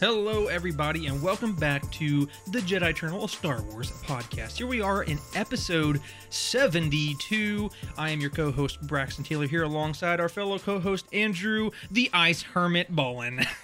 [0.00, 4.56] Hello, everybody, and welcome back to the Jedi Eternal a Star Wars podcast.
[4.56, 7.68] Here we are in episode 72.
[7.98, 12.08] I am your co host, Braxton Taylor, here alongside our fellow co host, Andrew, the
[12.14, 13.46] Ice Hermit Bolin.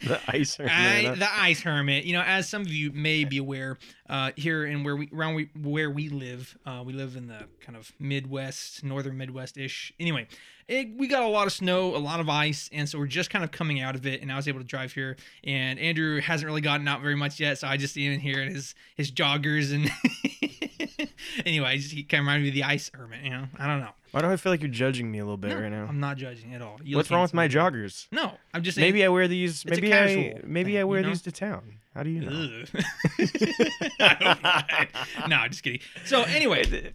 [0.00, 0.72] The ice hermit.
[0.72, 2.04] I, the Ice Hermit.
[2.04, 5.34] You know, as some of you may be aware, uh, here in where we around
[5.34, 9.92] we, where we live, uh, we live in the kind of Midwest, northern Midwest ish.
[10.00, 10.26] Anyway,
[10.68, 13.30] it, we got a lot of snow, a lot of ice, and so we're just
[13.30, 14.22] kind of coming out of it.
[14.22, 17.38] And I was able to drive here, and Andrew hasn't really gotten out very much
[17.38, 19.90] yet, so I just see him in here in his his joggers and.
[21.46, 23.22] anyway, he kind of reminded me of the Ice Hermit.
[23.22, 23.90] You know, I don't know.
[24.12, 25.86] Why do I feel like you're judging me a little bit No, right now?
[25.86, 26.80] I'm not judging at all.
[26.82, 28.06] You What's wrong with my joggers?
[28.10, 28.88] No, I'm just saying.
[28.88, 29.64] Maybe I wear these.
[29.66, 31.08] Maybe I maybe thing, I wear you know?
[31.10, 31.74] these to town.
[31.94, 32.62] How do you know?
[32.74, 32.84] Ugh.
[34.00, 34.88] I hope not.
[35.28, 35.80] no, just kidding.
[36.04, 36.92] So anyway,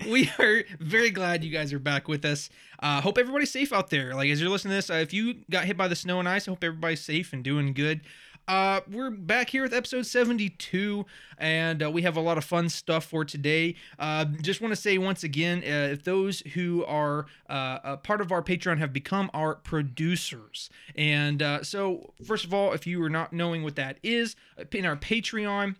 [0.08, 2.48] we are very glad you guys are back with us.
[2.78, 4.14] Uh, hope everybody's safe out there.
[4.14, 6.28] Like as you're listening to this, uh, if you got hit by the snow and
[6.28, 8.00] ice, I hope everybody's safe and doing good.
[8.48, 11.06] Uh, we're back here with episode 72,
[11.38, 13.76] and uh, we have a lot of fun stuff for today.
[13.98, 18.20] Uh, just want to say once again, uh, if those who are uh, a part
[18.20, 23.00] of our Patreon have become our producers, and uh, so first of all, if you
[23.04, 24.34] are not knowing what that is,
[24.72, 25.76] in our Patreon,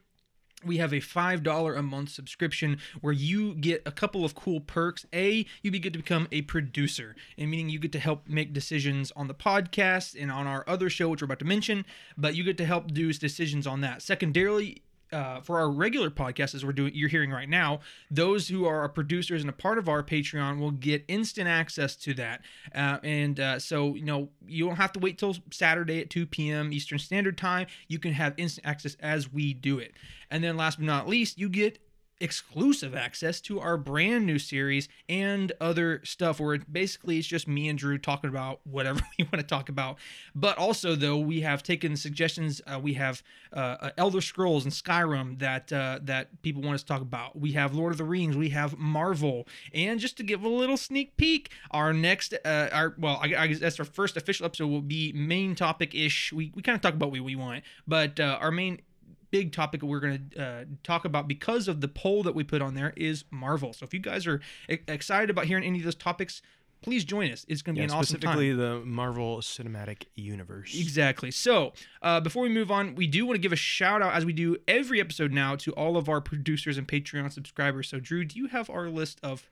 [0.65, 5.07] we have a $5 a month subscription where you get a couple of cool perks.
[5.13, 9.13] A, you get to become a producer, and meaning you get to help make decisions
[9.17, 11.85] on the podcast and on our other show, which we're about to mention,
[12.17, 14.03] but you get to help do decisions on that.
[14.03, 17.81] Secondarily, uh, for our regular podcast, as we're doing, you're hearing right now,
[18.11, 22.15] those who are producers and a part of our Patreon will get instant access to
[22.15, 22.43] that.
[22.75, 26.27] Uh, and uh, so, you know, you don't have to wait till Saturday at 2
[26.27, 26.73] p.m.
[26.73, 27.67] Eastern Standard Time.
[27.89, 29.93] You can have instant access as we do it.
[30.31, 31.79] And then, last but not least, you get
[32.21, 37.69] exclusive access to our brand new series and other stuff where basically it's just me
[37.69, 39.99] and Drew talking about whatever we want to talk about.
[40.35, 42.61] But also, though, we have taken suggestions.
[42.67, 43.23] Uh, we have
[43.53, 47.39] uh, uh, Elder Scrolls and Skyrim that uh, that people want us to talk about.
[47.39, 48.37] We have Lord of the Rings.
[48.37, 49.49] We have Marvel.
[49.73, 53.47] And just to give a little sneak peek, our next, uh, our well, I, I
[53.49, 56.33] guess that's our first official episode will be main topic ish.
[56.33, 58.81] We we kind of talk about what we want, but uh, our main
[59.31, 62.61] big topic we're going to uh, talk about because of the poll that we put
[62.63, 63.73] on there is Marvel.
[63.73, 66.43] So if you guys are excited about hearing any of those topics,
[66.83, 67.45] please join us.
[67.49, 68.33] It's going to Yeah, be an awesome time.
[68.33, 70.75] specifically the Marvel Cinematic Universe.
[70.79, 71.31] Exactly.
[71.31, 74.25] So, uh, before we move on, we do want to give a shout out, as
[74.25, 77.89] we do every episode now, to all of our producers and Patreon subscribers.
[77.89, 79.49] So, Drew, do you have our list of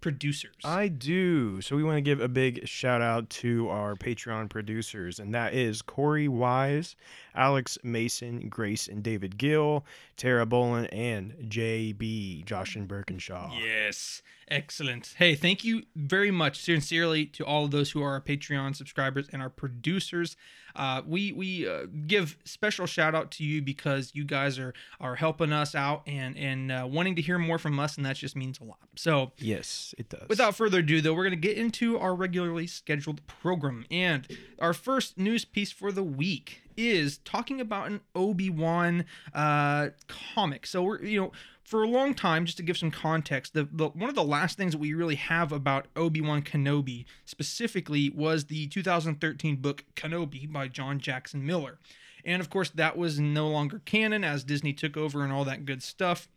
[0.00, 0.54] producers?
[0.64, 1.60] I do.
[1.60, 5.54] So we want to give a big shout out to our Patreon producers, and that
[5.54, 6.96] is Corey Wise,
[7.34, 9.84] Alex Mason, Grace and David Gill,
[10.16, 13.52] Tara Bolin, and JB, Josh and Birkinshaw.
[13.60, 14.22] Yes.
[14.48, 15.14] Excellent.
[15.16, 19.28] Hey, thank you very much, sincerely, to all of those who are our Patreon subscribers
[19.32, 20.36] and our producers.
[20.76, 25.16] Uh, we we uh, give special shout out to you because you guys are are
[25.16, 28.36] helping us out and and uh, wanting to hear more from us, and that just
[28.36, 28.78] means a lot.
[28.96, 30.28] So, Yes, it does.
[30.28, 33.84] Without further ado, though, we're going to get into our regularly scheduled program.
[33.90, 34.26] And
[34.58, 39.04] our first news piece for the week is talking about an Obi Wan
[39.34, 40.66] uh, comic.
[40.66, 41.32] So we're you know
[41.70, 44.58] for a long time, just to give some context, the, the one of the last
[44.58, 50.52] things that we really have about Obi Wan Kenobi specifically was the 2013 book Kenobi
[50.52, 51.78] by John Jackson Miller.
[52.24, 55.64] And of course, that was no longer canon as Disney took over and all that
[55.64, 56.28] good stuff.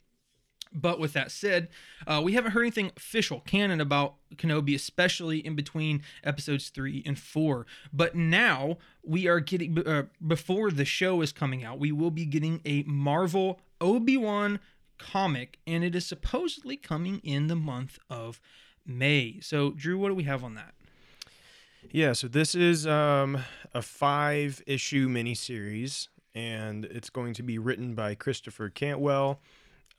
[0.72, 1.70] But with that said,
[2.06, 7.18] uh, we haven't heard anything official canon about Kenobi, especially in between episodes three and
[7.18, 7.66] four.
[7.92, 12.25] But now we are getting, uh, before the show is coming out, we will be
[12.25, 14.60] getting a Marvel Obi Wan
[15.12, 18.40] comic, and it is supposedly coming in the month of
[18.86, 19.40] May.
[19.42, 20.74] So, Drew, what do we have on that?
[21.92, 23.38] Yeah, so this is um,
[23.74, 29.42] a five issue miniseries, and it's going to be written by Christopher Cantwell.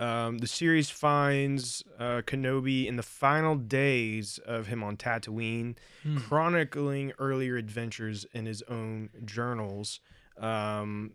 [0.00, 5.76] Um, the series finds uh, Kenobi in the final days of him on Tatooine,
[6.16, 10.00] chronicling earlier adventures in his own journals.
[10.38, 11.12] Um,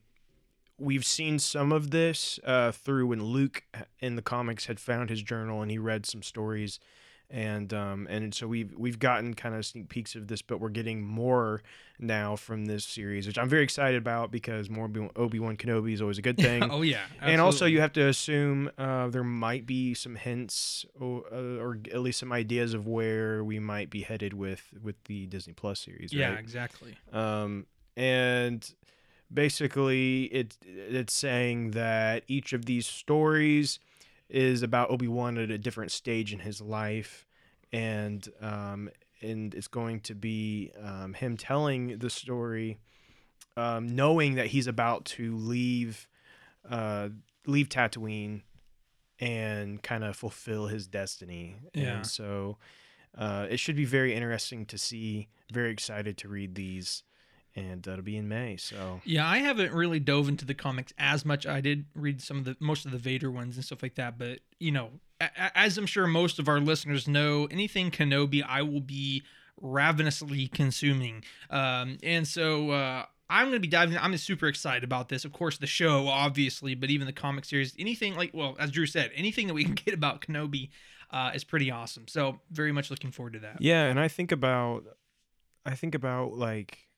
[0.79, 3.63] we've seen some of this uh, through when Luke
[3.99, 6.79] in the comics had found his journal and he read some stories
[7.31, 10.69] and um, and so we've we've gotten kind of sneak peeks of this, but we're
[10.69, 11.61] getting more
[11.99, 16.01] now from this series, which I'm very excited about because more Obi Wan Kenobi is
[16.01, 16.63] always a good thing.
[16.63, 17.03] oh yeah.
[17.21, 21.77] And also, you have to assume uh, there might be some hints or, uh, or
[21.93, 25.79] at least some ideas of where we might be headed with with the Disney Plus
[25.79, 26.11] series.
[26.11, 26.95] Yeah, exactly.
[27.13, 28.67] Um, and
[29.33, 33.79] basically, it it's saying that each of these stories
[34.29, 37.25] is about Obi Wan at a different stage in his life,
[37.71, 38.89] and um,
[39.21, 42.79] and it's going to be um, him telling the story,
[43.57, 46.07] um, knowing that he's about to leave,
[46.69, 47.09] uh,
[47.45, 48.41] leave Tatooine,
[49.19, 51.57] and kind of fulfill his destiny.
[51.73, 51.97] Yeah.
[51.97, 52.57] And so,
[53.17, 55.27] uh, it should be very interesting to see.
[55.51, 57.03] Very excited to read these
[57.55, 58.57] and that'll be in May.
[58.57, 61.45] So Yeah, I haven't really dove into the comics as much.
[61.45, 64.17] I did read some of the most of the Vader ones and stuff like that,
[64.17, 64.89] but you know,
[65.55, 69.23] as I'm sure most of our listeners know, anything Kenobi, I will be
[69.61, 71.23] ravenously consuming.
[71.49, 73.97] Um, and so uh, I'm going to be diving.
[73.97, 75.25] I'm super excited about this.
[75.25, 78.85] Of course, the show, obviously, but even the comic series, anything like, well, as Drew
[78.85, 80.69] said, anything that we can get about Kenobi
[81.11, 82.07] uh, is pretty awesome.
[82.07, 83.61] So very much looking forward to that.
[83.61, 84.85] yeah, and I think about,
[85.65, 86.88] I think about like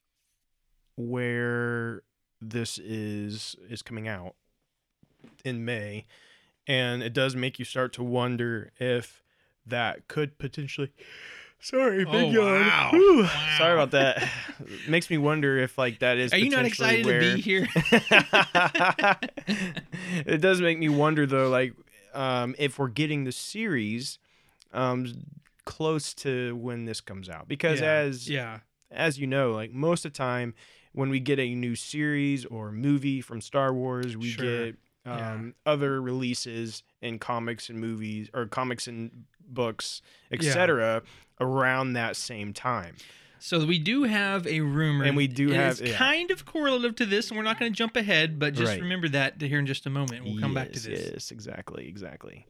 [0.96, 2.04] where
[2.42, 4.36] this is is coming out
[5.46, 6.06] in May,
[6.68, 9.24] and it does make you start to wonder if
[9.66, 10.92] that could potentially.
[11.64, 12.62] Sorry, big Oh, yawn.
[12.62, 12.92] wow.
[13.22, 13.56] Wow.
[13.58, 14.28] Sorry about that.
[14.88, 16.34] Makes me wonder if like that is.
[16.34, 17.20] Are you not excited where...
[17.22, 17.68] to be here?
[20.26, 21.74] it does make me wonder though, like
[22.14, 24.18] um, if we're getting the series
[24.74, 25.14] um,
[25.66, 27.92] close to when this comes out, because yeah.
[27.92, 28.60] as yeah.
[28.90, 30.56] as you know, like most of the time
[30.94, 34.66] when we get a new series or movie from Star Wars, we Sure.
[34.68, 35.34] get Yeah.
[35.34, 40.36] um, other releases in comics and movies or comics and books, Yeah.
[40.38, 41.04] etc.
[41.40, 42.96] around that same time.
[43.40, 45.98] So we do have a rumor, And we do It have- is yeah.
[45.98, 48.82] kind of correlative to this, and we're not going to jump ahead, but just Right.
[48.82, 50.24] remember that to here in just a moment.
[50.26, 51.10] We'll come back to this.
[51.14, 52.46] Yes, exactly, exactly.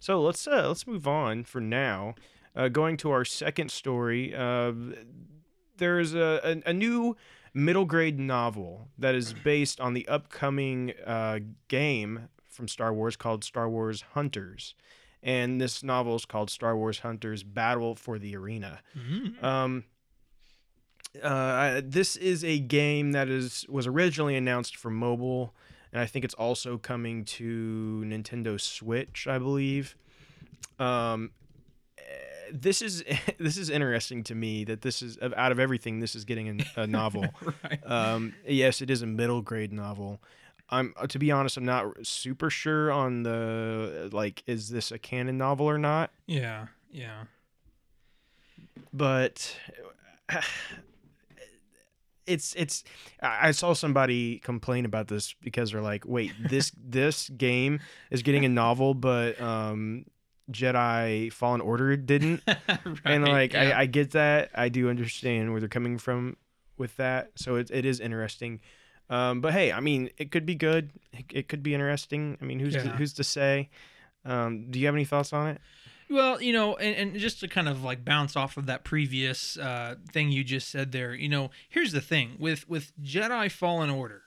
[0.00, 2.16] So let's uh, let's move on for now.
[2.56, 4.72] Uh, going to our second story, uh,
[5.76, 7.16] there's a, a, a new
[7.54, 11.38] middle grade novel that is based on the upcoming uh,
[11.68, 14.74] game from Star Wars called Star Wars Hunters.
[15.22, 18.80] And this novel is called Star Wars Hunters Battle for the Arena.
[18.98, 19.42] Mhm.
[19.42, 19.84] Um,
[21.22, 25.54] uh, this is a game that is was originally announced for mobile,
[25.92, 29.94] and I think it's also coming to Nintendo Switch, I believe.
[30.78, 31.30] Um,
[32.52, 33.02] this is
[33.38, 36.82] this is interesting to me that this is out of everything this is getting a,
[36.82, 37.26] a novel.
[37.64, 37.80] right.
[37.86, 40.20] um, yes, it is a middle grade novel.
[40.68, 44.98] I'm uh, to be honest, I'm not super sure on the like is this a
[44.98, 46.66] canon novel or not Yeah.
[46.90, 47.24] Yeah.
[48.92, 49.56] but
[52.26, 52.84] it's it's
[53.22, 58.22] I I saw somebody complain about this because they're like, wait, this this game is
[58.22, 60.04] getting a novel, but um
[60.50, 62.42] Jedi Fallen Order didn't.
[63.04, 63.76] and like yeah.
[63.76, 64.50] I, I get that.
[64.54, 66.36] I do understand where they're coming from
[66.76, 67.32] with that.
[67.36, 68.60] So it, it is interesting.
[69.10, 70.90] Um, but hey, I mean, it could be good.
[71.12, 72.38] It, it could be interesting.
[72.40, 73.68] I mean, who's to, who's to say?
[74.24, 75.60] Um, do you have any thoughts on it?
[76.08, 79.56] Well, you know, and, and just to kind of like bounce off of that previous
[79.56, 83.88] uh, thing you just said there, you know, here's the thing with with Jedi Fallen
[83.88, 84.22] Order,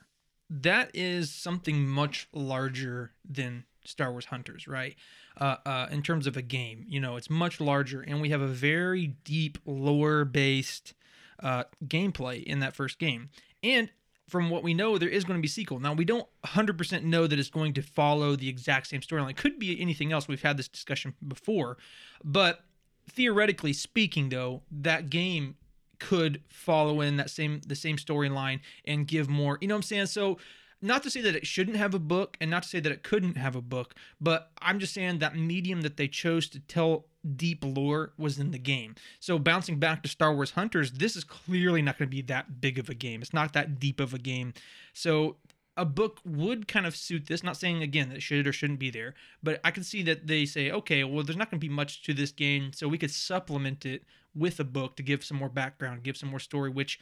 [0.50, 4.96] that is something much larger than Star Wars Hunters, right?
[5.40, 8.40] Uh, uh, in terms of a game, you know, it's much larger, and we have
[8.40, 10.94] a very deep lore based
[11.42, 13.30] uh, gameplay in that first game,
[13.62, 13.90] and
[14.28, 15.78] from what we know, there is going to be sequel.
[15.78, 19.36] Now we don't 100% know that it's going to follow the exact same storyline.
[19.36, 20.26] Could be anything else.
[20.26, 21.78] We've had this discussion before,
[22.24, 22.64] but
[23.08, 25.56] theoretically speaking, though, that game
[25.98, 29.58] could follow in that same the same storyline and give more.
[29.60, 30.06] You know what I'm saying?
[30.06, 30.38] So.
[30.82, 33.02] Not to say that it shouldn't have a book, and not to say that it
[33.02, 37.06] couldn't have a book, but I'm just saying that medium that they chose to tell
[37.34, 38.94] deep lore was in the game.
[39.18, 42.60] So bouncing back to Star Wars Hunters, this is clearly not going to be that
[42.60, 43.22] big of a game.
[43.22, 44.52] It's not that deep of a game.
[44.92, 45.36] So
[45.76, 47.42] a book would kind of suit this.
[47.42, 50.26] Not saying again that it should or shouldn't be there, but I can see that
[50.26, 52.98] they say, okay, well, there's not going to be much to this game, so we
[52.98, 54.04] could supplement it
[54.34, 57.00] with a book to give some more background, give some more story, which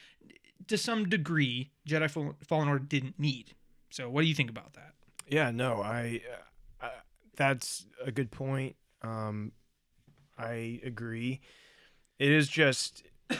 [0.68, 2.10] to some degree Jedi
[2.46, 3.54] Fallen Order didn't need.
[3.94, 4.94] So what do you think about that?
[5.28, 6.20] Yeah, no, I,
[6.82, 6.90] uh, uh,
[7.36, 8.74] that's a good point.
[9.02, 9.52] Um,
[10.36, 11.40] I agree.
[12.18, 13.04] It is just,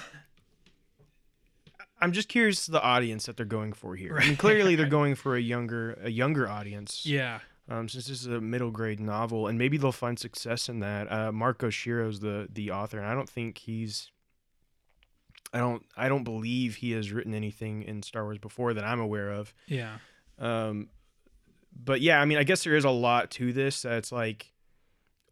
[2.01, 4.17] I'm just curious the audience that they're going for here.
[4.17, 7.05] I mean, clearly they're going for a younger, a younger audience.
[7.05, 7.41] Yeah.
[7.69, 11.11] um, since this is a middle grade novel, and maybe they'll find success in that.
[11.11, 14.13] Uh, Marco Shiro's the the author, and I don't think he's.
[15.53, 15.83] I don't.
[15.97, 19.53] I don't believe he has written anything in Star Wars before that I'm aware of.
[19.67, 19.97] Yeah.
[20.39, 20.89] Um,
[21.85, 24.53] but yeah, I mean, I guess there is a lot to this that's like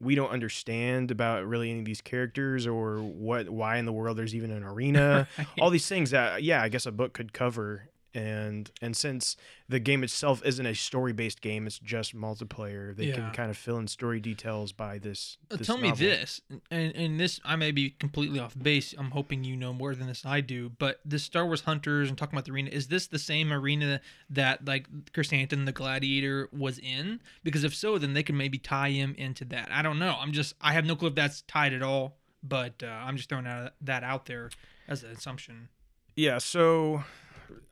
[0.00, 4.18] we don't understand about really any of these characters or what why in the world
[4.18, 5.28] there's even an arena.
[5.60, 7.88] All these things that yeah, I guess a book could cover.
[8.14, 9.36] And and since
[9.68, 12.94] the game itself isn't a story based game, it's just multiplayer.
[12.94, 13.14] They Yeah.
[13.14, 15.38] can kind of fill in story details by this.
[15.50, 18.94] Uh, this Tell me this, and and this I may be completely off base.
[18.98, 20.68] I'm hoping you know more than this I do.
[20.68, 24.00] But the Star Wars Hunters and talking about the arena, is this the same arena
[24.28, 27.20] that like Krrsantan the Gladiator was in?
[27.42, 29.70] Because if so, then they can maybe tie him into that.
[29.72, 30.16] I don't know.
[30.20, 32.18] I'm just I have no clue if that's tied at all.
[32.42, 34.50] But uh, I'm just throwing that out there
[34.88, 35.68] as an assumption.
[36.16, 37.04] Yeah, so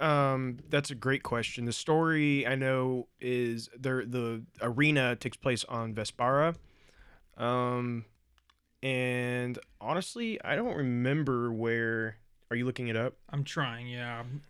[0.01, 1.65] um that's a great question.
[1.65, 6.57] The story I know is there the arena takes place on Vespaara.
[7.37, 8.05] Um
[8.83, 12.17] and honestly, I don't remember where
[12.51, 13.15] are you looking it up?
[13.29, 13.87] I'm trying.
[13.89, 14.21] Yeah.
[14.21, 14.43] I'm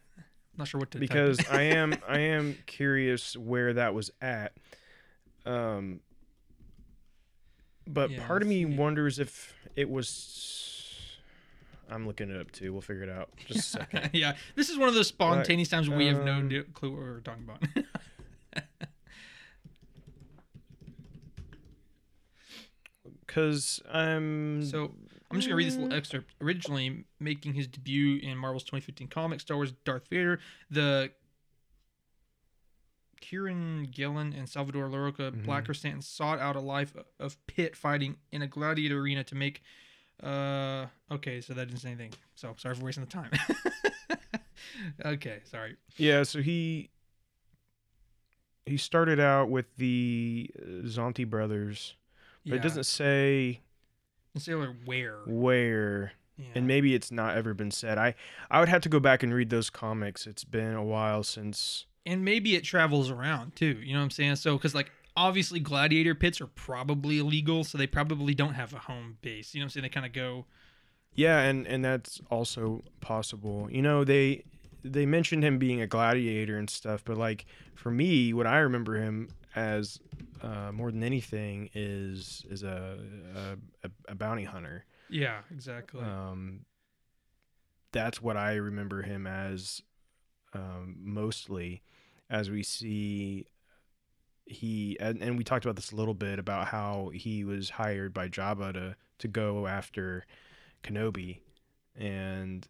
[0.57, 1.45] not sure what to Because.
[1.51, 4.53] I am I am curious where that was at.
[5.47, 6.01] Um
[7.87, 8.77] but Yeah, part of me see.
[8.77, 10.09] wonders if it was
[11.91, 12.73] I'm looking it up too.
[12.73, 13.31] We'll figure it out.
[13.47, 14.11] Just a second.
[14.13, 17.21] yeah, this is one of those spontaneous times we have no um, clue what we're
[17.21, 17.63] talking about.
[23.27, 24.93] Cause I'm so
[25.31, 26.35] I'm just gonna read this little excerpt.
[26.41, 31.13] Originally making his debut in Marvel's 2015 comic, Star Wars Darth Vader, the
[33.21, 38.49] Kieron Gillen and Salvador Larroca Krrsantan sought out a life of pit fighting in a
[38.49, 39.63] gladiator arena to make.
[40.23, 42.13] Uh, okay, so that didn't say anything.
[42.35, 43.31] So sorry for wasting the time.
[45.05, 45.77] okay, sorry.
[45.97, 46.91] Yeah, so he
[48.67, 51.95] he started out with the uh, Zonti brothers,
[52.47, 53.61] but it doesn't say
[54.37, 55.19] say where.
[55.27, 56.47] where, Yeah.
[56.55, 57.99] and maybe it's not ever been said.
[57.99, 58.15] I
[58.51, 60.27] I would have to go back and read those comics.
[60.27, 61.87] It's been a while since.
[62.07, 65.61] and maybe it travels around too you know what i'm saying so because like obviously
[65.61, 69.65] gladiator pits are probably illegal so they probably don't have a home base you know
[69.65, 70.45] what i'm saying they kind of go
[71.15, 73.69] Yeah, and and that's also possible.
[73.71, 74.45] You know, they
[74.85, 78.95] they mentioned him being a gladiator and stuff, but like for me, what I remember
[78.95, 79.99] him as
[80.41, 82.99] uh, more than anything is is a
[83.35, 84.85] a, a, a bounty hunter.
[85.09, 86.65] yeah exactly Um,
[87.93, 89.83] that's what I remember him as
[90.55, 91.83] um, mostly,
[92.31, 93.47] as we see
[94.51, 98.13] he and, and we talked about this a little bit about how he was hired
[98.13, 100.25] by Jabba to to go after
[100.83, 101.39] Kenobi,
[101.95, 102.67] and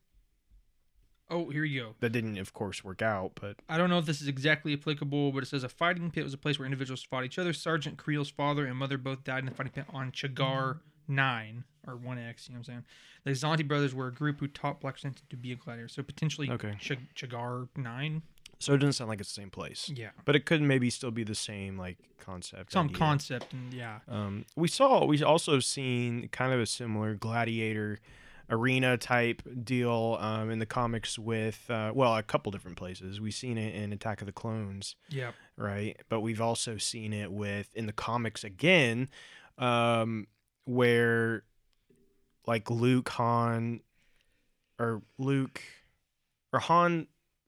[1.30, 3.32] oh here you go that didn't, of course, work out.
[3.40, 6.24] But i don't know if this is exactly applicable but it says a fighting pit
[6.24, 9.40] was a place where individuals fought each other sergeant creel's father and mother both died
[9.40, 12.84] in the fighting pit on chagar 9 or 1x you know what i'm saying
[13.24, 16.02] the zonti brothers were a group who taught Black Krrsantan to be a gladiator so
[16.02, 16.74] potentially Okay.
[16.78, 18.22] Ch- chagar 9
[18.60, 19.90] so it doesn't sound like it's the same place.
[19.92, 22.70] yeah But it could maybe still be the same like concept.
[22.72, 22.98] some idea.
[22.98, 27.98] concept and yeah Um, we saw we also seen kind of a similar gladiator
[28.52, 33.20] arena type deal um, in the comics with uh, well a couple different places.
[33.20, 35.96] We've seen it in Attack of the Clones, yeah right?
[36.08, 39.08] But we've also seen it with in the comics again,
[39.58, 40.26] um,
[40.64, 41.44] where
[42.46, 43.80] like Luke, Han,
[44.78, 45.62] or Luke,
[46.52, 47.06] or Han.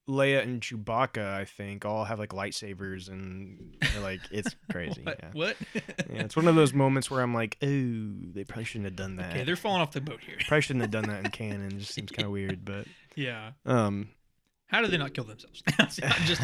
[0.08, 5.02] Leia and Chewbacca, I think, all have like lightsabers, and they're like it's crazy.
[5.02, 5.30] what, yeah.
[5.32, 5.56] what?
[5.74, 7.68] Yeah, it's one of those moments where I'm like, oh,
[8.32, 9.30] they probably shouldn't have done that.
[9.34, 11.66] okay they're falling off the boat here probably shouldn't have done that in canon.
[11.66, 14.08] It just seems kind of weird, but yeah um,
[14.66, 15.62] How did they not kill themselves?
[15.78, 15.88] I'm
[16.26, 16.42] just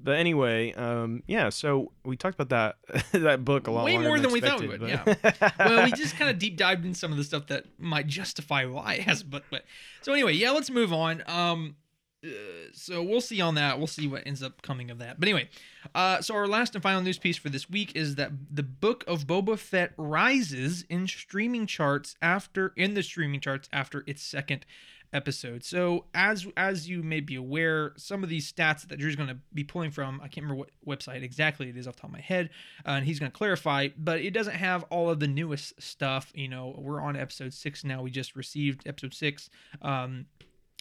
[0.00, 1.48] but anyway, um, yeah.
[1.48, 2.48] So we talked about
[2.90, 5.92] that that book a lot Way more than we thought we would, but- well, we
[5.92, 9.02] just kind of deep dived in some of the stuff that might justify why it
[9.02, 9.64] has, but but
[10.02, 11.22] so anyway, yeah, let's move on.
[11.26, 11.76] Um,
[12.24, 12.28] uh,
[12.72, 13.78] so we'll see on that.
[13.78, 15.20] We'll see what ends up coming of that.
[15.20, 15.48] But anyway,
[15.94, 19.04] uh, so our last and final news piece for this week is that the Book
[19.06, 24.66] of Boba Fett rises in streaming charts after in the streaming charts after its second
[25.12, 25.64] episode.
[25.64, 29.38] So as as you may be aware, some of these stats that Drew's going to
[29.54, 32.14] be pulling from, I can't remember what website exactly it is off the top of
[32.14, 32.50] my head,
[32.86, 36.30] uh, and he's going to clarify, but it doesn't have all of the newest stuff.
[36.34, 38.02] You know, we're on episode six now.
[38.02, 39.50] We just received episode six
[39.82, 40.26] um,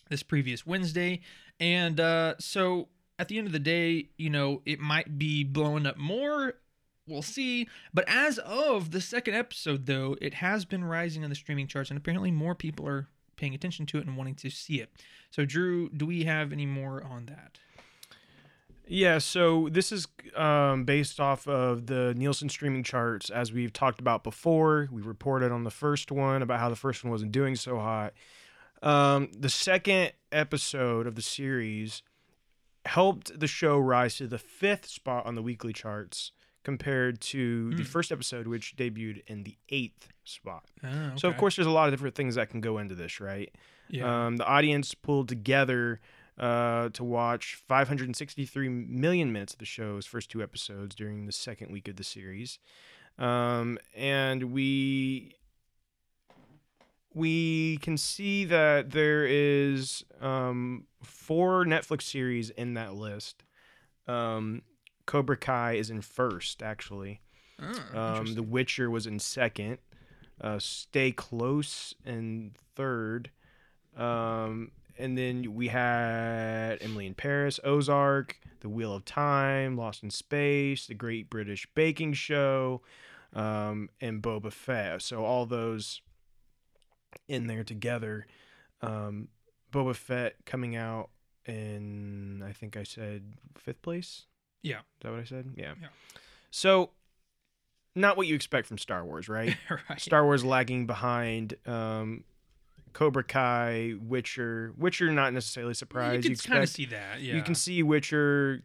[0.09, 1.21] this previous Wednesday,
[1.59, 5.85] and uh, so at the end of the day, you know, it might be blowing
[5.85, 6.53] up more.
[7.07, 7.69] We'll see.
[7.93, 11.89] But as of the second episode, though, it has been rising on the streaming charts,
[11.89, 13.07] and apparently more people are
[13.37, 14.89] paying attention to it and wanting to see it.
[15.31, 17.59] So, Drew, do we have any more on that?
[18.89, 23.99] Yeah, so this is um, based off of the Nielsen streaming charts, as we've talked
[23.99, 24.87] about before.
[24.91, 28.13] We reported on the first one about how the first one wasn't doing so hot.
[28.81, 32.01] Um, the second episode of the series
[32.85, 36.31] helped the show rise to the fifth spot on the weekly charts
[36.63, 37.89] compared to the Hmm.
[37.89, 40.65] first episode, which debuted in the eighth spot.
[40.83, 43.19] Oh, So, of course, there's a lot of different things that can go into this,
[43.19, 43.53] right?
[43.89, 44.25] yeah.
[44.27, 45.99] Um, the audience pulled together
[46.37, 51.71] uh, to watch 563 million minutes of the show's first two episodes during the second
[51.71, 52.59] week of the series,
[53.17, 55.33] um, and we
[57.13, 63.43] we can see that there is um, four Netflix series in that list.
[64.07, 64.61] Um,
[65.07, 67.21] Cobra Kai is in first, actually.
[67.59, 69.79] Oh, Um, the Witcher was in second.
[70.39, 73.31] Uh, Stay Close in third.
[73.95, 80.09] Um, and then we had Emily in Paris, Ozark, The Wheel of Time, Lost in
[80.09, 82.81] Space, The Great British Baking Show,
[83.33, 85.01] um, and Boba Fett.
[85.01, 86.01] So all those
[87.27, 88.27] in there together.
[88.81, 89.29] Um,
[89.71, 91.09] Boba Fett coming out
[91.45, 94.25] in, I think I said fifth place.
[94.61, 94.79] Yeah.
[94.79, 95.53] Is that what I said?
[95.55, 95.73] Yeah.
[95.81, 95.87] Yeah.
[96.51, 96.91] So,
[97.97, 99.55] not what you expect from Star Wars, right?
[99.89, 99.99] right.
[100.01, 102.23] Star Wars lagging behind um,
[102.93, 104.73] Cobra Kai, Witcher.
[104.77, 106.25] Witcher, not necessarily surprised.
[106.25, 107.21] you can kind of see that.
[107.21, 107.35] Yeah.
[107.35, 108.63] you can see Witcher,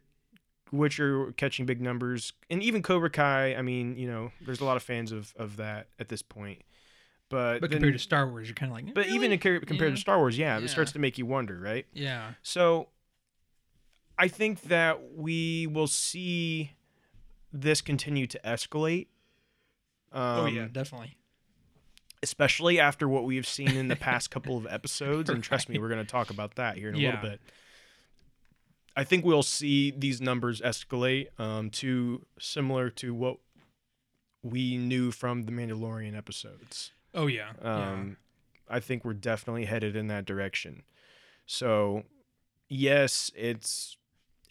[0.71, 3.55] Witcher catching big numbers, and even Cobra Kai.
[3.55, 6.61] I mean, you know, there's a lot of fans of of that at this point.
[7.29, 8.93] But but then- compared to Star Wars, you're kind of like.
[8.93, 9.33] but even really?
[9.33, 9.95] in, compared Yeah.
[9.95, 10.65] to Star Wars, yeah, Yeah.
[10.65, 11.85] it starts to make you wonder, right?
[11.93, 12.33] Yeah.
[12.43, 12.89] So
[14.19, 16.71] I think that we will see
[17.51, 19.07] this continue to escalate.
[20.13, 21.15] Um, oh yeah, definitely.
[22.21, 25.29] especially after what we've seen in the past couple of episodes.
[25.29, 27.15] And trust me, we're going to talk about that here in a Yeah.
[27.15, 27.41] little bit.
[28.95, 33.37] I think we'll see these numbers escalate um, to similar to what
[34.43, 36.91] we knew from the Mandalorian episodes.
[37.13, 37.53] Oh yeah.
[37.63, 37.91] yeah.
[37.93, 38.17] Um,
[38.69, 40.83] I think we're definitely headed in that direction.
[41.45, 42.03] So,
[42.69, 43.97] yes, it's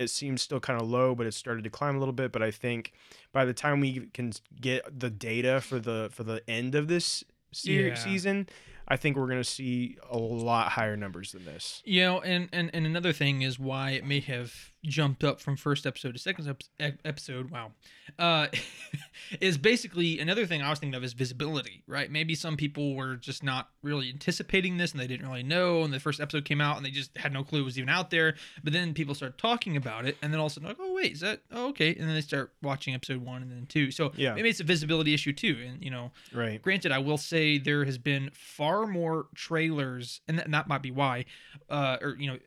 [0.02, 2.32] it seems still kind of low, but it started to climb a little bit.
[2.32, 2.92] But I think
[3.32, 7.24] by the time we can get the data for the for the end of this
[7.52, 7.94] se- Yeah.
[7.94, 8.48] season,
[8.88, 11.82] I think we're gonna see a lot higher numbers than this.
[11.84, 15.56] You know, and, and and another thing is why it may have jumped up from
[15.56, 17.50] first episode to second ep- ep- episode.
[17.50, 17.72] Wow,
[18.18, 18.48] uh,
[19.40, 22.10] is basically another thing I was thinking of is visibility, right?
[22.10, 25.92] Maybe some people were just not really anticipating this and they didn't really know, and
[25.92, 28.10] the first episode came out and they just had no clue it was even out
[28.10, 28.34] there.
[28.64, 30.92] But then people start talking about it, and then all of a sudden, like, oh
[30.94, 31.40] wait, is that?
[31.52, 33.90] Oh okay, and then they start watching episode one and then two.
[33.90, 34.34] So Yeah.
[34.34, 36.60] maybe it's a visibility issue too, and you know, Right.
[36.60, 40.90] Granted, I will say there has been far more trailers, and that, that might be
[40.90, 41.24] why,
[41.70, 42.38] uh, or you know,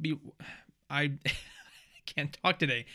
[0.00, 0.18] be
[0.90, 1.12] I
[2.06, 2.86] can't talk today.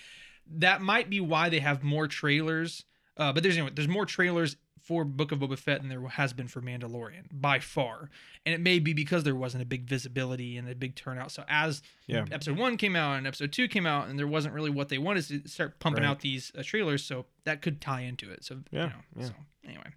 [0.57, 2.83] That might be why they have more trailers.
[3.17, 6.31] Uh, but there's anyway, there's more trailers for Book of Boba Fett than there has
[6.31, 8.11] been for Mandalorian by far,
[8.45, 11.31] and it may be because there wasn't a big visibility and a big turnout.
[11.31, 12.25] So as Yeah.
[12.31, 14.99] episode one came out and episode two came out, and there wasn't really what they
[14.99, 16.09] wanted to start pumping Right.
[16.09, 18.43] out these uh, trailers, so that could tie into it.
[18.43, 19.25] So Yeah, you know, yeah.
[19.27, 19.33] so
[19.67, 19.89] anyway.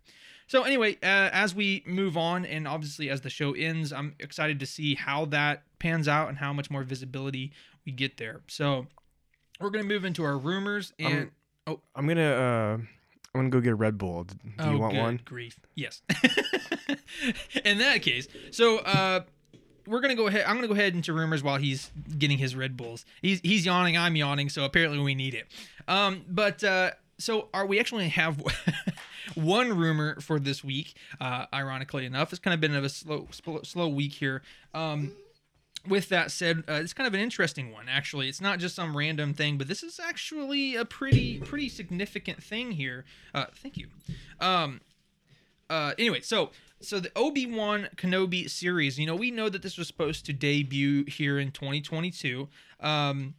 [0.46, 4.58] So anyway, uh, as we move on, and obviously as the show ends, I'm excited
[4.60, 7.52] to see how that pans out and how much more visibility
[7.92, 8.40] get there.
[8.48, 8.86] So
[9.60, 11.32] we're gonna move into our rumors and I'm-
[11.94, 12.78] I'm gonna uh,
[13.34, 14.24] I'm gonna go get a Red Bull.
[14.24, 15.20] Do oh, you want good one?
[15.24, 16.02] Grief, yes.
[17.64, 19.20] In that case, so uh,
[19.86, 20.44] we're gonna go ahead.
[20.46, 23.04] I'm gonna go ahead into rumors while he's getting his Red Bulls.
[23.20, 23.96] He's he's yawning.
[23.96, 24.48] I'm yawning.
[24.48, 25.46] So apparently we need it.
[25.86, 28.42] Um, but uh, so are we actually have
[29.34, 30.94] one rumor for this week?
[31.20, 34.42] Uh, ironically enough, it's kind of been of a slow slow, slow week here.
[34.72, 35.12] Um,
[35.86, 37.86] with that said, uh, it's kind of an interesting one.
[37.88, 42.42] Actually, it's not just some random thing, but this is actually a pretty pretty significant
[42.42, 43.04] thing here.
[43.34, 43.88] Uh, thank you.
[44.40, 44.80] Um,
[45.70, 49.76] uh, anyway, so so the Obi Wan Kenobi series, you know, we know that this
[49.76, 52.48] was supposed to debut here in 2022.
[52.80, 53.34] Um,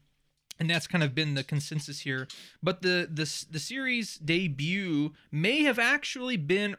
[0.60, 2.28] and that's kind of been the consensus here.
[2.62, 6.75] But the the the series debut may have actually been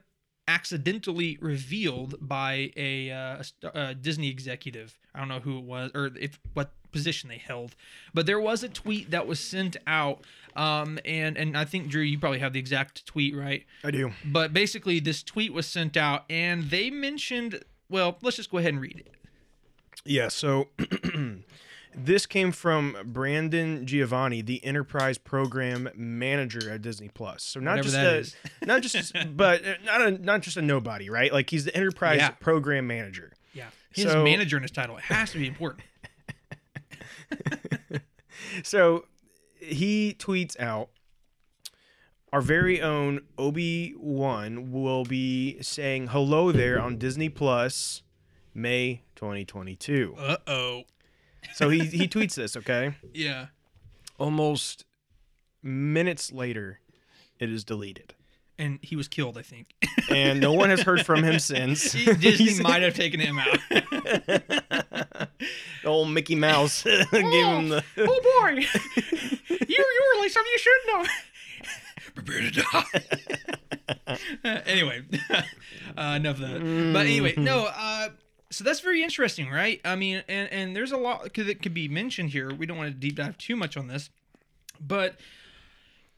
[0.51, 4.99] accidentally revealed by a, uh, a st- uh, Disney executive.
[5.15, 7.77] I don't know who it was or if what position they held,
[8.13, 10.25] but there was a tweet that was sent out.
[10.57, 13.65] Um, and and I think Drew, you probably have the exact tweet, right?
[13.85, 14.11] I do.
[14.25, 17.63] But basically, this tweet was sent out, and they mentioned.
[17.89, 19.15] Well, let's just go ahead and read it.
[20.05, 20.69] Yeah, so
[21.95, 27.43] this came from Brandon Giovanni, the enterprise program manager at Disney Plus.
[27.43, 27.89] So not Whatever
[28.23, 31.33] just a, not just but not a not just a nobody, right?
[31.33, 32.31] Like he's the enterprise Yeah.
[32.31, 33.33] program manager.
[33.53, 34.97] Yeah, he has So- manager in his title.
[34.97, 35.85] It has to be important.
[38.65, 39.05] So
[39.61, 40.89] he tweets out
[42.33, 48.03] our very own Obi Wan will be saying hello there on Disney Plus,
[48.55, 50.15] May 2022.
[50.19, 50.83] Uh oh.
[51.55, 52.57] So he he tweets this.
[52.57, 53.47] Okay, Yeah.
[54.19, 54.85] almost
[55.63, 56.81] minutes later,
[57.39, 58.15] it is deleted,
[58.59, 59.75] And he was killed, I think.
[60.11, 61.93] and no one has heard from him since.
[61.93, 63.59] Disney might have taken him out.
[63.71, 65.29] the
[65.85, 67.85] old Mickey Mouse gave him the.
[67.99, 71.07] oh boy, you you were like something you shouldn't know.
[72.15, 74.17] Prepare to die.
[74.45, 75.03] Uh, anyway,
[75.97, 76.93] uh, enough of that.
[76.93, 77.67] But anyway, no.
[77.73, 78.09] Uh,
[78.51, 79.81] so that's very interesting, right?
[79.85, 82.53] I mean, and and there's a lot that could be mentioned here.
[82.53, 84.11] We don't want to deep dive too much on this,
[84.81, 85.17] but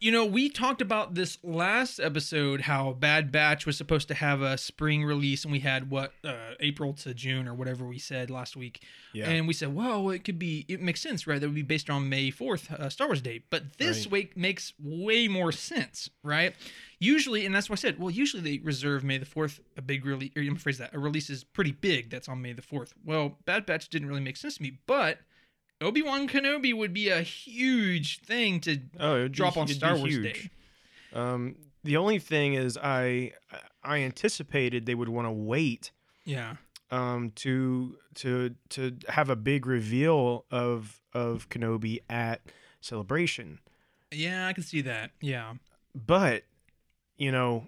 [0.03, 4.43] you know, we talked about this last episode how Bad Batch was supposed to have
[4.43, 8.29] a spring release, and we had what uh, April to June or whatever we said
[8.29, 8.83] last week.
[9.13, 9.29] Yeah.
[9.31, 11.41] And we said, well, it could be, it makes sense, right?
[11.41, 13.45] That would be based on May 4th, uh, Star Wars Day.
[13.49, 14.11] But this Right.
[14.13, 16.57] week makes way more sense, right?
[16.99, 20.05] Usually, and that's why I said, well, usually they reserve May the 4th a big
[20.05, 22.63] release, or let me phrase that, a release is pretty big that's on May the
[22.63, 22.93] 4th.
[23.05, 25.19] Well, Bad Batch didn't really make sense to me, but
[25.83, 29.97] Obi Wan Kenobi would be a huge thing to Oh, it'd be- drop on Star
[29.97, 30.33] Wars huge.
[30.35, 30.51] Day.
[31.13, 33.33] Um, the only thing is, I
[33.85, 35.91] I anticipated they would want to wait
[36.25, 36.57] Yeah.
[36.91, 42.41] um, to to to have a big reveal of of Kenobi at
[42.81, 43.59] Celebration,
[44.11, 45.11] Yeah, I can see that.
[45.21, 45.55] Yeah.
[45.95, 46.45] but
[47.19, 47.67] you know,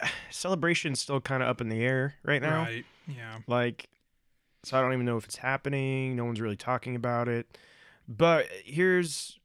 [0.30, 2.62] Celebration's still kind of up in the air right now.
[2.62, 2.84] Right.
[3.08, 3.38] Yeah.
[3.46, 3.88] Like,
[4.62, 6.16] so I don't even know if it's happening.
[6.16, 7.58] No one's really talking about it.
[8.08, 9.38] But here's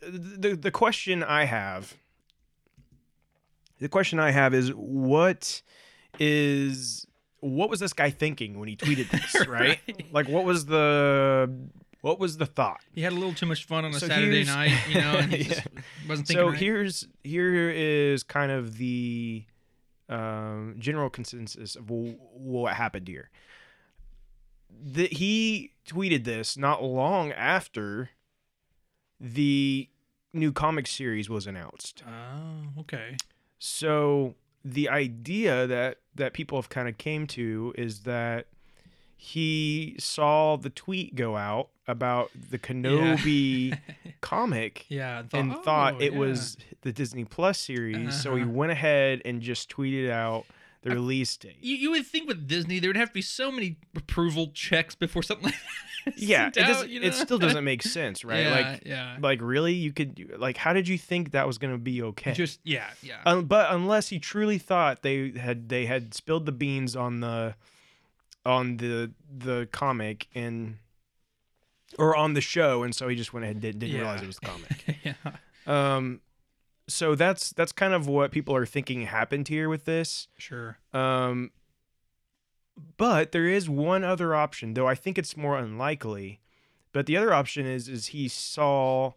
[0.00, 1.94] the the question I have.
[3.78, 5.62] The question I have is what
[6.20, 7.06] is
[7.40, 9.78] what was this guy thinking when he tweeted this, right?
[10.12, 11.52] Like what was the
[12.00, 12.80] what was the thought?
[12.92, 15.32] He had a little too much fun on a So Saturday night, you know, and
[15.32, 15.48] he Yeah.
[15.48, 15.66] just
[16.08, 16.58] wasn't thinking So right.
[16.58, 19.44] here's here is kind of the
[20.08, 23.30] um, general consensus of what happened here.
[24.80, 28.10] The, he tweeted this not long after
[29.20, 29.88] the
[30.32, 32.02] new comic series was announced.
[32.06, 33.16] Oh, okay.
[33.58, 38.46] So the idea that that people have kind of came to is that
[39.16, 43.78] he saw the tweet go out about the Kenobi
[44.20, 48.42] comic Yeah, and and "Oh, thought it yeah." was the Disney Plus series, so he
[48.42, 48.50] Uh-huh.
[48.50, 50.46] went ahead and just tweeted out
[50.82, 51.58] the release date.
[51.60, 54.94] You, you would think with Disney there would have to be so many approval checks
[54.94, 56.18] before something like that.
[56.18, 58.44] yeah, it, out, you it still doesn't make sense, right?
[58.44, 59.16] Yeah, like, yeah.
[59.20, 62.32] like really, you could like, how did you think that was gonna be okay?
[62.32, 63.18] Just yeah, yeah.
[63.24, 67.54] Um, but unless he truly thought they had they had spilled the beans on the
[68.44, 70.78] on the the comic and
[71.98, 74.26] or on the show, and so he just went ahead and did, didn't realize it
[74.26, 74.98] was the comic.
[75.04, 75.14] yeah.
[75.66, 76.20] um,
[76.88, 80.28] so that's that's kind of what people are thinking happened here with this.
[80.38, 80.78] Sure.
[80.92, 81.50] Um,
[82.96, 86.40] but there is one other option, though I think it's more unlikely.
[86.92, 89.12] But the other option is is he saw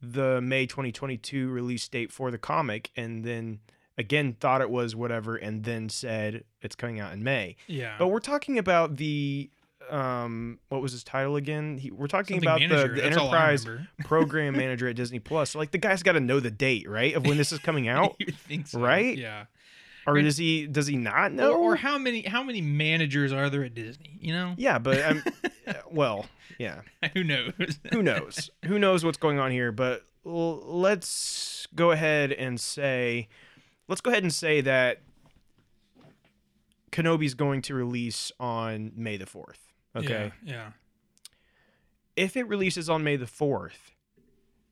[0.00, 3.60] the May 2022 release date for the comic and then
[3.98, 7.56] again thought it was whatever and then said it's coming out in May.
[7.66, 7.96] Yeah.
[7.98, 9.50] But we're talking about the
[9.90, 11.78] um what was his title again?
[11.78, 13.66] He, we're talking Something about the, the that's all I enterprise
[14.04, 15.50] program manager at Disney Plus.
[15.50, 17.14] So like the guy's got to know the date, right?
[17.14, 18.20] Of when this is coming out.
[18.64, 18.80] so.
[18.80, 19.16] right?
[19.16, 19.44] Yeah.
[20.06, 21.52] or does he does he not know?
[21.52, 24.18] Or, or how many how many managers are there at Disney?
[24.20, 25.22] You know, Yeah, but I'm
[25.66, 26.26] uh, well,
[26.58, 26.80] yeah.
[27.14, 27.52] who knows?
[27.92, 28.50] Who knows?
[28.64, 29.72] Who knows what's going on here?
[29.72, 33.28] But l- let's go ahead and say,
[33.88, 35.02] let's go ahead and say that
[36.92, 39.65] Kenobi's going to release on May the fourth.
[39.96, 40.32] Okay.
[40.44, 40.70] Yeah.
[42.16, 43.92] If it releases on May the fourth,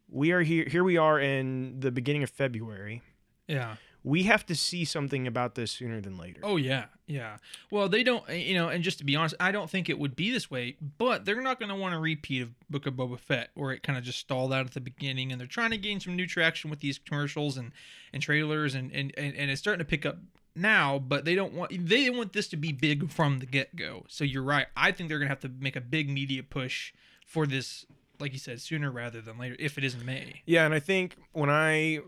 [0.09, 0.67] we are here.
[0.69, 3.03] Here we are in the beginning of February.
[3.47, 3.55] Yeah.
[3.55, 3.77] Yeah.
[4.03, 6.41] We have to see something about this sooner than later.
[6.43, 7.39] Oh yeah, yeah.
[7.71, 9.99] Well, they don't, eh, you know, and just to be honest, I don't think it
[9.99, 10.77] would be this way.
[10.99, 13.83] But they're not going to want a repeat of Book of Boba Fett, where it
[13.83, 16.27] kind of just stalled out at the beginning, and they're trying to gain some new
[16.27, 17.73] traction with these commercials and
[18.13, 20.19] and trailers, and and and, and it's starting to pick up
[20.55, 20.99] now.
[20.99, 24.05] But they don't want they want this to be big from the get go.
[24.09, 24.67] So you're right.
[24.77, 26.93] I think they're going to have to make a big media push
[27.27, 27.87] for this,
[28.21, 30.43] like you said, sooner rather than later, if it is in May.
[30.47, 32.01] Yeah, and I think when I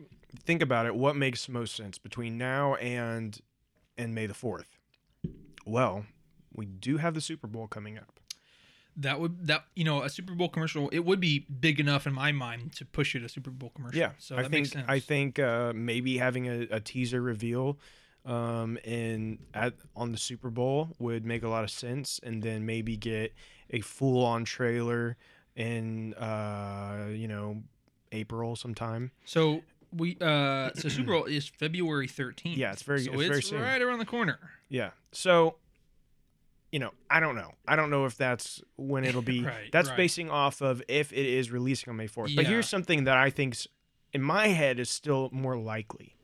[0.44, 3.40] think about it, what makes most sense between now and
[3.98, 4.78] and May the fourth?
[5.64, 6.06] Well,
[6.54, 8.20] we do have the Super Bowl coming up.
[8.98, 10.88] That would that you know a Super Bowl commercial.
[10.88, 13.98] It would be big enough in my mind to push it a Super Bowl commercial.
[13.98, 14.86] Yeah, so I think makes sense.
[14.88, 17.78] I think uh, maybe having a, a teaser reveal
[18.26, 22.66] um, in at on the Super Bowl would make a lot of sense, and then
[22.66, 23.32] maybe get
[23.70, 25.16] a full on trailer
[25.54, 27.62] in uh, you know
[28.12, 29.10] April sometime.
[29.24, 29.62] So
[29.92, 32.56] we uh so Super Bowl is February 13th.
[32.56, 33.60] Yeah, it's very- so it's very soon.
[33.62, 34.38] right around the corner.
[34.68, 34.90] Yeah.
[35.12, 35.56] So,
[36.72, 37.52] you know, I don't know.
[37.68, 39.42] I don't know if that's when it'll be.
[39.46, 39.96] Right, that's right.
[39.96, 42.34] basing off of if it is releasing on May 4th.
[42.34, 43.68] But here's something that I think's
[44.12, 46.16] in my head is still more likely.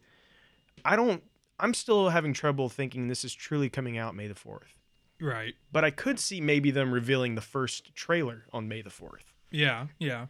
[0.84, 1.22] I don't
[1.62, 4.74] I'm still having trouble thinking this is truly coming out May the 4th.
[5.20, 5.54] Right.
[5.70, 9.32] But I could see maybe them revealing the first trailer on May the 4th.
[9.50, 10.26] Yeah, yeah.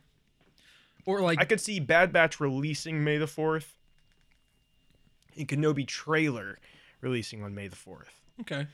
[1.07, 3.67] Or like I could see Bad Batch releasing May the 4th
[5.37, 6.59] and Kenobi trailer
[7.01, 8.13] releasing on May the 4th.
[8.43, 8.67] okay.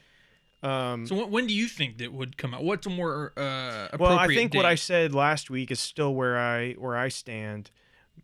[0.61, 2.65] Um So when, when do you think that would come out?
[2.65, 6.15] What's a more uh appropriate Well, I think what I said last week is still
[6.15, 7.71] where I where I stand.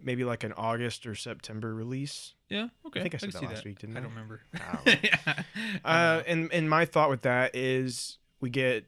[0.03, 2.35] Maybe like an August or September release.
[2.49, 3.01] Yeah, okay.
[3.01, 4.03] I think I said that see last week, didn't I I?
[4.03, 4.43] don't remember.
[4.57, 4.81] Oh.
[5.03, 5.43] Yeah.
[5.85, 8.87] Uh, and and my thought with that is we get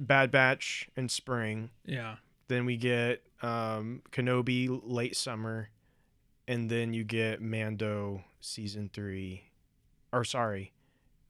[0.00, 2.16] Bad Batch in spring, yeah.
[2.48, 5.70] then we get um, Kenobi late summer,
[6.46, 9.44] and then you get Mando season three.
[10.12, 10.72] Or sorry,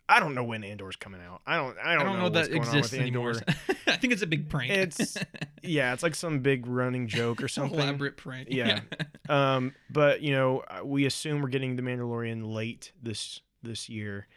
[0.09, 1.43] I don't know when Andor's coming out.
[1.47, 1.77] I don't.
[1.79, 3.31] I I don't, don't, know, what's that going exists on with anymore.
[3.31, 3.45] Andor.
[3.89, 4.71] I think it's a big prank.
[4.71, 5.17] It's
[5.63, 7.79] yeah, it's like some big running joke or something.
[7.79, 8.49] elaborate prank.
[8.51, 8.81] Yeah.
[9.29, 14.29] Um, but you know, uh, we assume we're getting the Mandalorian late this this year.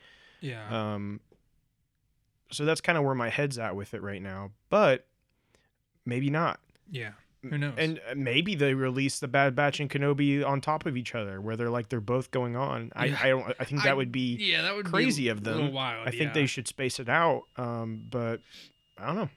[0.41, 0.93] yeah.
[0.95, 1.19] Um,
[2.51, 4.49] so that's kind of where my head's at with it right now.
[4.71, 5.05] But
[6.05, 6.59] maybe not.
[6.89, 7.11] yeah.
[7.41, 7.73] Who knows?
[7.77, 11.39] And uh, maybe they release the Bad Batch and Kenobi on top of each other,
[11.39, 12.91] where they're like they're both going on.
[12.95, 13.55] I, I don't.
[13.59, 14.35] I think that I- would be.
[14.39, 15.71] yeah, that would crazy be of them.
[15.71, 16.07] wild.
[16.07, 16.33] I think yeah.
[16.33, 17.43] they should space it out.
[17.55, 18.41] Um, but
[18.97, 19.29] I don't know.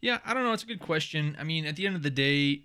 [0.00, 0.52] Yeah, I don't know.
[0.52, 1.36] It's a good question.
[1.38, 2.62] I mean, at the end of the day,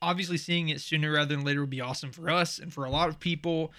[0.00, 2.90] obviously seeing it sooner rather than later would be awesome for us and for a
[2.90, 3.72] lot of people.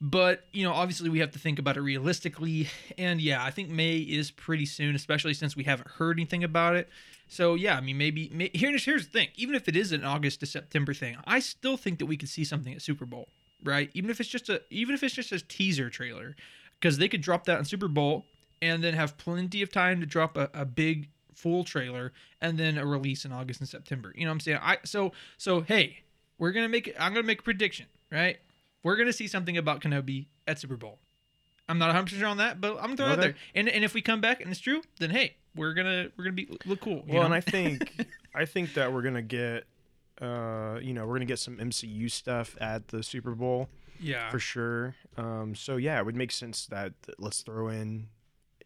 [0.00, 2.68] But, you know, obviously we have to think about it realistically.
[2.96, 6.76] And yeah, I think May is pretty soon, especially since we haven't heard anything about
[6.76, 6.88] it.
[7.28, 9.28] So yeah, I mean, maybe, may, here's, here's the thing.
[9.36, 12.28] Even if it is an August to September thing, I still think that we could
[12.28, 13.28] see something at Super Bowl,
[13.64, 13.90] right?
[13.92, 16.36] Even if it's just a, even if it's just a teaser trailer,
[16.80, 18.24] because they could drop that in Super Bowl
[18.62, 22.78] and then have plenty of time to drop a, a big full trailer and then
[22.78, 24.12] a release in August and September.
[24.16, 24.58] You know what I'm saying?
[24.62, 25.98] I so so hey,
[26.38, 28.38] we're gonna make I'm gonna make a prediction, right?
[28.88, 30.98] We're gonna see something about Kenobi at Super Bowl.
[31.68, 33.34] I'm not 100 percent on that, but I'm gonna throw it out there.
[33.54, 36.32] And and if we come back and it's true, then hey, we're gonna we're gonna
[36.32, 37.04] be look cool.
[37.06, 37.34] Well, and?
[37.34, 39.64] I think I think that we're gonna get,
[40.22, 43.68] uh, you know, we're gonna get some MCU stuff at the Super Bowl
[44.00, 44.94] yeah, for sure.
[45.18, 48.06] Um, so yeah, it would make sense that let's throw in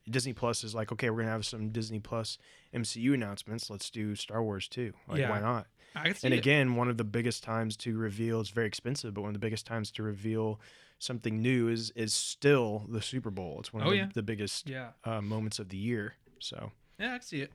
[0.08, 2.38] Disney Plus is like, okay, we're gonna have some Disney Plus
[2.72, 3.70] MCU announcements.
[3.70, 4.92] Let's do Star Wars too.
[5.08, 5.30] Like, Yeah.
[5.30, 5.66] why not?
[5.94, 6.38] I can see And it.
[6.38, 9.38] again, one of the biggest times to reveal it's very expensive, but one of the
[9.46, 10.60] biggest times to reveal
[10.98, 13.56] something new is is still the Super Bowl.
[13.60, 14.08] It's one of Oh, the, yeah.
[14.14, 14.90] the biggest yeah.
[15.04, 16.14] uh, moments of the year.
[16.38, 17.52] So Yeah, I see it.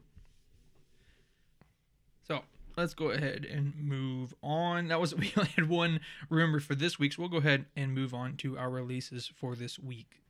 [2.28, 2.41] So
[2.76, 4.89] let's go ahead and move on.
[4.89, 7.93] That was we only had one rumor for this week, so we'll go ahead and
[7.93, 10.21] move on to our releases for this week.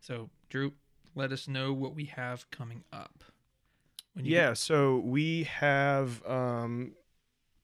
[0.00, 0.72] So Drew,
[1.14, 3.24] let us know what we have coming up.
[4.18, 6.92] Yeah, so we have um,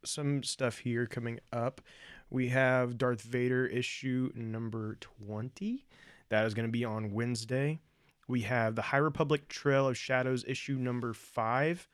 [0.05, 1.81] some stuff here coming up.
[2.31, 5.85] We have Darth Vader issue number 20.
[6.31, 7.81] That is going to be on Wednesday.
[8.27, 11.89] We have the High Republic Trail of Shadows issue number 5.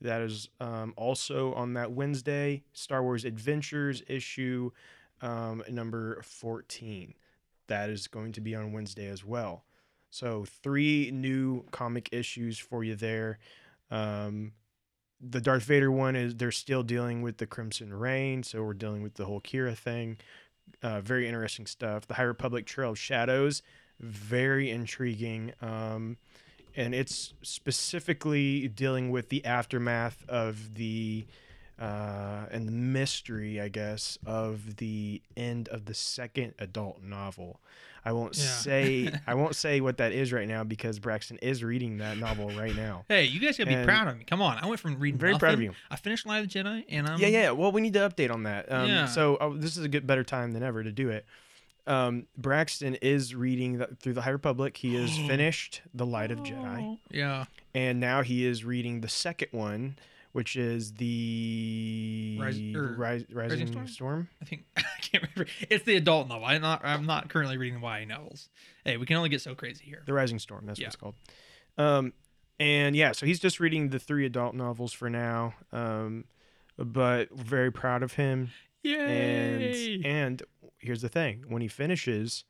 [0.00, 2.62] That is um, also on that Wednesday.
[2.72, 4.70] Star Wars Adventures issue
[5.20, 7.14] um, number 14.
[7.66, 9.64] That is going to be on Wednesday as well.
[10.10, 13.38] So, three new comic issues for you there.
[13.90, 14.52] Um,
[15.20, 19.02] the Darth Vader one is they're still dealing with the Crimson Reign, so we're dealing
[19.02, 20.18] with the whole Qi'ra thing.
[20.82, 22.06] Uh, very interesting stuff.
[22.06, 23.62] The High Republic Trail of Shadows,
[24.00, 25.52] very intriguing.
[25.60, 26.16] Um,
[26.76, 31.26] and it's specifically dealing with the aftermath of the
[31.80, 37.60] uh, and the mystery, I guess, of the end of the second adult novel.
[38.04, 38.44] I won't Yeah.
[38.44, 42.50] say I won't say what that is right now because Braxton is reading that novel
[42.50, 43.04] right now.
[43.08, 44.24] Hey, you guys gotta be And- proud of me.
[44.24, 45.72] Come on, I went from reading Very proud of you.
[45.90, 47.50] I finished Light of the Jedi, and I'm yeah, yeah.
[47.50, 48.70] Well, we need to update on that.
[48.72, 49.06] Um, Yeah.
[49.06, 51.24] So uh, this is a good, better time than ever to do it.
[51.86, 54.76] Um, Braxton is reading the, through the High Republic.
[54.76, 59.48] He has finished the Light of Jedi, Yeah, and now he is reading the second
[59.52, 59.96] one,
[60.32, 63.86] which is the Rise- or Rise- Rising, Storm?
[63.88, 64.28] Storm.
[64.40, 65.50] I think I can't remember.
[65.68, 66.44] It's the adult novel.
[66.46, 66.80] I'm not.
[66.84, 68.48] I'm not currently reading the YA novels.
[68.84, 70.02] Hey, we can only get so crazy here.
[70.06, 70.66] The Rising Storm.
[70.66, 70.86] That's Yeah.
[70.86, 71.14] what it's called.
[71.78, 72.12] Um,
[72.58, 75.54] and yeah, so he's just reading the three adult novels for now.
[75.72, 76.24] Um,
[76.78, 78.50] but very proud of him.
[78.84, 80.42] and and
[80.78, 82.44] here's the thing when he finishes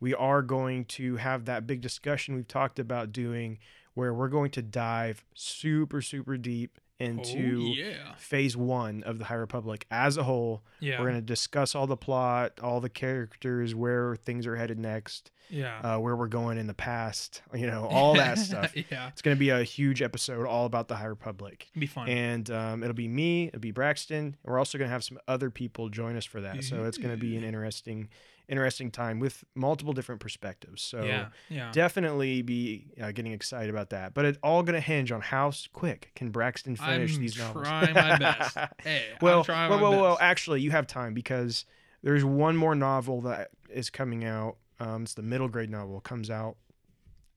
[0.00, 3.58] we are going to have that big discussion we've talked about doing
[3.94, 8.14] where we're going to dive super super deep into oh, yeah.
[8.16, 10.62] phase one of the High Republic as a whole.
[10.80, 10.98] Yeah.
[10.98, 15.30] We're going to discuss all the plot, all the characters, where things are headed next,
[15.50, 15.78] yeah.
[15.80, 18.72] uh, where we're going in the past, you know, all that stuff.
[18.90, 19.08] yeah.
[19.08, 21.66] It's going to be a huge episode all about the High Republic.
[21.72, 22.08] It'd be fun.
[22.08, 24.16] And um, it'll be me, it'll be Braxton.
[24.16, 26.64] and We're also going to have some other people join us for that.
[26.64, 28.08] So it's going to be an interesting,
[28.48, 30.82] interesting time with multiple different perspectives.
[30.82, 31.28] So yeah.
[31.48, 31.70] Yeah.
[31.72, 34.14] definitely be uh, getting excited about that.
[34.14, 37.66] But it's all going to hinge on how quick can Braxton finish I'm these novels.
[37.66, 38.56] trying my best.
[38.82, 41.64] Hey, well, trying well, my well, well, actually, you have time because
[42.02, 44.56] there's one more novel that is coming out.
[44.80, 46.00] Um, it's the middle grade novel.
[46.00, 46.56] Comes out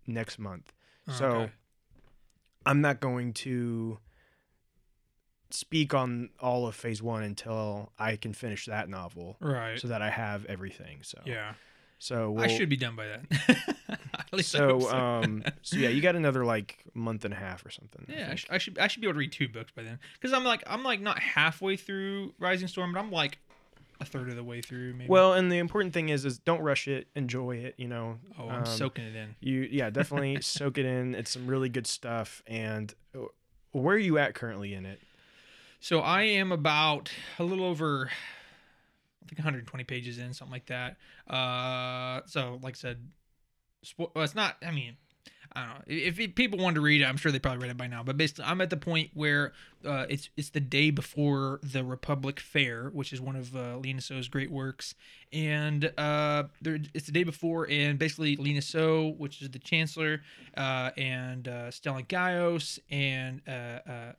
[0.08, 0.74] next month.
[1.08, 1.52] So Okay.
[2.66, 4.00] I'm not going to
[5.52, 9.80] speak on all of phase one until I can finish that novel, right.
[9.80, 11.00] so that I have everything.
[11.02, 11.54] So yeah.
[11.98, 13.28] So I we'll, should be done by then.
[14.14, 17.66] At least I So um, so yeah, you got another like month and a half
[17.66, 18.06] or something.
[18.10, 18.40] Yeah, I, think.
[18.40, 20.44] sh- I should I should be able to read two books by then because I'm
[20.44, 23.40] like I'm like not halfway through Rising Storm, but I'm like
[24.02, 24.94] a third of the way through.
[24.94, 25.10] Maybe.
[25.10, 27.08] Well, and the important thing is, is don't rush it.
[27.16, 27.76] Enjoy it.
[27.78, 28.20] You know.
[28.38, 29.36] oh, I'm Um, soaking it in.
[29.40, 31.16] You yeah, definitely soak it in.
[31.16, 32.44] It's some really good stuff.
[32.46, 33.28] And uh,
[33.72, 35.00] where are you at currently in it?
[35.86, 40.98] So I am about a little over, I think 120 pages in, something like that.
[41.32, 43.08] Uh, so like I said,
[43.86, 44.58] spo- well, it's not.
[44.66, 44.98] I mean,
[45.54, 45.84] I don't know.
[45.86, 48.02] If, if people wanted to read it, I'm sure they probably read it by now.
[48.02, 49.54] But basically, I'm at the point where
[49.86, 54.02] uh, it's it's the day before the Republic Fair, which is one of uh, Lina
[54.02, 54.96] Soh's great works,
[55.32, 60.24] and uh, there, it's the day before, and basically Lina Soh, which is the Chancellor,
[60.58, 63.52] uh, and uh, Stellan Gios, and uh,
[63.88, 64.12] uh,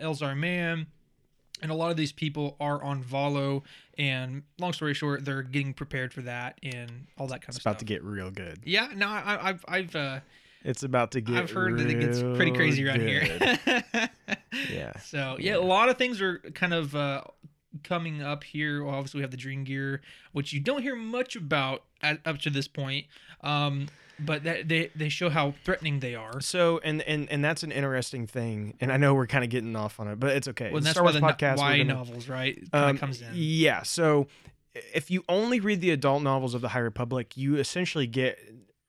[0.00, 0.86] Elzar Mann.
[1.62, 3.62] and a lot of these people are on Valo.
[3.98, 7.62] And long story short, they're getting prepared for that and all that kind It's of
[7.62, 7.72] stuff.
[7.72, 8.60] about to get real good.
[8.64, 10.20] yeah, no, I, I've I've uh,
[10.64, 11.36] It's about to get.
[11.36, 13.58] I've heard that it gets pretty crazy around good.
[13.58, 14.08] here.
[14.70, 14.96] Yeah.
[14.98, 17.22] So yeah, a lot of things are kind of uh,
[17.84, 18.82] coming up here.
[18.84, 19.98] Well, obviously, we have the Drengir,
[20.32, 23.06] which you don't hear much about at, up to this point.
[23.42, 23.88] Um,
[24.20, 26.40] but that they they show how threatening they are.
[26.40, 29.74] So and and and that's an interesting thing, and I know we're kind of getting
[29.76, 30.70] off on it, but it's okay.
[30.72, 31.58] Well, that's Star why Wars no- podcast.
[31.58, 32.58] why gonna- novels, right?
[32.72, 33.28] Um, comes in.
[33.34, 33.82] Yeah.
[33.82, 34.26] So
[34.94, 38.38] if you only read the adult novels of the High Republic, you essentially get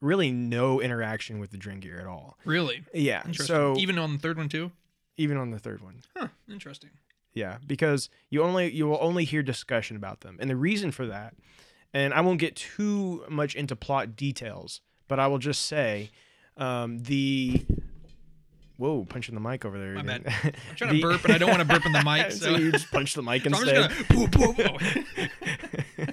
[0.01, 2.37] really no interaction with the Drengir at all.
[2.45, 3.17] Really Yeah.
[3.25, 3.45] interesting.
[3.47, 4.71] So even on the third one too.
[5.17, 6.01] even on the third one.
[6.15, 6.27] Huh.
[6.49, 6.91] Interesting.
[7.33, 11.05] Yeah, because you only you will only hear discussion about them, and the reason for
[11.07, 11.35] that,
[11.93, 16.09] and I won't get too much into plot details, but I will just say,
[16.55, 17.65] um, the
[18.77, 19.95] whoa, punching the mic over there.
[19.95, 20.23] My again.
[20.25, 22.31] I'm trying to burp, and I don't want to burp in the mic.
[22.31, 23.91] so So, you just punch the mic So instead.
[23.91, 24.27] just gonna.
[24.29, 26.05] Whoa, whoa, whoa.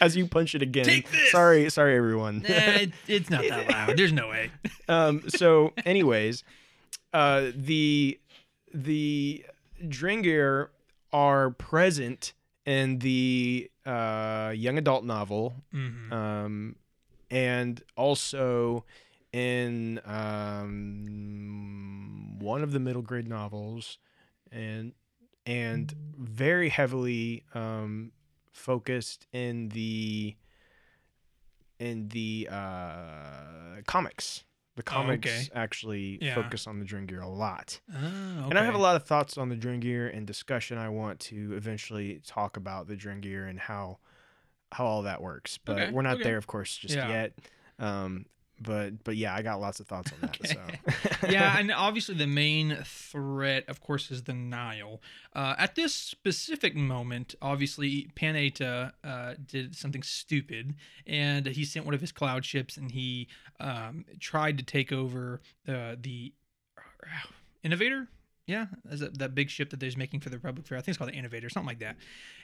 [0.00, 0.84] As you punch it again.
[0.84, 1.30] Take this!
[1.30, 2.40] Sorry, sorry everyone.
[2.40, 3.96] nah, it, it's not that loud.
[3.96, 4.50] There's no way.
[4.88, 6.42] um, so, anyways,
[7.12, 8.18] uh, the
[8.74, 9.44] the
[9.84, 10.68] Drengir
[11.12, 12.32] are present
[12.66, 16.76] in the uh, young adult novel, hmm um,
[17.32, 18.84] and also
[19.32, 21.08] in um,
[22.38, 23.98] one of the middle grade novels,
[24.52, 24.92] and
[25.46, 28.12] and very heavily um,
[28.52, 30.36] focused in the
[31.80, 34.44] in the uh, comics.
[34.76, 35.48] The comics okay.
[35.54, 36.34] actually Yeah.
[36.34, 37.80] focus on the Drengir a lot.
[37.92, 37.94] Oh,
[38.48, 40.78] And I have a lot of thoughts on the Drengir and discussion.
[40.78, 43.98] I want to eventually talk about the Drengir and how
[44.72, 45.58] how all that works.
[45.64, 46.24] But Okay, we're not okay.
[46.24, 47.08] there, of course, just Yeah.
[47.08, 47.38] yet.
[47.78, 48.26] Um,
[48.60, 50.46] but but yeah, I got lots of thoughts on that.
[50.46, 55.02] So yeah, and obviously the main threat, of course, is the Nihil.
[55.34, 60.74] Uh, at this specific moment, obviously Pan Eyta uh, did something stupid,
[61.06, 63.26] and he sent one of his cloud ships, and he
[63.58, 66.32] um, tried to take over uh, the
[67.64, 68.08] Innovator.
[68.46, 70.76] Yeah, that, that big ship that they're making for the Republic Fair.
[70.76, 71.96] I think it's called the Innovator, something like that.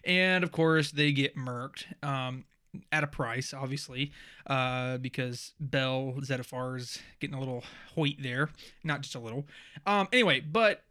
[0.05, 1.85] And of course, they get murked.
[2.03, 2.45] Um,
[2.93, 4.13] at a price, obviously,
[4.47, 8.51] uh, because Bell Zettifar's getting a little hoit there,
[8.85, 9.47] not just a little.
[9.87, 10.85] Um, anyway, but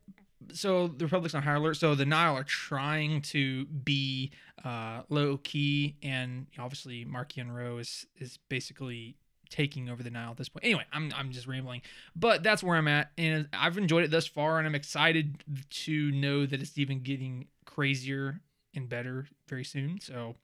[0.54, 1.76] so the Republic's on high alert.
[1.76, 4.32] So the Nihil are trying to be
[4.64, 9.16] uh, low key, and obviously Marchion Ro is is basically
[9.50, 10.66] taking over the Nihil at this point.
[10.66, 11.82] Anyway, I'm I'm just rambling,
[12.16, 16.12] but that's where I'm at, and I've enjoyed it thus far, and I'm excited to
[16.12, 18.42] know that it's even getting crazier
[18.76, 20.00] and better very soon.
[20.02, 20.36] So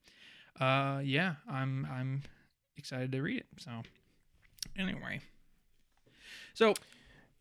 [0.61, 2.21] uh yeah i'm i'm
[2.77, 3.71] excited to read it so
[4.77, 5.19] anyway
[6.53, 6.75] so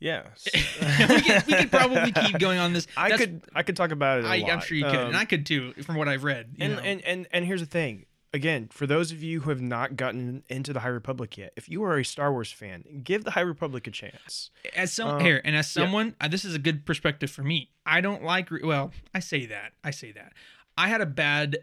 [0.01, 0.23] yeah,
[0.55, 3.91] we, could, we could probably keep going on this I That's- could I could talk
[3.93, 4.25] about it.
[4.25, 6.77] I'm sure you could Um, and i could too from what i've read you and,
[6.77, 6.81] know.
[6.83, 8.07] and and and here's the thing.
[8.35, 11.69] Again, for those of you who have not gotten into the High Republic yet, if
[11.69, 14.51] you are a Star Wars fan, give the High Republic a chance.
[14.75, 15.83] as some Um, here and as yeah.
[15.83, 17.71] someone uh, this is a good perspective for me.
[17.85, 20.33] I don't like re- well i say that i say that.
[20.79, 21.59] I had a bad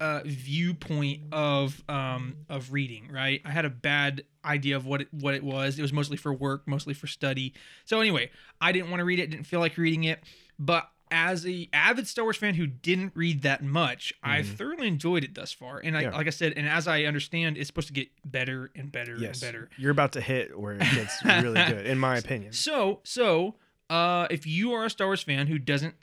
[0.00, 3.40] uh, viewpoint of um of reading right?
[3.44, 5.78] I had a bad idea of what it what it was.
[5.78, 7.54] It was mostly for work mostly for study.
[7.84, 10.20] So anyway i didn't want to read it didn't feel like reading it
[10.58, 15.24] but as a avid Star Wars fan who didn't read that much, I've thoroughly enjoyed
[15.24, 15.78] it thus far.
[15.78, 16.12] And I, Mm-hmm.
[16.12, 16.16] Yeah.
[16.18, 19.42] like I said, and as I understand, it's supposed to get better and better Yes,
[19.42, 19.70] and better.
[19.76, 22.52] you're about to hit where it gets really good, in my opinion.
[22.52, 23.56] So, so,
[23.88, 25.94] uh, if you are a Star Wars fan who doesn't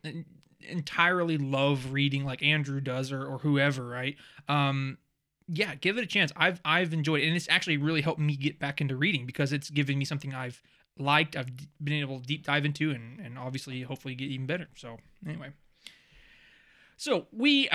[0.62, 4.16] entirely love reading like Andrew does or, or whoever, right?
[4.50, 4.98] Um,
[5.48, 6.32] yeah, give it a chance.
[6.36, 9.54] I've I've enjoyed it, and it's actually really helped me get back into reading because
[9.54, 10.62] it's given me something I've
[11.00, 11.36] liked.
[11.36, 11.50] I've
[11.84, 14.68] been able to deep dive into, and and obviously, hopefully, get even better.
[14.76, 15.50] So, anyway.
[16.98, 17.70] So we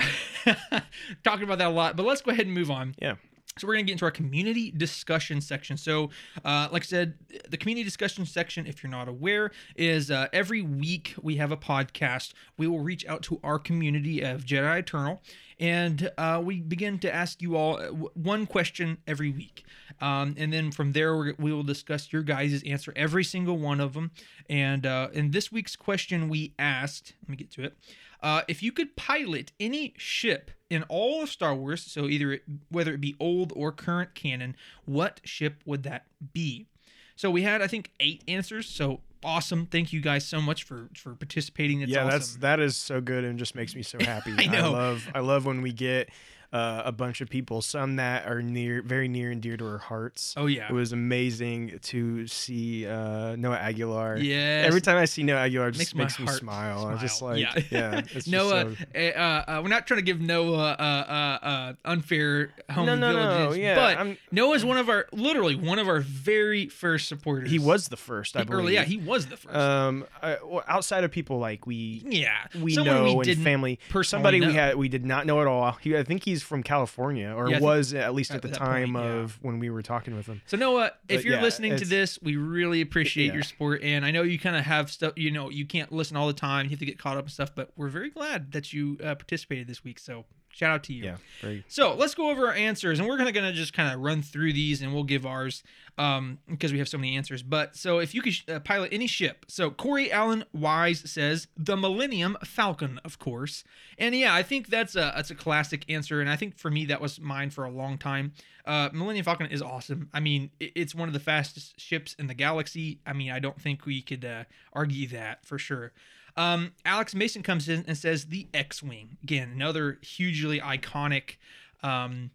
[1.25, 2.97] talking about that a lot, but let's go ahead and move on.
[3.01, 3.15] Yeah.
[3.59, 5.77] So we're gonna get into our community discussion section.
[5.77, 6.09] So,
[6.45, 7.15] uh, like I said,
[7.51, 11.57] the community discussion section, if you're not aware, is uh, every week we have a
[11.57, 12.33] podcast.
[12.57, 15.21] We will reach out to our community of Jedi Eternal,
[15.63, 19.65] and uh, we begin to ask you all uh, one question every week,
[20.01, 23.95] um, and then from there we will discuss your guys' answer every single one of
[23.95, 24.11] them.
[24.51, 27.15] And uh, in this week's question, we asked.
[27.23, 27.79] Let me get to it.
[28.21, 32.43] Uh, if you could pilot any ship in all of Star Wars, so either it,
[32.69, 36.67] whether it be old or current canon, what ship would that be?
[37.15, 38.69] So we had, I think, eight answers.
[38.69, 39.67] So awesome!
[39.67, 41.81] Thank you guys so much for for participating.
[41.81, 42.11] It's yeah, awesome.
[42.11, 44.35] that's that is so good and just makes me so happy.
[44.39, 44.67] I know.
[44.67, 46.11] I love I love when we get
[46.53, 49.79] uh, a bunch of people, some that are near, very near and dear to our
[49.79, 50.35] hearts.
[50.37, 54.19] Oh yeah, It was amazing to see uh, Noah Aguilar.
[54.19, 56.87] Yeah, Every time I see Noah Aguilar, it just Makes makes, me heart smile.
[56.87, 57.55] I'm just like, Yeah.
[57.71, 61.39] yeah, it's just Noah, so- uh, uh, uh, we're not trying to give Noah uh,
[61.43, 65.57] uh, unfair home No, no, no, villages, yeah, but I'm- Noah's one of our, literally
[65.57, 67.51] one of our very first supporters.
[67.51, 68.37] he was the first.
[68.37, 68.59] I believe.
[68.59, 69.55] early, yeah, he was the first.
[69.57, 73.79] Um, I, well, outside of people like we yeah, we Someone know we and family,
[74.03, 75.73] somebody we had we did not know at all.
[75.81, 79.05] He, I think he's from California, or Yeah, was at least at the time point,
[79.05, 79.13] yeah.
[79.21, 80.43] of when we were talking with him.
[80.47, 83.83] So Noah, if you're yeah, listening to this, we really appreciate your support.
[83.83, 86.33] And I know you kind of have stuff, you know, you can't listen all the
[86.33, 86.67] time.
[86.67, 89.15] You have to get caught up and stuff, but we're very glad that you uh,
[89.15, 89.99] participated this week.
[89.99, 91.05] So shout out to you.
[91.05, 94.01] Yeah, very So let's go over our answers, and we're gonna gonna just kind of
[94.01, 95.63] run through these, and we'll give ours
[95.99, 97.43] um, because we have so many answers.
[97.43, 101.77] But so if you could uh, pilot any ship, so Corey Allen Wise says the
[101.77, 103.65] Millennium Falcon, of course,
[103.99, 106.85] and yeah, I think that's a that's a classic answer, and I think for me
[106.87, 108.33] that was mine for a long time.
[108.65, 110.09] Uh, Millennium Falcon is awesome.
[110.13, 113.01] I mean, it, it's one of the fastest ships in the galaxy.
[113.05, 115.93] I mean, I don't think we could uh, argue that for sure.
[116.37, 121.37] Um, Alex Mason comes in and says the X-wing again, another hugely iconic
[121.83, 122.31] um,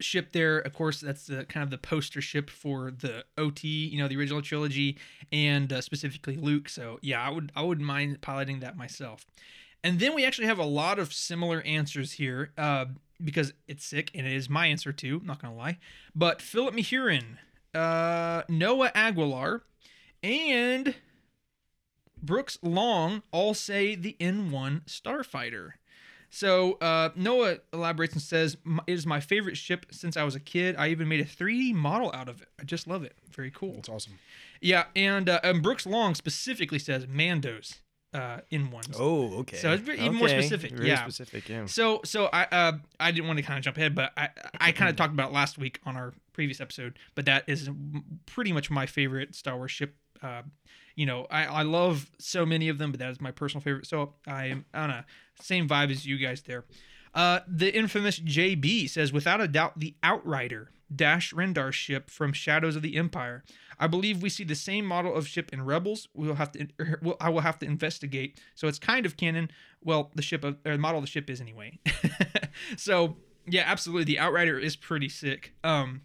[0.00, 0.32] ship.
[0.32, 4.08] There, of course, that's the kind of the poster ship for the OT, you know,
[4.08, 4.98] the original trilogy,
[5.32, 6.68] and uh, specifically Luke.
[6.68, 9.26] So yeah, I would I wouldn't mind piloting that myself.
[9.82, 12.86] And then we actually have a lot of similar answers here uh,
[13.22, 15.18] because it's sick and it is my answer too.
[15.20, 15.78] I'm not gonna lie,
[16.14, 17.38] but Philip Mahurin,
[17.74, 19.62] uh, Noah Aguilar,
[20.22, 20.94] and
[22.22, 25.70] Brooks Long all say the N1 Starfighter.
[26.32, 28.56] So uh, Noah elaborates and says,
[28.86, 30.76] "It is my favorite ship since I was a kid.
[30.78, 32.48] I even made a 3D model out of it.
[32.60, 33.16] I just love it.
[33.34, 34.14] Very cool." That's awesome.
[34.60, 37.78] Yeah, and uh, and Brooks Long specifically says Mandos
[38.14, 38.94] uh, N1s.
[38.98, 39.56] Oh, okay.
[39.56, 41.02] So it's very- even more specific, Very yeah.
[41.02, 41.48] specific.
[41.48, 41.66] Yeah.
[41.66, 44.28] So so I uh I didn't want to kind of jump ahead, but I
[44.60, 46.96] I kind of talked about last week on our previous episode.
[47.16, 47.68] But that is
[48.26, 49.96] pretty much my favorite Star Wars ship.
[50.22, 50.42] Uh,
[51.00, 53.86] you know, I I love so many of them, but that is my personal favorite.
[53.86, 55.06] So I am on a
[55.40, 56.66] same vibe as you guys there.
[57.14, 62.76] Uh, the infamous JB says, without a doubt, the Outrider Dash Rendar ship from Shadows
[62.76, 63.44] of the Empire.
[63.78, 66.06] I believe we see the same model of ship in Rebels.
[66.12, 66.68] We'll have to,
[67.02, 68.38] well, I will have to investigate.
[68.54, 69.50] So it's kind of canon.
[69.82, 71.78] Well, the ship of, or the model of the ship is anyway.
[72.76, 73.16] so
[73.48, 75.54] yeah, absolutely, the Outrider is pretty sick.
[75.64, 76.02] Um,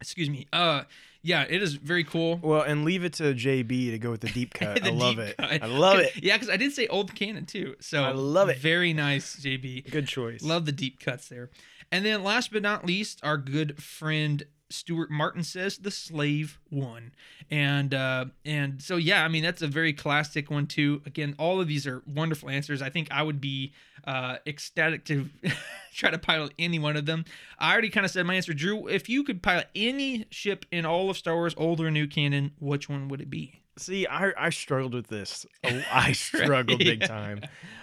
[0.00, 0.46] excuse me.
[0.50, 0.84] Uh,
[1.22, 2.38] yeah, it is very cool.
[2.42, 4.82] Well, and leave it to JB to go with the deep cut.
[4.82, 5.36] The I love it.
[5.36, 5.62] cut.
[5.62, 6.22] I love it.
[6.22, 7.76] Yeah, because I did say old canon too.
[7.80, 8.58] So I love it.
[8.58, 9.90] Very nice, JB.
[9.90, 10.42] Good choice.
[10.42, 11.50] Love the deep cuts there.
[11.92, 17.12] And then last but not least, our good friend Stuart Martin says the slave one.
[17.50, 21.02] And uh and so yeah, I mean that's a very classic one too.
[21.04, 22.80] Again, all of these are wonderful answers.
[22.80, 23.72] I think I would be
[24.04, 25.28] uh ecstatic to
[25.94, 27.24] try to pilot any one of them.
[27.58, 28.54] I already kind of said my answer.
[28.54, 32.06] Drew, if you could pilot any ship in all of Star Wars, old or new
[32.06, 33.59] canon, which one would it be?
[33.78, 35.46] See, I I struggled with this.
[35.64, 37.40] Oh, I struggled big time.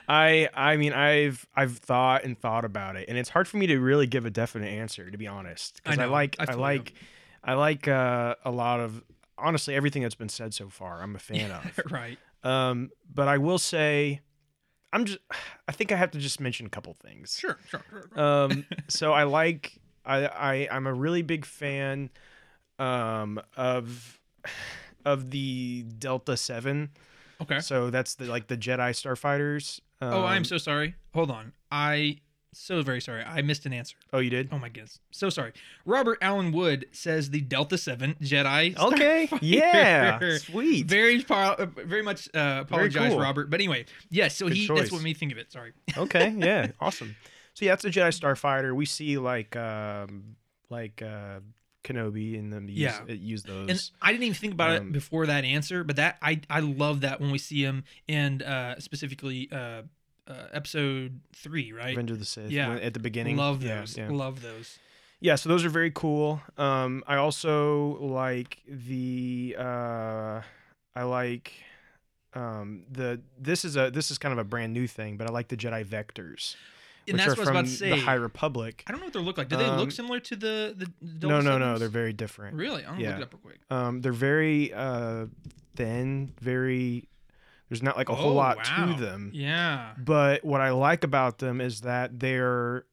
[0.07, 3.67] I I mean I've I've thought and thought about it, and it's hard for me
[3.67, 5.81] to really give a definite answer, to be honest.
[5.83, 6.11] Because I, know.
[6.11, 6.93] like I I, like
[7.43, 9.03] I like uh, a lot of
[9.37, 11.01] honestly everything that's been said so far.
[11.01, 11.91] I'm a fan of.
[11.91, 12.17] right.
[12.43, 14.21] Um, but I will say,
[14.93, 15.19] I'm just
[15.67, 17.37] I think I have to just mention a couple things.
[17.39, 17.57] Sure.
[17.67, 17.83] Sure.
[17.89, 18.21] sure, sure.
[18.21, 22.09] Um, so I like I I I'm a really big fan
[22.79, 24.19] um of
[25.07, 26.89] of the Delta Seven.
[27.41, 27.59] okay.
[27.59, 29.79] So that's the like the Jedi starfighters.
[30.01, 30.95] Um, oh, I'm so sorry.
[31.13, 31.53] Hold on.
[31.71, 32.19] I
[32.53, 33.23] so very sorry.
[33.23, 33.95] I missed an answer.
[34.11, 34.49] Oh, you did.
[34.51, 34.99] Oh my goodness.
[35.11, 35.53] So sorry.
[35.85, 38.77] Robert Allen Wood says the Delta Seven Jedi.
[38.77, 39.27] Okay.
[39.27, 39.39] Starfighter.
[39.41, 40.37] Yeah.
[40.39, 40.87] Sweet.
[40.87, 43.21] Very, uh, very much uh, apologize, cool.
[43.21, 43.49] Robert.
[43.49, 44.35] But anyway, yes.
[44.35, 45.51] So Good he that's what made me think of it.
[45.51, 45.73] Sorry.
[45.97, 46.33] okay.
[46.37, 46.67] Yeah.
[46.79, 47.15] Awesome.
[47.53, 48.75] So yeah, it's a Jedi starfighter.
[48.75, 50.35] We see like um
[50.69, 51.39] like uh
[51.83, 52.99] Kenobi and them use, Yeah.
[53.09, 53.69] uh, use those.
[53.69, 56.59] And I didn't even think about Um, it before that answer, but that I I
[56.59, 59.83] love that when we see him and uh, specifically uh,
[60.27, 61.89] uh, episode three, right?
[61.89, 62.51] Revenge of the Sith.
[62.51, 62.73] Yeah.
[62.75, 63.37] At the beginning.
[63.37, 63.97] Love Yeah, those.
[63.97, 64.09] Yeah.
[64.09, 64.77] Love those.
[65.19, 70.39] yeah so those are very cool um i also like the uh
[70.95, 71.53] i like
[72.35, 75.31] um the this is a this is kind of a brand new thing but i
[75.33, 76.55] like the jedi vectors
[77.07, 77.89] And which that's are what I was about to say.
[77.91, 79.47] the high republic I don't know what they look like.
[79.49, 80.91] Do they Um, look similar to the the?
[81.19, 82.85] the no no no they're very different Really?
[82.85, 83.59] I'm gonna look it up real quick.
[83.71, 85.25] um they're very uh
[85.75, 87.07] thin very
[87.69, 88.95] there's not like a whole Oh, lot wow.
[88.95, 89.93] to them Yeah.
[89.97, 92.85] but what i like about them is that they're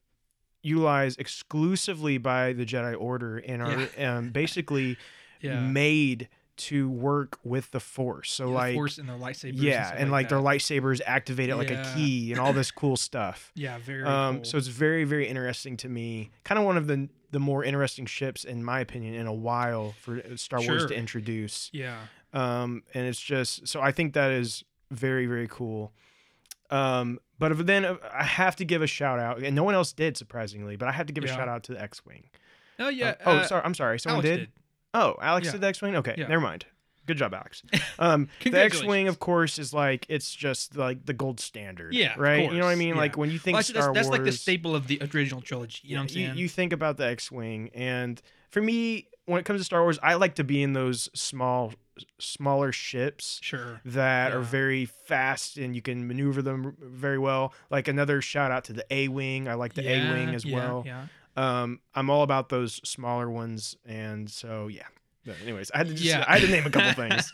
[0.62, 4.96] utilized exclusively by the jedi order and are um, basically
[5.40, 5.60] Yeah.
[5.60, 8.30] made to work with the force.
[8.32, 9.52] So Yeah, the like force and their lightsabers.
[9.56, 10.36] yeah, stuff and like, that.
[10.36, 13.50] their lightsabers activated like a key and all this cool stuff.
[13.54, 14.04] Yeah, very.
[14.04, 14.44] Um, cool.
[14.44, 16.30] so it's very very interesting to me.
[16.44, 19.94] Kind of one of the the more interesting ships in my opinion in a while
[20.00, 21.70] for Star Wars to introduce.
[21.72, 21.98] yeah.
[22.32, 25.92] Um, and it's just so I think that is very very cool.
[26.70, 29.92] Um, but then uh, I have to give a shout out, and no one else
[29.92, 31.32] did surprisingly, but I have to give Yeah.
[31.32, 32.30] a shout out to the X-wing.
[32.78, 33.10] Oh yeah.
[33.10, 34.50] Uh, oh, uh, sorry, I'm sorry, someone Alex did?
[34.94, 35.52] Oh, Alex Yeah.
[35.52, 35.96] did the X-wing.
[35.96, 36.28] Okay, Yeah.
[36.28, 36.64] never mind.
[37.06, 37.62] Good job, Alex.
[37.98, 41.92] Um, the X-wing, of course, is like it's just like the gold standard.
[41.94, 42.50] Yeah, right.
[42.50, 42.96] you know what I mean?
[42.96, 45.00] Like when you think Well, actually, Star that's, that's Wars, like the staple of the
[45.14, 45.80] original trilogy.
[45.84, 46.38] You know what I'm you- saying?
[46.38, 48.20] You, think about the X-wing, and
[48.50, 51.72] for me, when it comes to Star Wars, I like to be in those small,
[52.18, 53.80] smaller ships sure.
[53.84, 57.52] that are very fast and you can maneuver them very well.
[57.70, 59.48] Like another shout out to the A-wing.
[59.48, 60.84] I like the A-wing Yeah, as yeah, well.
[61.36, 64.84] Um, I'm all about those smaller ones, and so yeah.
[65.26, 66.22] But anyways, I had to just, Yeah.
[66.28, 67.32] I had to name a couple things.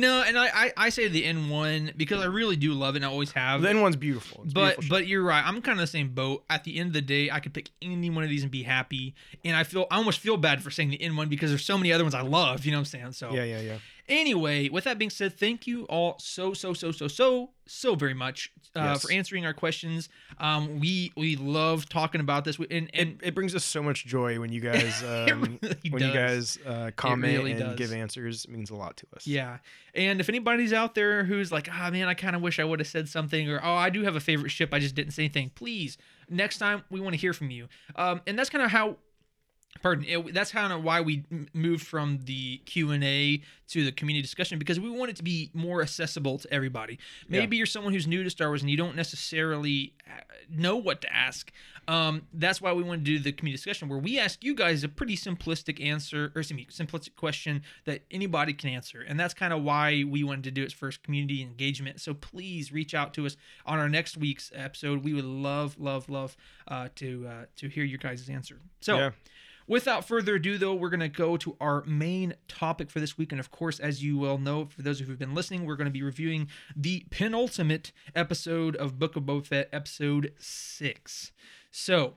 [0.00, 3.04] no, and I, I I say the N1 because I really do love it and
[3.04, 3.60] I always have.
[3.60, 4.42] The N one's beautiful.
[4.44, 5.44] It's but beautiful but you're right.
[5.46, 6.44] I'm kind of the same boat.
[6.48, 8.62] At the end of the day, I could pick any one of these and be
[8.62, 9.14] happy.
[9.44, 11.92] And I feel I almost feel bad for saying the N1 because there's so many
[11.92, 12.64] other ones I love.
[12.64, 13.12] You know what I'm saying?
[13.12, 13.76] So yeah, yeah, yeah.
[14.08, 18.14] Anyway, with that being said, thank you all so so so so so so very
[18.14, 19.02] much uh, Yes.
[19.02, 20.08] for answering our questions.
[20.38, 24.04] Um, we we love talking about this, and and It, it brings us so much
[24.06, 27.76] joy when you guys um, really when you guys uh, comment really and does.
[27.76, 28.44] give answers.
[28.44, 29.26] It means a lot to us.
[29.26, 29.58] Yeah.
[29.94, 32.78] And if anybody's out there who's like, ah, man, I kind of wish I would
[32.80, 35.24] have said something, or oh, I do have a favorite ship, I just didn't say
[35.24, 35.98] anything, please,
[36.28, 37.68] next time we want to hear from you.
[37.96, 38.96] Um, and that's kind of how.
[39.82, 40.04] Pardon.
[40.06, 44.20] It, that's kind of why we moved from the Q and A to the community
[44.20, 46.98] discussion because we want it to be more accessible to everybody.
[47.28, 51.00] Maybe you're someone who's new to Star Wars and you don't necessarily uh, know what
[51.02, 51.52] to ask.
[51.88, 54.84] Um, that's why we want to do the community discussion where we ask you guys
[54.84, 59.02] a pretty simplistic answer or excuse me, simplistic question that anybody can answer.
[59.06, 62.00] And that's kind of why we wanted to do it first community engagement.
[62.00, 65.04] So please reach out to us on our next week's episode.
[65.04, 66.36] We would love, love, love
[66.68, 68.58] uh, to uh, to hear your guys' answer.
[68.80, 68.96] So.
[68.96, 69.10] Yeah.
[69.70, 73.30] Without further ado, though, we're going to go to our main topic for this week.
[73.30, 75.76] And of course, as you well know, for those of you who've been listening, we're
[75.76, 81.30] going to be reviewing the penultimate episode of Book of Boba Fett, episode six.
[81.70, 82.14] So,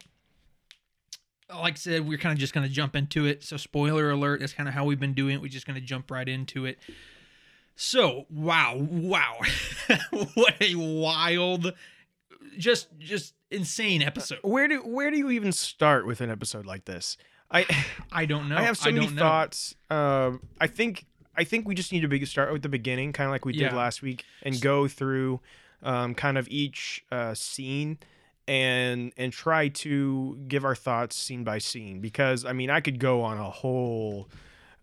[1.47, 3.43] like I said, we're kind of just going to jump into it.
[3.43, 5.41] So, spoiler alert, that's kind of how we've been doing it.
[5.43, 6.79] We're just going to jump right into it.
[7.75, 9.37] So, wow, wow.
[10.33, 11.71] what a wild,
[12.57, 14.39] just, just insane episode.
[14.41, 17.15] Where do where do you even start with an episode like this?
[17.53, 17.65] I
[18.11, 18.57] I don't know.
[18.57, 19.21] I have so many know.
[19.21, 19.75] thoughts.
[19.89, 23.27] Um, I think I think we just need to be, start with the beginning, kind
[23.27, 25.39] of like we did last week, and go through
[25.81, 27.97] um, kind of each uh, scene
[28.47, 32.01] and and try to give our thoughts scene by scene.
[32.01, 34.29] Because I mean, I could go on a whole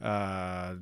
[0.01, 0.75] uh,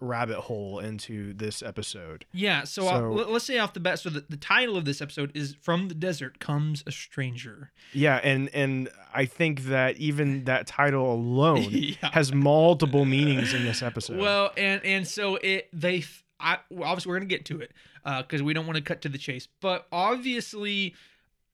[0.00, 2.26] rabbit hole into this episode.
[2.32, 3.98] Yeah, so, uh, So- I'll, let- let's say off the bat.
[3.98, 8.20] So the, the title of this episode is "From the Desert Comes a Stranger." Yeah,
[8.22, 12.10] and and I think that even that title alone Yeah.
[12.12, 14.18] has multiple meanings in this episode.
[14.18, 16.04] Well, and and so it they
[16.38, 17.72] I obviously we're gonna get to it
[18.04, 19.48] uh, because we don't want to cut to the chase.
[19.60, 20.94] But obviously,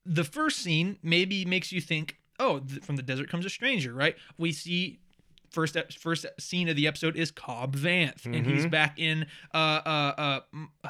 [0.05, 3.93] the first scene maybe makes you think, oh, th- from the desert comes a stranger,
[3.95, 4.17] right?
[4.39, 4.99] We see
[5.53, 8.71] first first scene of the episode is Cobb Vanth, and he's Mhm.
[8.71, 10.41] back in uh uh uh,
[10.85, 10.89] uh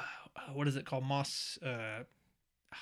[0.55, 2.05] what is it called Mos uh.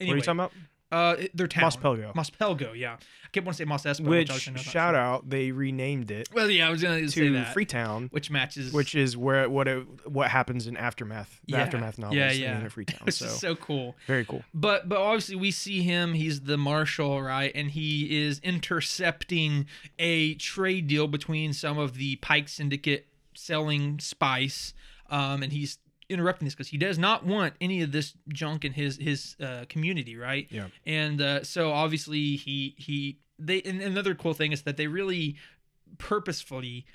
[0.00, 0.52] What are you talking about?
[0.92, 1.62] Uh, their town.
[1.62, 2.12] Mos Pelgo.
[2.14, 2.94] Mospelgo, yeah.
[3.24, 6.28] I kept wanting to say Mos Espa, Which shout out, they renamed it.
[6.34, 7.52] Well, yeah, I was gonna say to that.
[7.52, 11.60] Freetown, which matches, which is where what it, what happens in aftermath, the Yeah.
[11.62, 12.16] aftermath novels.
[12.16, 12.58] Yeah, yeah.
[12.64, 13.00] it Freetown.
[13.04, 13.94] which so, is so cool.
[14.08, 14.42] very cool.
[14.52, 16.14] But but obviously we see him.
[16.14, 17.52] He's the marshal, right?
[17.54, 19.66] And he is intercepting
[19.98, 24.74] a trade deal between some of the Pike Syndicate selling spice,
[25.08, 25.78] um, and he's
[26.10, 29.64] interrupting this because he does not want any of this junk in his his uh,
[29.68, 30.46] community, right?
[30.50, 30.66] Yeah.
[30.86, 35.36] And uh, so obviously he he they and another cool thing is that they really
[35.98, 36.86] purposefully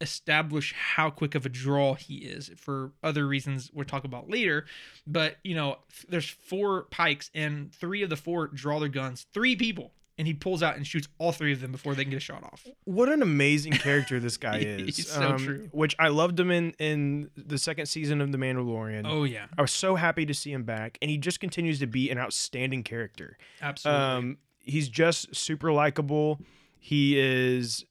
[0.00, 4.66] establish how quick of a draw he is for other reasons we'll talk about later
[5.06, 9.54] but you know there's four pikes and three of the four draw their guns three
[9.54, 12.18] people and he pulls out and shoots all three of them before they can get
[12.18, 14.96] a shot off What an amazing character this guy is.
[14.96, 15.68] He's so true.
[15.72, 19.02] Which I loved him in in the second season of The Mandalorian.
[19.06, 21.86] oh yeah I was so happy to see him back, and he just continues to
[21.86, 23.36] be an outstanding character.
[23.60, 26.40] absolutely Um, he's just super likable.
[26.78, 27.84] He is,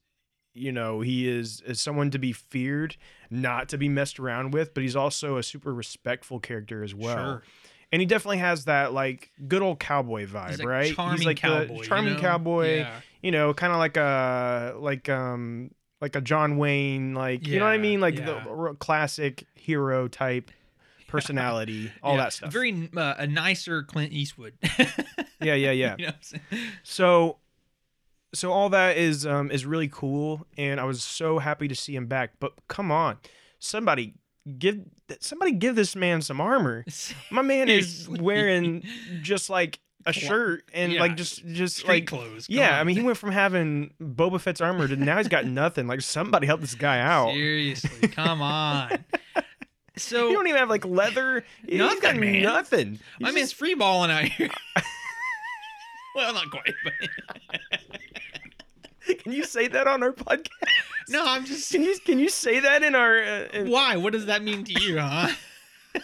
[0.54, 2.96] you know, he is is someone to be feared,
[3.30, 4.72] not to be messed around with.
[4.72, 7.16] But he's also a super respectful character as well.
[7.16, 7.42] Sure.
[7.94, 10.92] And he definitely has that like good old cowboy vibe, He's like right?
[10.96, 12.18] charming he's like cowboy, the you charming know?
[12.20, 12.78] cowboy.
[12.78, 13.00] Yeah.
[13.22, 15.70] You know, kind of like a like um
[16.00, 18.42] like a John Wayne, like you know what I mean, like yeah.
[18.44, 20.50] the classic hero type
[21.06, 22.52] personality, all Yeah, that stuff.
[22.52, 24.54] very uh, a nicer clint eastwood
[25.40, 25.94] yeah, yeah, yeah.
[25.96, 26.42] you know what I'm saying?
[26.82, 27.38] So
[28.34, 31.94] so all that is um is really cool and I was so happy to see
[31.94, 32.32] him back.
[32.40, 33.18] But come on.
[33.60, 34.14] Somebody
[34.58, 34.80] give
[35.20, 36.84] somebody give this man some armor.
[37.30, 38.82] My man is wearing
[39.22, 41.00] just like a shirt and Yeah.
[41.00, 44.38] like just just Street like clothes come Yeah, I mean he went from having Boba
[44.40, 45.86] Fett's armor to now he's got nothing.
[45.86, 47.32] Like somebody help this guy out.
[47.32, 49.02] seriously come on
[49.96, 51.44] so He don't even have like leather.
[51.66, 52.42] He's got Nothing, man.
[52.42, 52.98] nothing.
[53.18, 54.50] He's man's just- free balling out here.
[56.16, 56.92] well, not quite, but
[59.22, 60.48] Can you say that on our podcast?
[61.08, 61.70] no, I'm just.
[61.70, 63.18] Can you can you say that in our?
[63.22, 63.96] Uh, in- Why?
[63.96, 65.28] What does that mean to you, huh?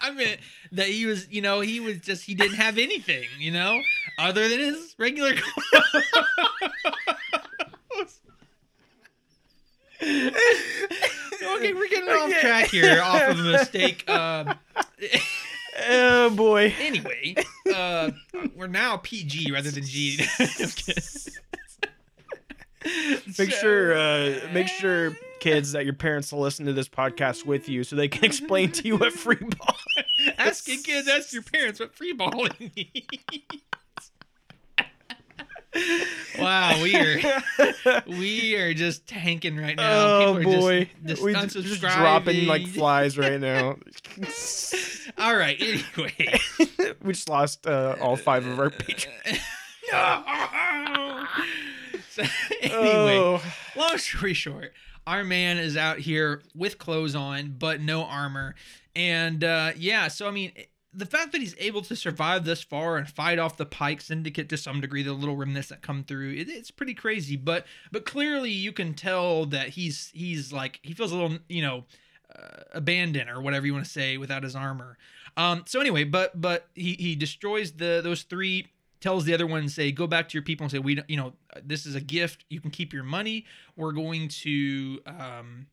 [0.00, 0.40] I meant
[0.72, 3.80] that he was, you know, he was just he didn't have anything, you know,
[4.18, 6.04] other than his regular clothes.
[10.02, 14.08] okay, we're getting off track here, off of a mistake.
[14.10, 14.58] Um,
[15.80, 16.74] Oh boy.
[16.78, 17.34] anyway,
[17.74, 18.10] uh,
[18.54, 20.24] we're now PG rather than G.
[23.38, 27.68] Make sure uh, make sure kids that your parents will listen to this podcast with
[27.68, 29.76] you so they can explain to you what free ball.
[30.38, 33.06] ask your kids, ask your parents what free balling means.
[36.38, 37.42] wow, we are
[38.06, 40.06] we are just tanking right now.
[40.26, 43.76] Oh People boy, just, we just, just dropping like flies right now.
[45.18, 46.38] All right, anyway.
[47.02, 49.38] we just lost uh, all five of our patrons.
[49.92, 51.24] no.
[52.10, 52.22] So,
[52.60, 53.42] anyway, Oh.
[53.76, 54.72] long story short,
[55.06, 58.54] our man is out here with clothes on, but no armor.
[58.94, 60.52] And uh, yeah, so I mean,
[60.94, 64.48] the fact that he's able to survive this far and fight off the Pike Syndicate
[64.50, 67.36] to some degree, the little remnants that come through, it, it's pretty crazy.
[67.36, 71.62] But but clearly, you can tell that he's he's like he feels a little you
[71.62, 71.84] know
[72.34, 74.98] uh, abandoned or whatever you want to say without his armor.
[75.36, 75.64] Um.
[75.66, 78.68] So anyway, but but he he destroys the those three.
[79.00, 81.32] Tells the other one, say, go back to your people and say, we you know,
[81.60, 82.44] this is a gift.
[82.48, 83.46] You can keep your money.
[83.74, 85.66] We're going to um,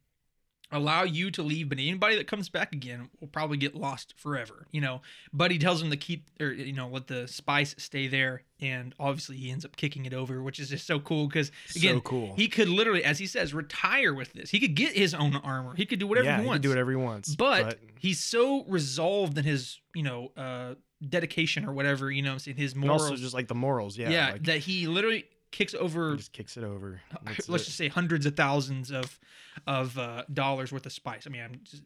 [0.72, 4.68] allow you to leave, but anybody that comes back again will probably get lost forever,
[4.72, 5.02] you know.
[5.34, 9.38] Buddy tells him to keep, or you know, let the spice stay there, and obviously
[9.38, 12.34] he ends up kicking it over, which is just so cool because again, so cool.
[12.36, 14.50] he could literally, as he says, retire with this.
[14.52, 15.76] He could get his own armor.
[15.76, 16.58] He could do whatever yeah, he he wants.
[16.58, 17.36] can do whatever he wants.
[17.36, 20.76] but, he's so resolved in his, you know, uh,
[21.08, 23.04] dedication or whatever, you know, I'm saying his and morals.
[23.04, 23.98] also just like the morals.
[23.98, 27.02] Yeah, yeah, like, that he literally kicks over he just kicks it over.
[27.24, 27.68] That's let's it.
[27.68, 29.20] just say hundreds of thousands of
[29.68, 31.26] of uh, dollars worth of spice.
[31.28, 31.84] I mean, I'm just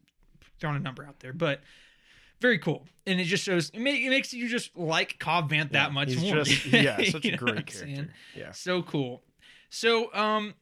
[0.60, 1.60] throwing a number out there, but
[2.40, 5.72] very cool, and it just shows it, ma- it makes you just like Cobb Vanth
[5.72, 6.42] that much more.
[6.42, 7.94] Just, yeah, such a great I'm saying?
[7.94, 8.14] character.
[8.36, 8.52] Yeah.
[8.52, 9.22] So cool.
[9.70, 10.54] So um,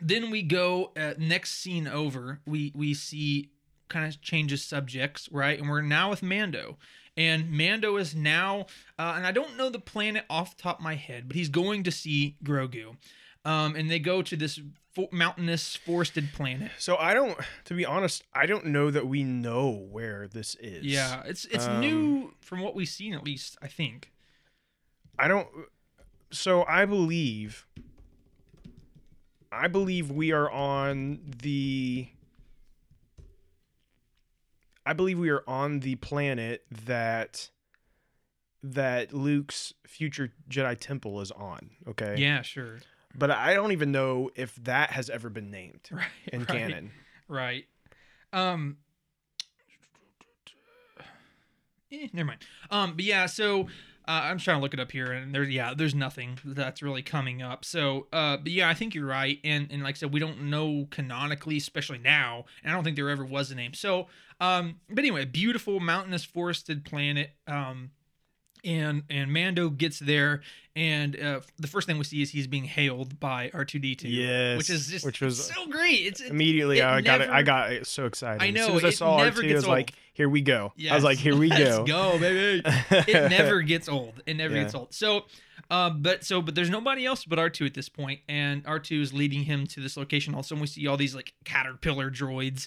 [0.00, 2.40] then we go uh, next scene over.
[2.46, 3.50] We we see
[3.88, 5.58] kind of changes subjects, right?
[5.58, 6.78] And we're now with Mando.
[7.16, 8.66] And Mando is now,
[8.98, 11.48] uh, and I don't know the planet off the top of my head, but he's
[11.48, 12.96] going to see Grogu.
[13.44, 14.58] Um, and they go to this
[14.94, 16.72] fo- mountainous, forested planet.
[16.78, 20.84] So I don't, to be honest, I don't know that we know where this is.
[20.84, 23.58] Yeah, it's it's Um, new from what we've seen, at least.
[23.62, 24.10] I think.
[25.18, 25.46] I don't.
[26.32, 27.66] So I believe.
[29.52, 32.08] I believe we are on the.
[34.86, 37.50] I believe we are on the planet that.
[38.66, 41.68] That Luke's future Jedi temple is on.
[41.86, 42.14] Okay.
[42.16, 42.78] Yeah, sure.
[43.14, 46.06] But I don't even know if that has ever been named Right.
[46.32, 46.90] in right, canon.
[47.28, 47.66] Right.
[48.32, 48.78] Um.
[51.92, 52.40] Eh, never mind.
[52.70, 52.94] Um.
[52.96, 53.26] But yeah.
[53.26, 53.68] So.
[54.06, 57.00] Uh, I'm trying to look it up here, and there's yeah, there's nothing that's really
[57.02, 57.64] coming up.
[57.64, 60.42] So, uh, but yeah, I think you're right, and and like I said, we don't
[60.42, 63.72] know canonically, especially now, and I don't think there ever was a name.
[63.72, 64.08] So,
[64.40, 67.30] um, but anyway, beautiful mountainous forested planet.
[67.46, 67.90] Um,
[68.64, 70.40] and and Mando gets there,
[70.74, 74.04] and uh, the first thing we see is he's being hailed by R2D2.
[74.04, 76.00] Yes, which is just which was so great.
[76.06, 77.28] It's, Immediately, it I got it.
[77.28, 77.42] I never-
[77.78, 78.42] got so excited.
[78.42, 80.72] I As know, soon as I saw R2, I gets was like, "Here we go."
[80.90, 82.62] I was like, "Here we Let's go." go, baby.
[82.90, 84.22] it never gets old.
[84.24, 84.62] It never Yeah.
[84.62, 84.94] gets old.
[84.94, 85.26] So,
[85.70, 89.12] uh, but so but there's nobody else but R2 at this point, and R2 is
[89.12, 90.34] leading him to this location.
[90.34, 92.66] Also, of a sudden, we see all these like caterpillar droids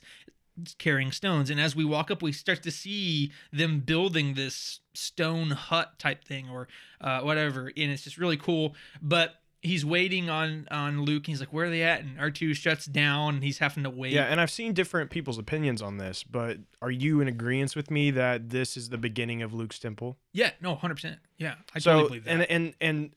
[0.78, 5.52] carrying stones, and as we walk up, we start to see them building this stone
[5.52, 6.68] hut type thing or
[7.02, 8.76] uh, whatever, and it's just really cool.
[9.02, 11.28] But he's waiting on on Luke.
[11.28, 14.14] He's like, "Where are they at?" And R2 shuts down, and he's having to wait.
[14.14, 17.92] Yeah, and I've seen different people's opinions on this, but are you in agreement with
[17.92, 20.18] me that this is the beginning of Luke's temple?
[20.34, 21.20] Yeah, no, hundred percent.
[21.38, 22.32] Yeah, I so, totally believe that.
[22.32, 23.12] and and and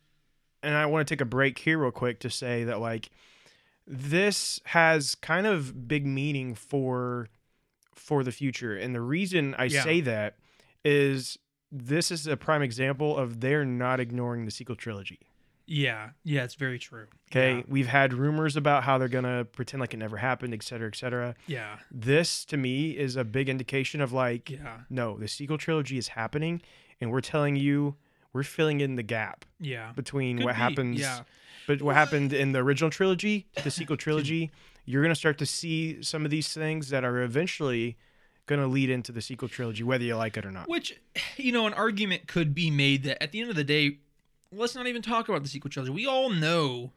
[0.62, 3.10] and I want to take a break here real quick to say that like
[3.92, 7.28] this has kind of big meaning for
[7.94, 9.82] for the future, and the reason I Yeah.
[9.84, 10.36] say that
[10.84, 11.38] is
[11.72, 15.18] this is a prime example of they're not ignoring the sequel trilogy.
[15.72, 17.06] yeah, yeah, it's very true.
[17.30, 17.62] Okay, Yeah.
[17.68, 20.96] we've had rumors about how they're gonna pretend like it never happened, et cetera, et
[20.96, 21.36] cetera.
[21.46, 25.96] Yeah, This to me is a big indication of like, yeah, no, the sequel trilogy
[25.96, 26.60] is happening,
[27.00, 27.94] and we're telling you
[28.32, 29.92] we're filling in the gap yeah.
[29.94, 31.20] between Could what be, happens, yeah.
[31.66, 34.50] But what happened in the original trilogy the sequel trilogy.
[34.84, 37.96] You're gonna start to see some of these things that are eventually
[38.46, 40.68] gonna lead into the sequel trilogy, whether you like it or not.
[40.68, 40.98] Which,
[41.36, 43.98] you know, an argument could be made that at the end of the day,
[44.52, 45.92] let's not even talk about the sequel trilogy.
[45.92, 46.92] We all know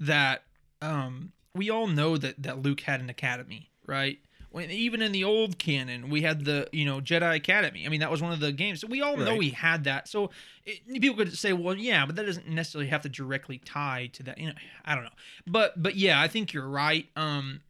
[0.00, 0.42] that,
[0.82, 4.18] um, we all know that that Luke had an academy, right?
[4.56, 7.84] When even in the old canon, we had the you know Jedi Academy.
[7.84, 8.80] I mean, that was one of the games.
[8.80, 10.08] So we all know we had that.
[10.08, 10.30] So
[10.64, 14.22] it, people could say, well, yeah, but that doesn't necessarily have to directly tie to
[14.22, 14.38] that.
[14.38, 15.10] You know, I don't know.
[15.46, 17.06] But but yeah, I think you're right.
[17.16, 17.60] Um,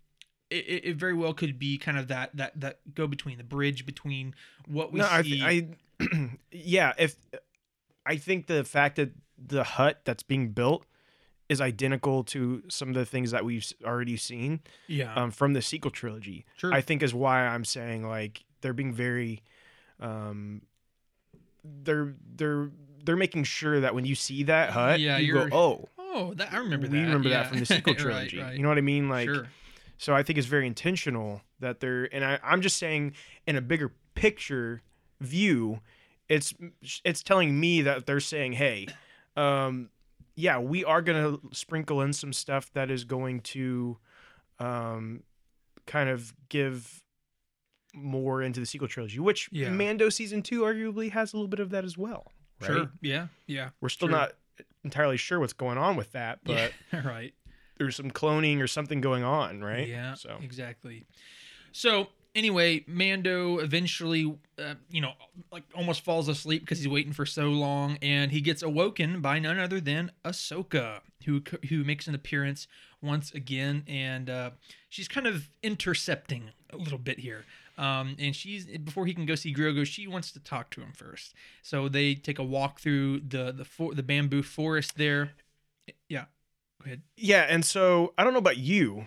[0.48, 3.84] it, it very well could be kind of that that that go between the bridge
[3.84, 4.36] between
[4.68, 5.40] what we no, I, see.
[5.40, 5.64] th-
[6.00, 7.16] I, yeah, if
[8.06, 10.86] I think the fact that the hut that's being built
[11.48, 15.62] is identical to some of the things that we've already seen yeah, um, from the
[15.62, 16.44] sequel trilogy.
[16.56, 16.72] Sure.
[16.74, 19.42] I think is why I'm saying like they're being very,
[20.00, 20.62] um,
[21.64, 22.70] they're they're
[23.04, 26.52] they're making sure that when you see that hut, Yeah, you go, oh, oh, that
[26.52, 27.04] I remember we that.
[27.04, 27.42] remember yeah.
[27.42, 28.40] that from the sequel Right, trilogy.
[28.40, 28.56] right.
[28.56, 29.08] You know what I mean?
[29.08, 29.46] Like, sure.
[29.98, 33.14] so I think it's very intentional that they're, and I, I'm just saying
[33.46, 34.82] in a bigger picture
[35.20, 35.80] view,
[36.28, 36.52] it's
[37.04, 38.88] it's telling me that they're saying, hey,
[39.36, 39.90] um,
[40.36, 43.98] yeah, we are gonna sprinkle in some stuff that is going to,
[44.60, 45.22] um,
[45.86, 47.02] kind of give
[47.94, 49.70] more into the sequel trilogy, which Yeah.
[49.70, 52.30] Mando season two arguably has a little bit of that as well.
[52.60, 52.66] Right?
[52.68, 52.90] Sure.
[53.00, 53.28] Yeah.
[53.46, 53.70] Yeah.
[53.80, 54.16] We're still Sure.
[54.18, 54.32] not
[54.84, 57.00] entirely sure what's going on with that, but yeah.
[57.06, 57.34] right.
[57.78, 59.88] there's some cloning or something going on, right?
[59.88, 60.14] Yeah.
[60.14, 61.06] So exactly.
[61.72, 65.12] So anyway, Mando eventually, uh, you know,
[65.50, 69.40] like almost falls asleep because he's waiting for so long, and he gets awoken by
[69.40, 72.68] none other than Ahsoka, who who makes an appearance
[73.02, 74.50] once again, and uh,
[74.88, 77.44] she's kind of intercepting a little bit here.
[77.78, 80.92] Um, and she's before he can go see Grogu, she wants to talk to him
[80.92, 81.34] first.
[81.62, 85.32] So they take a walk through the the for, the bamboo forest there.
[86.08, 86.24] Yeah,
[86.80, 87.02] go ahead.
[87.16, 89.06] Yeah, and so I don't know about you,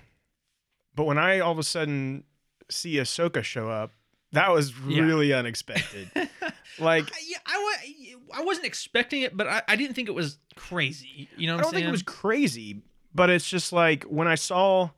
[0.95, 2.25] but when I all of a sudden
[2.69, 3.91] see Ahsoka show up,
[4.31, 5.03] that was Yeah.
[5.03, 6.09] really unexpected.
[6.79, 7.75] like I, yeah, I,
[8.35, 11.29] I wasn't expecting it, but I, I didn't think it was crazy.
[11.35, 12.81] You know, I don't I'm think it was crazy,
[13.13, 14.91] but it's just like when I saw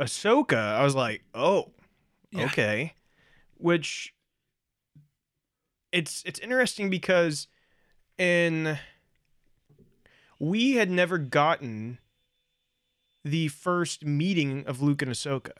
[0.00, 1.72] Ahsoka, I was like, "Oh,
[2.32, 2.46] Yeah.
[2.46, 2.94] okay."
[3.56, 4.14] Which
[5.92, 7.48] it's it's interesting because
[8.18, 8.78] in
[10.38, 11.98] we had never gotten
[13.24, 15.52] the first meeting of Luke and Ahsoka.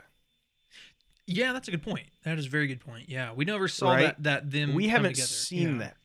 [1.33, 2.07] Yeah, that's a good point.
[2.25, 3.09] That is a very good point.
[3.09, 4.03] Yeah, we never saw Right?
[4.03, 4.75] that that them.
[4.75, 5.27] we haven't together.
[5.29, 5.79] seen Yeah.
[5.79, 5.97] that.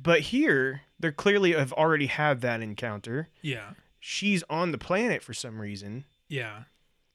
[0.00, 3.28] But here, they clearly have already had that encounter.
[3.42, 6.64] Yeah, she's on the planet for some reason, Yeah.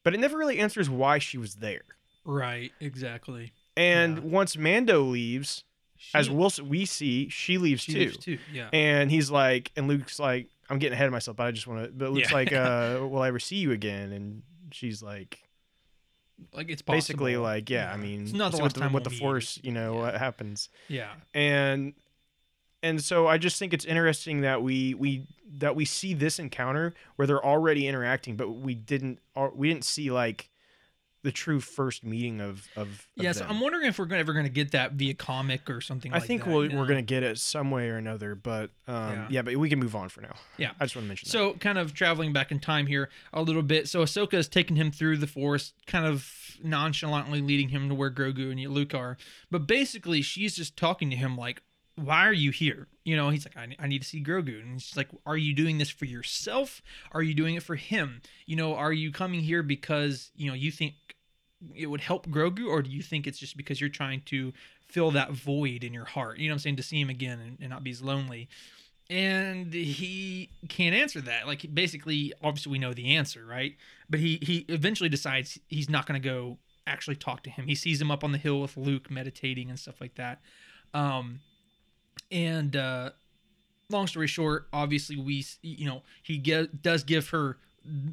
[0.02, 1.82] but it never really answers why she was there.
[2.24, 2.72] Right.
[2.80, 3.52] Exactly.
[3.76, 4.22] And Yeah.
[4.24, 5.64] once Mando leaves,
[6.12, 7.98] as She- Wilson we see, she leaves she too.
[8.00, 8.38] leaves too.
[8.52, 8.68] Yeah.
[8.72, 11.84] And he's like, and Luke's like, I'm getting ahead of myself, but I just want
[11.86, 11.90] to.
[11.92, 12.34] But Luke's Yeah.
[12.34, 14.12] like, uh, will I ever see you again?
[14.12, 14.42] And
[14.72, 15.40] she's like,
[16.52, 16.96] like it's possible.
[16.96, 19.20] basically like, yeah, I mean, it's not the last what time what we'll the meet.
[19.20, 20.68] Force, you know, what happens.
[20.88, 21.12] Yeah.
[21.32, 21.94] and
[22.82, 25.26] and so I just think it's interesting that we we
[25.58, 29.84] that we see this encounter where they're already interacting, but we didn't uh, we didn't
[29.84, 30.50] see like
[31.24, 33.32] the true first meeting of of, of Yeah.
[33.32, 33.50] So them.
[33.50, 36.12] I'm wondering if we're ever going to get that via comic or something.
[36.12, 36.78] I like think that, we'll, know?
[36.78, 39.26] we're gonna get it some way or another, but um, Yeah.
[39.30, 39.42] yeah.
[39.42, 40.34] but we can move on for now.
[40.58, 40.72] Yeah.
[40.78, 41.32] I just want to mention that.
[41.32, 43.88] So, kind of traveling back in time here a little bit.
[43.88, 46.30] So, Ahsoka is taking him through the forest, kind of
[46.62, 49.16] nonchalantly leading him to where Grogu and Luke are.
[49.50, 51.62] But basically, she's just talking to him like,
[51.96, 54.80] "Why are you here?" You know, he's like, "I, I need to see Grogu," and
[54.80, 56.82] she's like, "Are you doing this for yourself?
[57.12, 58.22] Are you doing it for him?
[58.46, 60.94] You know, are you coming here because you know you think
[61.74, 64.52] it would help Grogu, or do you think it's just because you're trying to
[64.88, 66.38] fill that void in your heart?
[66.38, 66.76] You know what I'm saying?
[66.76, 68.48] To see him again and, and not be as lonely."
[69.10, 73.76] and he can't answer that like basically obviously we know the answer right
[74.08, 77.74] but he he eventually decides he's not going to go actually talk to him he
[77.74, 80.40] sees him up on the hill with luke meditating and stuff like that
[80.94, 81.40] um
[82.34, 83.10] and uh
[83.90, 87.56] long story short obviously we you know he ge- does give her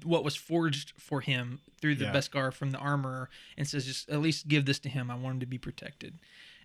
[0.03, 2.13] what was forged for him through the Yeah.
[2.13, 5.35] beskar from the armorer and says just at least give this to him i want
[5.35, 6.19] him to be protected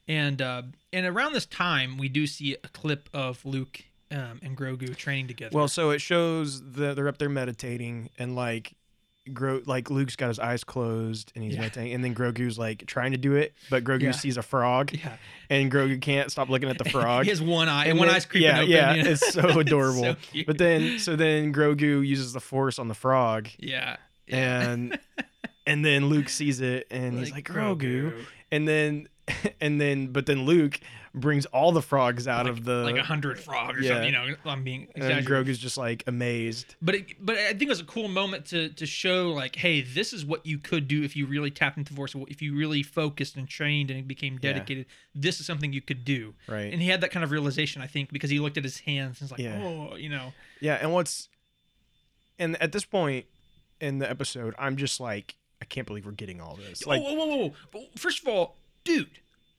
[0.07, 4.57] and uh and around this time we do see a clip of luke um, and
[4.57, 8.75] grogu training together well, so it shows that they're up there meditating and like.
[9.33, 11.61] Gro- like Luke's got his eyes closed and he's Yeah.
[11.63, 14.11] meditating, and then Grogu's like trying to do it, but Grogu Yeah.
[14.13, 15.17] sees a frog, yeah
[15.51, 17.25] and Grogu can't stop looking at the frog.
[17.25, 19.11] he has one eye And one then- eye's creeping yeah, open Yeah, you know?
[19.11, 20.03] it's so adorable.
[20.03, 20.17] so
[20.47, 23.97] but then, so then Grogu uses the Force on the frog, yeah
[24.29, 24.99] and
[25.67, 28.13] and then Luke sees it, and he's like Grogu,
[28.53, 29.09] and then
[29.61, 30.79] and then, but then Luke
[31.17, 33.79] brings all the frogs out of the, like a hundred frogs.
[33.79, 33.89] or yeah.
[33.95, 34.07] something.
[34.07, 35.27] You know, I'm being and.
[35.27, 36.77] Grogu's just like amazed.
[36.83, 39.81] But it, but I think it was a cool moment to to show like, hey,
[39.81, 42.15] this is what you could do if you really tapped into the force.
[42.29, 44.53] If you really focused and trained and became Yeah.
[44.53, 46.35] dedicated, this is something you could do.
[46.47, 46.73] Right.
[46.73, 49.21] And he had that kind of realization, I think, because he looked at his hands
[49.21, 49.63] and was like, Yeah.
[49.63, 51.29] oh, you know, Yeah, and what's
[52.39, 53.25] and at this point
[53.81, 56.83] in the episode, I'm just like, I can't believe we're getting all this.
[56.87, 57.85] Oh, like whoa, whoa, whoa, whoa.
[57.97, 59.09] First of all, dude,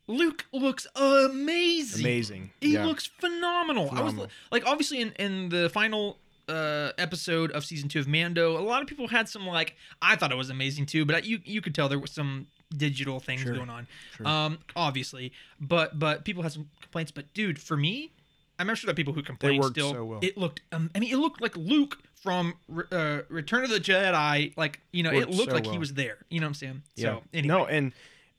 [0.08, 2.06] Luke looks amazing.
[2.06, 2.50] amazing.
[2.62, 2.86] He yeah.
[2.86, 3.90] looks phenomenal.
[3.92, 4.14] I was
[4.52, 8.82] like, obviously, in, in the final uh, episode of season two of Mando, a lot
[8.82, 11.62] of people had some like, I thought it was amazing too, but I, you you
[11.62, 13.54] could tell there was some digital things Sure.
[13.56, 13.88] going on.
[14.16, 14.28] Sure.
[14.28, 17.12] Um, obviously, but but people had some complaints.
[17.12, 18.12] But dude, for me,
[18.60, 20.20] I'm not sure that people who complained worked still, so well.
[20.22, 20.62] it looked.
[20.72, 22.56] Um, I mean, it looked like Luke from
[22.92, 24.54] uh, Return of the Jedi.
[24.58, 26.18] Like you know, it looked so like he was there.
[26.30, 26.82] You know what I'm saying?
[26.96, 27.06] Yeah.
[27.16, 27.94] So anyway, No, and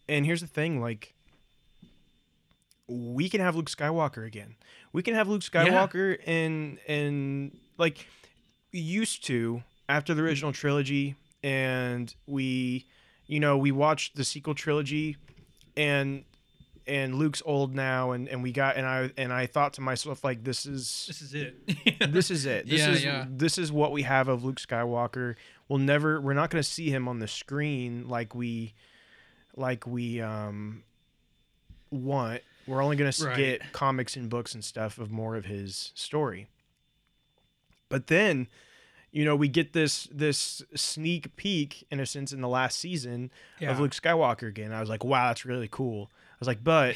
[0.08, 1.14] and here's the thing, like
[2.88, 4.56] we can have Luke Skywalker again.
[4.92, 8.06] We can have Luke Skywalker and and like
[8.72, 12.86] used to after the original trilogy and we
[13.26, 15.16] you know, we watched the sequel trilogy
[15.76, 16.24] and
[16.86, 20.24] and Luke's old now and and we got and I and I thought to myself
[20.24, 22.10] like this is this is it.
[22.12, 22.66] this is it.
[22.66, 23.26] This Yeah, is yeah.
[23.28, 25.34] this is what we have of Luke Skywalker.
[25.68, 28.72] We'll never we're not going to see him on the screen like we
[29.56, 30.84] like we um
[31.90, 32.40] want.
[32.68, 36.48] We're only going to get comics and books and stuff of more of his story.
[37.88, 38.48] But then
[39.10, 43.30] you know, we get this this sneak peek in a sense in the last season
[43.58, 43.70] Yeah.
[43.70, 44.70] of Luke Skywalker again.
[44.70, 46.94] I was like, "Wow, that's really cool." I was like, "But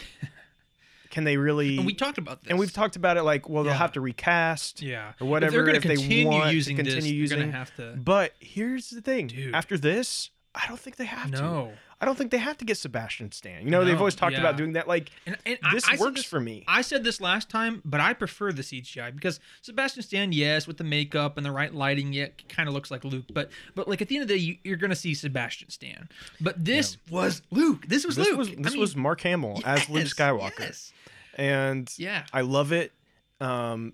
[1.11, 2.51] can they really and we talked about this.
[2.51, 5.13] and we've talked about it like well they'll have to recast Yeah.
[5.21, 7.51] or whatever If they're if to they continue want using to this, continue they're using
[7.53, 7.97] to have to.
[8.03, 9.55] but here's the thing Dude.
[9.55, 11.73] after this i don't think they have to No.
[12.03, 14.41] I don't think they have to get sebastian stan you know they've always talked yeah.
[14.41, 17.05] about doing that like And, and this I, said works this- for me I said
[17.05, 21.37] this last time, but I prefer the CGI because Sebastian Stan, yes, with the makeup
[21.37, 23.25] and the right lighting, yeah, kind of looks like Luke.
[23.33, 26.09] But but like at the end of the day, you, you're gonna see Sebastian Stan.
[26.41, 27.87] But this was Luke.
[27.87, 28.39] This was this Luke.
[28.39, 30.93] was I this mean, was mark hamill as luke skywalker yes.
[31.37, 32.25] and Yeah.
[32.33, 32.93] i love it
[33.41, 33.93] um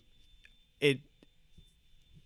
[0.80, 1.00] it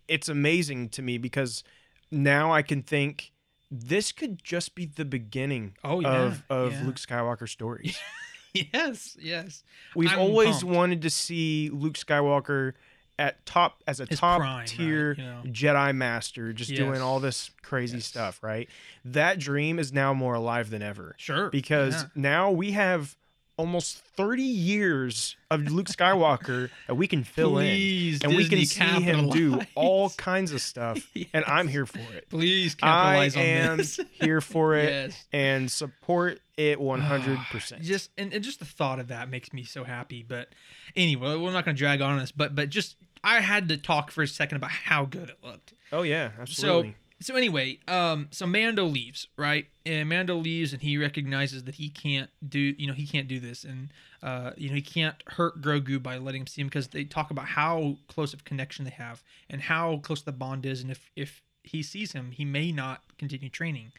[0.07, 1.63] it's amazing to me because
[2.11, 3.31] now i can think
[3.75, 6.83] this could just be the beginning Oh, yeah, of of yeah.
[6.83, 7.97] luke skywalker stories
[8.71, 9.17] Yes.
[9.19, 9.63] Yes.
[9.95, 10.65] We've I'm always pumped.
[10.75, 12.73] wanted to see Luke Skywalker
[13.17, 15.41] at top as a His top prime, tier right, you know.
[15.47, 18.05] Jedi master, just doing all this crazy Yes.
[18.05, 18.69] stuff, right?
[19.05, 21.49] That dream is now more alive than ever Sure.
[21.49, 22.09] because yeah.
[22.13, 23.15] now we have
[23.57, 28.59] almost 30 years of Luke Skywalker that we can fill Please, in and we can
[28.59, 32.29] Disney, see him do all kinds of stuff and I'm here for it.
[32.29, 33.99] Please I capitalize on am this.
[34.11, 35.25] here for it Yes.
[35.31, 37.81] and support it 100%.
[37.81, 40.23] Just and, and just the thought of that makes me so happy.
[40.27, 40.49] But
[40.95, 42.31] anyway, we're not going to drag on this.
[42.31, 45.73] But but just I had to talk for a second about how good it looked.
[45.91, 46.89] oh yeah, absolutely.
[46.91, 49.67] So so anyway, um, so Mando leaves, right?
[49.85, 53.39] And Mando leaves, and he recognizes that he can't do, you know, he can't do
[53.39, 53.89] this, and
[54.21, 57.31] uh, you know, he can't hurt Grogu by letting him see him because they talk
[57.31, 61.09] about how close of connection they have and how close the bond is, and if
[61.15, 63.91] if he sees him, he may not continue training.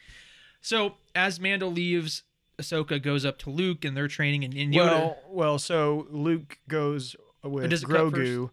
[0.61, 2.23] So as Mando leaves,
[2.59, 4.87] Ahsoka goes up to Luke, and they're training, and, and Yoda.
[4.87, 8.49] Well, well, so Luke goes with Grogu.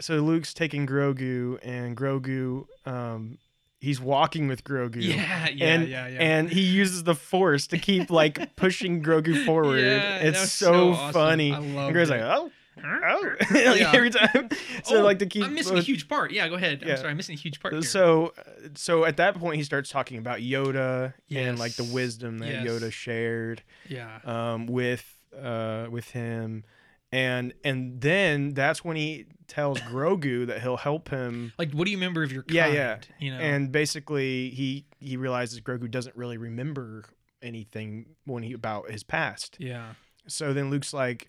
[0.00, 3.38] So Luke's taking Grogu, and Grogu, um,
[3.82, 5.02] he's walking with Grogu.
[5.02, 6.18] yeah, yeah, and, yeah, yeah.
[6.20, 9.80] And he uses the Force to keep like pushing Grogu forward.
[9.80, 11.12] Yeah, it's so, so awesome.
[11.12, 11.52] funny.
[11.52, 12.12] I and Grogu's it.
[12.12, 12.50] like, oh,
[12.84, 13.92] oh, like Yeah.
[13.92, 14.48] every time.
[14.84, 15.44] So Oh, like to keep.
[15.44, 16.30] I'm missing a huge part.
[16.32, 16.82] Yeah, go ahead.
[16.82, 16.92] Yeah.
[16.92, 17.74] I'm sorry, I'm missing a huge part.
[17.74, 17.82] Here.
[17.82, 18.32] So,
[18.74, 22.66] so at that point, he starts talking about Yoda and like the wisdom that Yes.
[22.66, 25.04] Yoda shared yeah, um, with
[25.38, 26.64] uh, with him,
[27.12, 31.52] and and then that's when he tells Grogu that he'll help him.
[31.58, 32.54] like what do you remember of your kind?
[32.54, 32.98] Yeah, yeah.
[33.20, 37.04] You know, And basically, he he realizes Grogu doesn't really remember
[37.42, 39.56] anything when he about his past.
[39.58, 39.94] yeah,
[40.26, 41.28] So then Luke's like,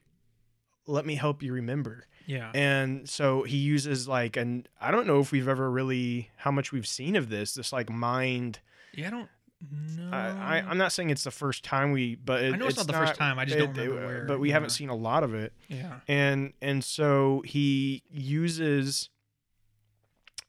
[0.87, 2.51] "Let me help you remember." yeah.
[2.53, 6.71] And so he uses like and I don't know if we've ever really how much
[6.71, 8.59] we've seen of this this like mind.
[8.93, 9.29] yeah, I don't
[9.71, 10.09] know.
[10.11, 12.77] I, I I'm not saying it's the first time we, but it, I know it's
[12.77, 14.53] not the first time, I just don't remember where, But we yeah.
[14.55, 19.09] haven't seen a lot of it, yeah, and and so he uses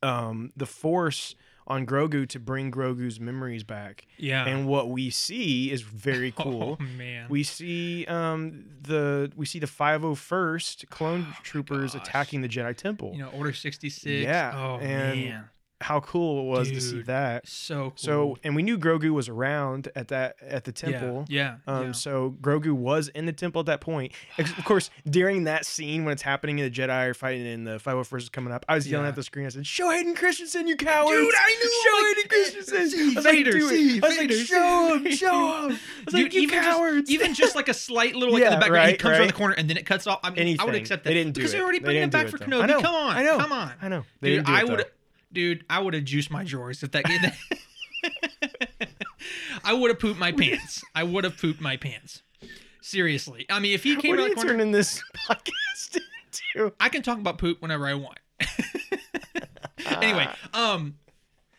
[0.02, 1.34] um the Force
[1.66, 4.44] on Grogu to bring Grogu's memories back, yeah.
[4.44, 6.76] and what we see is very cool.
[6.78, 7.26] Oh man.
[7.30, 12.06] We see um the we see the 501st clone troopers Oh gosh.
[12.08, 13.12] attacking the Jedi Temple.
[13.14, 14.24] you know, Order sixty six.
[14.24, 15.44] Yeah, Oh and man.
[15.80, 17.46] How cool it was to see that.
[17.46, 17.92] So cool.
[17.96, 21.26] So, and we knew Grogu was around at that at the temple.
[21.28, 21.56] Yeah.
[21.66, 21.92] Um, yeah.
[21.92, 24.12] so Grogu was in the temple at that point.
[24.38, 27.78] Of course, during that scene when it's happening and the Jedi are fighting and the
[27.78, 29.10] 501st is coming up, I was yelling Yeah.
[29.10, 29.44] at the screen.
[29.46, 32.90] I said, "Show Hayden Christensen, you cowards!" Dude, I knew, Show like, Hayden Christensen.
[32.90, 35.78] see, I was like, Vader, see, I was like, "Show him, show him." I was
[36.06, 38.56] Dude, like, "You even cowards!" just even just like a slight little like in the
[38.60, 40.20] background, he right, comes around the corner and then it cuts off.
[40.22, 41.10] I mean, I would accept that.
[41.10, 41.56] They didn't do because it.
[41.56, 42.46] they're already bringing didn't back for though.
[42.46, 42.80] Kenobi.
[42.80, 43.72] Come on, I know, come on.
[43.82, 44.04] I know.
[44.20, 44.84] They Dude, didn't do it, I would,
[45.34, 47.04] dude, I would have juiced my drawers if that.
[49.64, 50.82] I would have pooped my pants.
[50.94, 52.22] I would have pooped my pants.
[52.80, 55.98] Seriously, I mean, if he came What are you corner, turning this podcast
[56.54, 56.74] into?
[56.78, 58.18] I can talk about poop whenever I want.
[59.86, 60.96] anyway, um,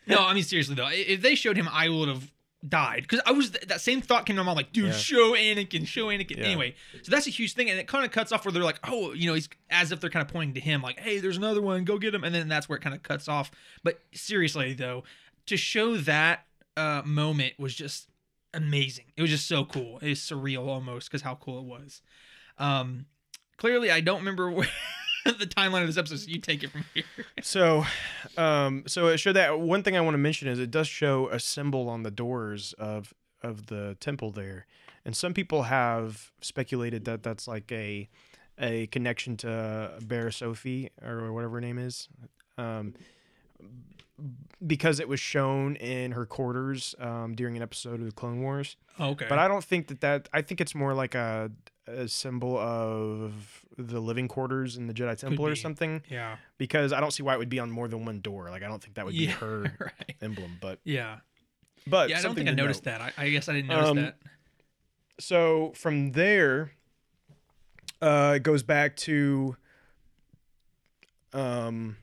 [0.06, 2.30] no, I mean seriously though, if they showed him, I would have
[2.68, 4.92] died because I was that same thought came to my mind like, dude, Yeah.
[4.92, 6.38] show Anakin, show Anakin.
[6.38, 6.44] Yeah.
[6.44, 8.80] Anyway, so that's a huge thing, and it kind of cuts off where they're like,
[8.84, 11.36] oh, you know, he's as if they're kind of pointing to him, like, hey, there's
[11.36, 13.50] another one, go get him, and then that's where it kind of cuts off.
[13.82, 15.04] But seriously though,
[15.46, 16.44] to show that
[16.76, 18.08] uh, moment was just
[18.54, 19.06] amazing.
[19.16, 19.98] It was just so cool.
[20.02, 22.02] It was surreal almost because how cool it was.
[22.58, 23.06] Um,
[23.58, 24.68] clearly, I don't remember where
[25.38, 26.20] the timeline of this episode.
[26.20, 27.04] So you take it from here.
[27.42, 27.84] So,
[28.36, 31.28] um, so it showed that one thing I want to mention is it does show
[31.28, 34.66] a symbol on the doors of of the temple there,
[35.04, 38.08] and some people have speculated that that's like a
[38.58, 42.08] a connection to Barriss Offee or whatever her name is,
[42.58, 42.94] um,
[44.66, 48.76] because it was shown in her quarters um, during an episode of the Clone Wars.
[48.98, 49.26] Okay.
[49.28, 51.50] But I don't think that that I think it's more like a
[51.88, 56.36] a symbol of the living quarters in the Jedi Temple or something yeah.
[56.58, 58.50] because I don't see why it would be on more than one door.
[58.50, 59.30] Like I don't think that would be Yeah.
[59.40, 60.16] her right.
[60.20, 61.18] emblem, but Yeah.
[61.86, 62.18] but Yeah.
[62.18, 62.98] I don't think I noticed note.
[62.98, 63.14] that.
[63.18, 64.16] I, I guess I didn't notice Um, that.
[65.20, 66.72] So from there,
[68.02, 69.56] uh, it goes back to
[71.32, 71.96] um,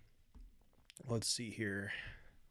[1.08, 1.92] let's see here.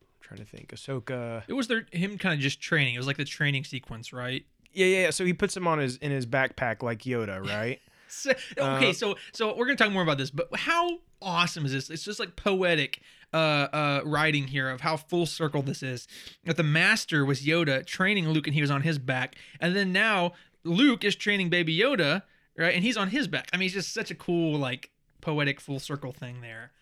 [0.00, 0.68] I'm trying to think.
[0.74, 1.42] Ahsoka.
[1.46, 2.94] It was their him kind of just training.
[2.94, 4.44] It was like the training sequence, right?
[4.72, 5.00] Yeah, yeah.
[5.02, 5.10] yeah.
[5.10, 7.80] So he puts him on his in his backpack like Yoda, right?
[8.08, 11.72] So, okay, Uh, so so we're gonna talk more about this, but how awesome is
[11.72, 11.88] this?
[11.90, 13.00] It's just like poetic
[13.32, 13.36] uh
[13.72, 16.06] uh writing here of how full circle this is.
[16.44, 19.92] That the master was Yoda training Luke and he was on his back, and then
[19.92, 20.32] now
[20.64, 22.22] Luke is training baby Yoda,
[22.58, 22.74] right?
[22.74, 23.48] And he's on his back.
[23.52, 24.90] I mean, it's just such a cool like
[25.22, 26.72] poetic full circle thing there.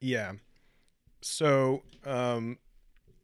[0.00, 0.32] Yeah.
[1.22, 2.58] So, um,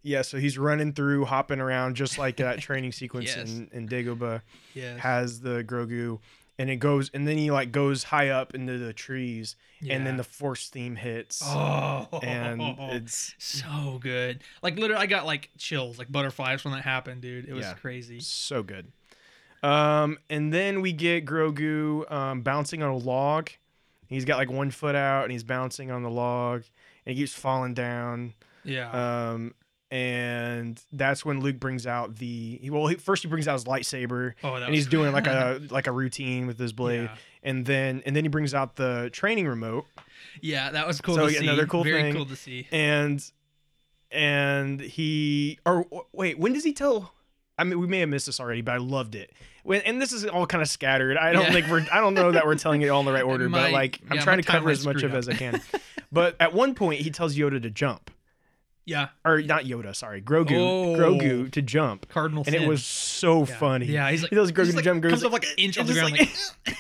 [0.06, 0.22] yeah.
[0.22, 3.50] So he's running through, hopping around, just like that training sequence Yes.
[3.50, 4.42] in in Dagobah.
[4.74, 4.96] Yeah.
[4.98, 6.18] has the Grogu,
[6.58, 9.56] and it goes, and then he like goes high up into the trees,
[9.88, 12.62] and then the Force theme hits, Oh, and
[12.94, 14.42] it's so good.
[14.62, 17.46] Like literally, I got like chills, like butterflies when that happened, dude.
[17.48, 17.74] It was Yeah.
[17.74, 18.20] crazy.
[18.20, 18.92] so good.
[19.62, 23.50] Um, and then we get Grogu um, bouncing on a log.
[24.08, 26.62] He's got like one foot out and he's bouncing on the log
[27.04, 28.34] and he keeps falling down.
[28.64, 28.90] Yeah.
[29.32, 29.54] Um,
[29.90, 32.86] and that's when Luke brings out the well.
[32.88, 35.86] He, first he brings out his lightsaber oh, that and he's doing like a like
[35.86, 37.16] a routine with his blade, Yeah.
[37.44, 39.86] and then and then he brings out the training remote
[40.40, 41.46] Yeah, that was cool So, to yeah, see.
[41.46, 42.14] another cool Very thing.
[42.14, 42.66] cool to see.
[42.72, 43.22] and
[44.10, 47.12] and he or wait when does he tell
[47.58, 49.32] i mean we may have missed this already but i loved it
[49.64, 51.52] when and this is all kind of scattered i don't Yeah.
[51.52, 53.62] think we're i don't know that we're telling it all in the right order My-
[53.64, 55.18] but like i'm yeah, trying to cover as much of up.
[55.18, 55.60] as i can
[56.12, 58.10] but at one point he tells yoda to jump
[58.88, 60.96] Yeah, or not yoda sorry grogu Oh.
[60.96, 63.56] grogu to jump Cardinal and it was so Yeah.
[63.58, 65.58] funny Yeah, he's like, he does grogu like- jump Grogu's comes up like, like an
[65.58, 66.12] inch off the ground.
[66.12, 66.20] like-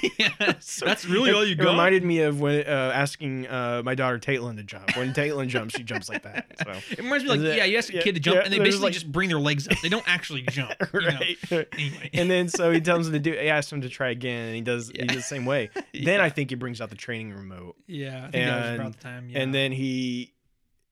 [0.02, 0.28] Like, yeah,
[0.84, 1.70] that's really it, all you it got.
[1.72, 4.96] reminded me of when uh, asking uh, my daughter Taitlin to jump.
[4.96, 6.46] When Taitlin jumps, she jumps like that.
[6.64, 6.70] So.
[6.92, 8.52] It reminds me like, it- yeah, you ask a yeah, kid to jump, yeah, and
[8.52, 9.76] they basically like- just bring their legs up.
[9.82, 10.74] They don't actually jump.
[10.94, 11.06] you know?
[11.08, 11.36] right.
[11.72, 12.10] Anyway.
[12.14, 13.32] and then so he tells him to do.
[13.32, 14.90] He asks him to try again, and he does.
[14.94, 15.70] He does the same way.
[15.92, 18.80] Then I think he brings out the training remote, yeah, I think that was and-
[18.80, 19.28] about the time.
[19.28, 19.40] Yeah.
[19.40, 20.32] and then he,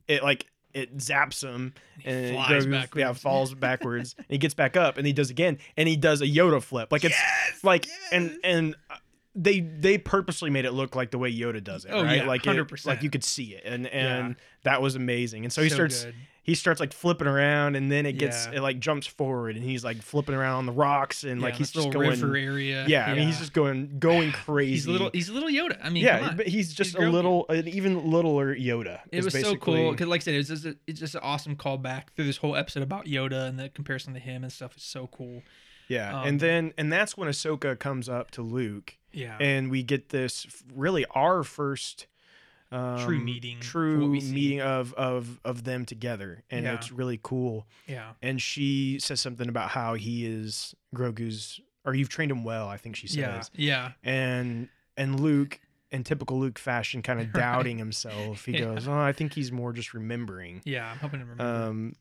[0.08, 1.72] it like it zaps him,
[2.04, 4.14] and it flies goes- Yeah, falls backwards.
[4.18, 6.90] and he gets back up, and he does again, and he does a Yoda flip.
[6.92, 7.16] Like it's
[7.62, 8.74] like and and.
[8.90, 8.96] uh,
[9.36, 12.18] They they purposely made it look like the way Yoda does it, Oh, right?
[12.18, 12.86] yeah, like 100%.
[12.86, 14.34] like you could see it, and and Yeah.
[14.62, 15.44] that was amazing.
[15.44, 16.14] And so he So starts good.
[16.44, 18.58] He starts like flipping around and then it gets Yeah.
[18.58, 21.54] it like jumps forward and he's like flipping around on the rocks and Yeah, like
[21.56, 22.84] he's just going river area.
[22.86, 25.78] yeah, I mean he's just going going crazy he's a little he's a little Yoda.
[25.82, 27.12] I mean, yeah but he's just a Grogu.
[27.12, 30.64] little an even littler Yoda It was so cool because, like I said, it's just
[30.66, 34.14] a, it's just an awesome callback through this whole episode about Yoda and the comparison
[34.14, 35.42] to him and stuff is so cool.
[35.88, 39.82] yeah um, and then and that's when Ahsoka comes up to Luke Yeah, and we
[39.82, 42.06] get this really our first
[42.74, 44.32] um, True meeting true what we see.
[44.34, 46.74] meeting of of of them together and Yeah.
[46.74, 52.08] it's really cool yeah, and she says something about how he is Grogu's or you've
[52.08, 53.92] trained him well I think she says yeah, yeah.
[54.02, 55.60] and and Luke
[55.90, 57.34] in typical Luke fashion kind of Right.
[57.40, 58.60] doubting himself he Yeah.
[58.74, 61.44] goes oh I think he's more just remembering Yeah, I'm hoping to remember.
[61.68, 61.94] um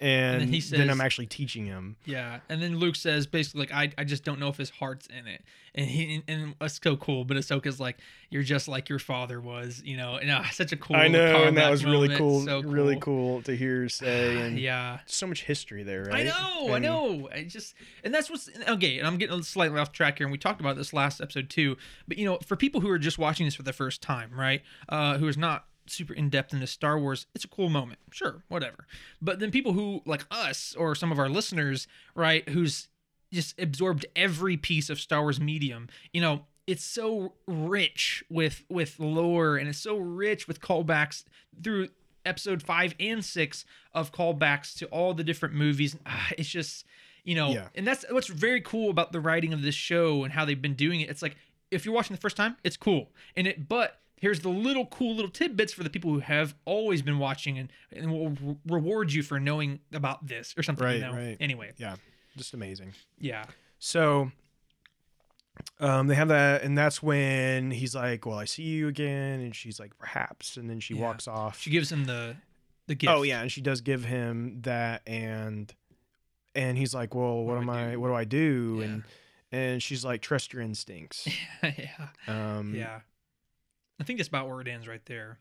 [0.00, 3.72] and, then he then I'm actually teaching him yeah, and then Luke says basically like
[3.72, 5.42] I, I just don't know if his heart's in it,
[5.74, 7.24] and he and it's so cool.
[7.24, 7.98] But Ahsoka's like
[8.30, 10.96] you're just like your father was, you know, and uh, such a cool.
[10.96, 15.00] I know and that was really cool, so really cool to hear say and yeah,
[15.06, 16.20] so much history there Right?
[16.20, 17.28] I know, I know.
[17.32, 17.74] I just
[18.04, 18.98] and that's what's okay.
[18.98, 21.76] And I'm getting slightly off track here, and we talked about this last episode too.
[22.06, 24.62] But you know, for people who are just watching this for the first time, right,
[24.88, 28.42] uh, who is not super in depth into Star Wars, it's a cool moment, sure,
[28.48, 28.86] whatever.
[29.20, 32.88] But then people who like us or some of our listeners, right, who's
[33.32, 36.46] just absorbed every piece of Star Wars medium, you know.
[36.66, 41.24] It's so rich with with lore, and it's so rich with callbacks
[41.62, 41.88] through
[42.26, 43.64] episode five and six
[43.94, 45.96] of callbacks to all the different movies.
[46.36, 46.84] It's just,
[47.24, 47.68] you know, Yeah.
[47.74, 50.74] and that's what's very cool about the writing of this show and how they've been
[50.74, 51.08] doing it.
[51.08, 51.36] It's like
[51.70, 55.14] if you're watching the first time, it's cool, and it, but here's the little cool
[55.14, 59.12] little tidbits for the people who have always been watching and, and will re- reward
[59.12, 60.84] you for knowing about this or something.
[60.84, 61.12] Right, you know?
[61.12, 61.36] right.
[61.40, 61.96] Anyway, yeah
[62.36, 63.44] just amazing yeah,
[63.80, 64.30] So
[65.80, 69.54] um they have that and that's when he's like, Well, I see you again and
[69.54, 71.02] she's like, Perhaps and then she Yeah.
[71.02, 71.60] walks off.
[71.60, 72.36] she gives him the
[72.86, 73.12] the gift.
[73.12, 75.72] Oh yeah, and she does give him that and
[76.54, 78.76] and he's like, Well, what, What am I do?" what do I do?
[78.78, 78.84] Yeah.
[78.86, 79.04] And
[79.50, 81.26] and she's like, Trust your instincts.
[81.62, 83.00] yeah, Um yeah.
[84.00, 85.38] I think that's about where it ends right there.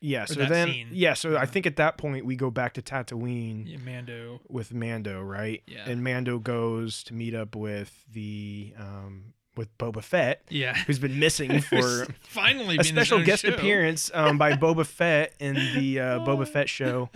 [0.00, 0.88] yeah, so then scene.
[0.92, 1.40] yeah, so Yeah.
[1.40, 4.40] I think at that point we go back to Tatooine Yeah, Mando.
[4.48, 5.62] with Mando, right?
[5.66, 5.88] Yeah.
[5.88, 10.74] And Mando goes to meet up with the um with Boba Fett, Yeah.
[10.74, 13.54] who's been missing for finally a special guest show.
[13.54, 17.08] appearance um, by Boba Fett in the uh, Boba Fett show.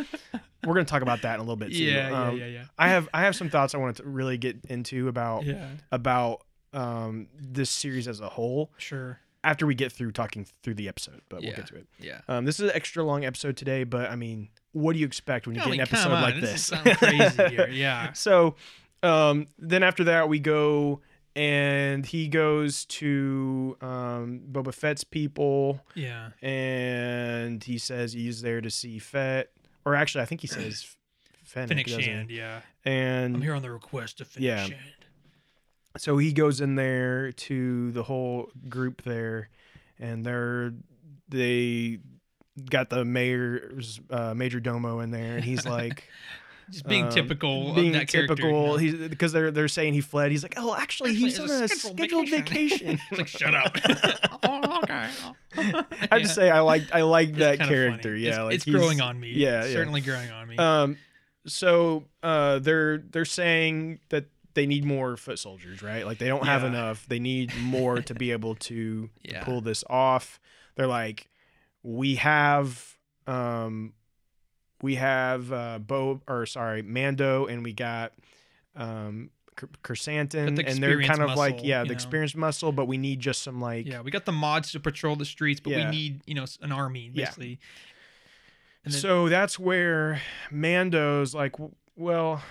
[0.64, 1.84] We're gonna talk about that in a little bit too.
[1.84, 2.64] Yeah, yeah, Um, yeah, yeah.
[2.78, 6.46] I have I have some thoughts I wanted to really get into about Yeah, about
[6.72, 9.20] um, this series as a whole sure.
[9.42, 11.56] After we get through talking through the episode, but we'll Yeah.
[11.56, 11.86] get to it.
[11.98, 12.20] Yeah.
[12.28, 15.46] Um, this is an extra long episode today, but I mean, what do you expect
[15.46, 16.60] when you I get an come episode on, like this this?
[16.60, 18.12] is something crazy here, yeah.
[18.12, 18.56] So,
[19.02, 21.00] um, then after that, we go
[21.34, 26.30] and he goes to um, Boba Fett's people Yeah.
[26.42, 29.50] and he says he's there to see Fett,
[29.86, 30.96] or actually, I think he says
[31.44, 32.04] Fennec, Finnick doesn't he?
[32.06, 32.60] Shand, yeah.
[32.84, 34.64] And I'm here on the request of Fennec Yeah.
[34.66, 34.80] Shand.
[35.96, 39.48] So he goes in there to the whole group there,
[39.98, 40.72] and they're
[41.28, 41.98] they
[42.68, 46.04] got the mayor's uh, major domo in there, and he's like.
[46.70, 48.80] Just being um, typical being of that typical.
[48.80, 48.98] you know?
[49.00, 50.30] He's because they're they're saying he fled.
[50.30, 53.00] He's like, oh, actually, Actually, he's on a a scheduled scheduled vacation." vacation.
[53.10, 53.76] It's like, shut up.
[54.44, 55.08] oh, okay.
[55.56, 58.10] I have to say, I like I like that character.
[58.10, 58.20] funny.
[58.20, 59.32] Yeah, it's, like it's he's- growing on me.
[59.32, 59.72] Yeah, yeah.
[59.72, 60.58] certainly growing on me.
[60.58, 60.96] Um,
[61.44, 66.04] so uh, they're they're saying that they need more foot soldiers, right?
[66.04, 67.06] Like they don't have enough.
[67.08, 69.44] They need more to be able to Yeah.
[69.44, 70.40] pull this off.
[70.76, 71.28] They're like,
[71.82, 72.96] we have,
[73.26, 73.92] um,
[74.82, 78.12] we have uh, Bo or sorry, Mando, and we got
[78.76, 79.30] um,
[79.82, 81.92] Krrsantan, the and they're kind of like yeah, the know?
[81.92, 85.16] experience muscle, but we need just some like Yeah, we got the mods to patrol
[85.16, 85.90] the streets, but Yeah.
[85.90, 87.26] we need you know an army Yeah.
[87.26, 87.58] basically.
[88.84, 91.56] And then- so that's where Mando's like,
[91.96, 92.42] well,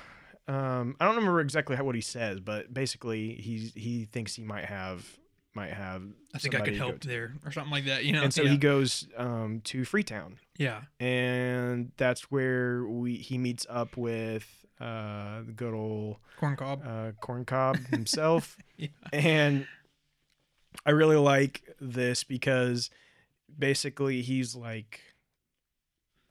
[0.50, 4.44] um, I don't remember exactly how, what he says, but basically he's he thinks he
[4.44, 5.06] might have
[5.54, 6.02] might have.
[6.34, 8.04] I think I could go help there or something like that.
[8.04, 8.24] You know.
[8.24, 8.52] And so yeah.
[8.52, 10.82] he goes um, to Freetown, yeah.
[11.00, 16.82] and that's where we he meets up with uh, the good old Corn cob.
[16.84, 18.58] uh, Corn Cob himself.
[18.76, 18.88] Yeah.
[19.14, 19.68] And
[20.84, 22.90] I really like this because
[23.58, 25.02] basically he's like,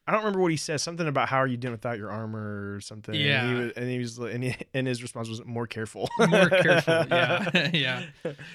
[0.08, 0.82] I don't remember what he says.
[0.82, 3.14] Something about how are you doing without your armor or something.
[3.14, 3.46] And Yeah.
[3.46, 6.08] he was, and he was, and, he, and his response was more careful.
[6.18, 7.04] More careful.
[7.10, 7.70] Yeah.
[7.74, 8.02] yeah.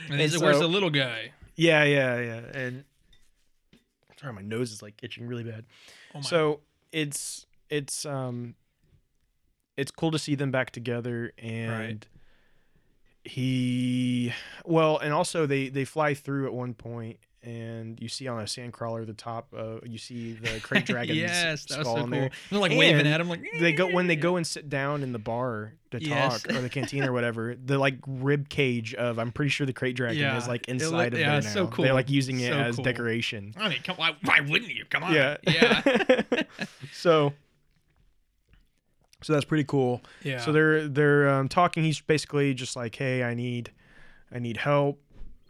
[0.10, 2.42] And he's And like, "Where's the little guy?" yeah, yeah, yeah.
[2.60, 2.84] And
[4.20, 5.66] sorry, my nose is like itching really bad.
[6.16, 6.22] Oh my.
[6.22, 6.62] so
[6.92, 8.56] it's it's um
[9.78, 12.06] it's cool to see them back together and
[13.24, 14.34] he
[14.66, 18.44] well and also they they fly through at one point and you see on a
[18.44, 22.08] sandcrawler the top uh you see the crate dragon's yes, that was so cool.
[22.08, 25.04] there They're like waving at him, like they go when they go and sit down
[25.04, 26.42] in the bar to Yes.
[26.44, 29.74] talk or the canteen or whatever the like rib cage of i'm pretty sure the
[29.74, 31.84] krayt dragon Yeah, is like it look- inside of yeah, there it's so cool.
[31.86, 32.86] they're like using it So as cool.
[32.86, 34.86] decoration I mean, come on, why wouldn't you?
[34.90, 35.14] Come on.
[35.14, 36.22] yeah Yeah.
[36.94, 37.34] so
[39.22, 40.38] so that's pretty cool yeah.
[40.40, 43.72] so they're they're um, talking he's basically just like hey i need
[44.32, 45.00] i need help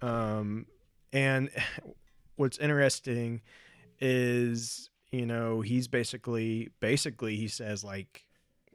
[0.02, 0.66] um
[1.14, 1.50] and
[2.36, 3.42] what's interesting
[4.02, 8.26] is you know he's basically basically he says like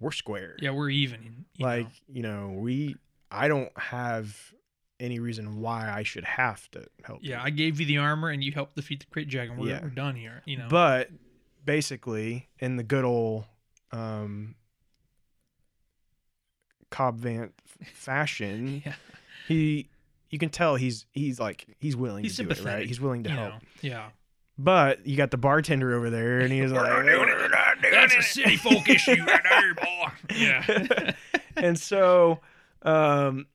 [0.01, 1.45] we're square yeah, we're even.
[1.57, 1.91] you like know.
[2.09, 2.95] you know we
[3.31, 4.53] i don't have
[5.01, 7.45] any reason why i should have to help Yeah, you.
[7.47, 9.57] I gave you the armor and you helped defeat the Krayt Dragon.
[9.57, 9.81] We're, Yeah.
[9.83, 10.43] we're done here.
[10.45, 10.67] You know.
[10.71, 11.11] But
[11.65, 13.45] basically, in the good old
[13.93, 14.55] um,
[16.91, 17.53] Cobb Vanth
[17.93, 18.95] fashion, Yeah.
[19.47, 19.89] he
[20.31, 22.57] you can tell he's he's like he's willing He's to do it, right?
[22.57, 23.53] sympathetic, He's willing to you help.
[23.55, 23.59] know.
[23.83, 24.09] Yeah.
[24.61, 27.07] But you got the bartender over there, and he's like,
[27.93, 30.35] That's a city folk issue right there, boy.
[30.37, 31.13] Yeah.
[31.57, 32.41] and so
[32.83, 33.47] um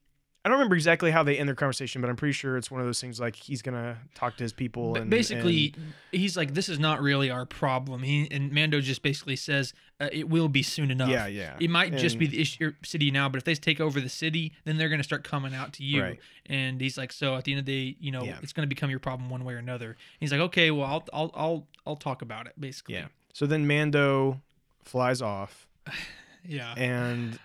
[0.46, 2.82] I don't remember exactly how they end their conversation, but I'm pretty sure it's one
[2.82, 6.54] of those things like he's gonna talk to his people and basically, and- he's like,
[6.54, 10.50] "This is not really our problem." He and Mando just basically says, uh, "It will
[10.50, 11.56] be soon enough." yeah, yeah.
[11.62, 14.10] It might just be And- the issue, city now, but if they take over the
[14.10, 16.02] city, then they're going to start coming out to you.
[16.04, 16.20] Right.
[16.48, 18.38] And he's like, so at the end of the day, you know, Yeah.
[18.44, 19.96] it's going to become your problem one way or another.
[20.20, 22.96] he's like, okay, well, I'll, I'll, I'll, I'll talk about it, basically.
[22.96, 23.08] Yeah.
[23.32, 24.42] So then Mando
[24.84, 25.68] flies off
[26.46, 26.74] Yeah.
[26.76, 27.40] and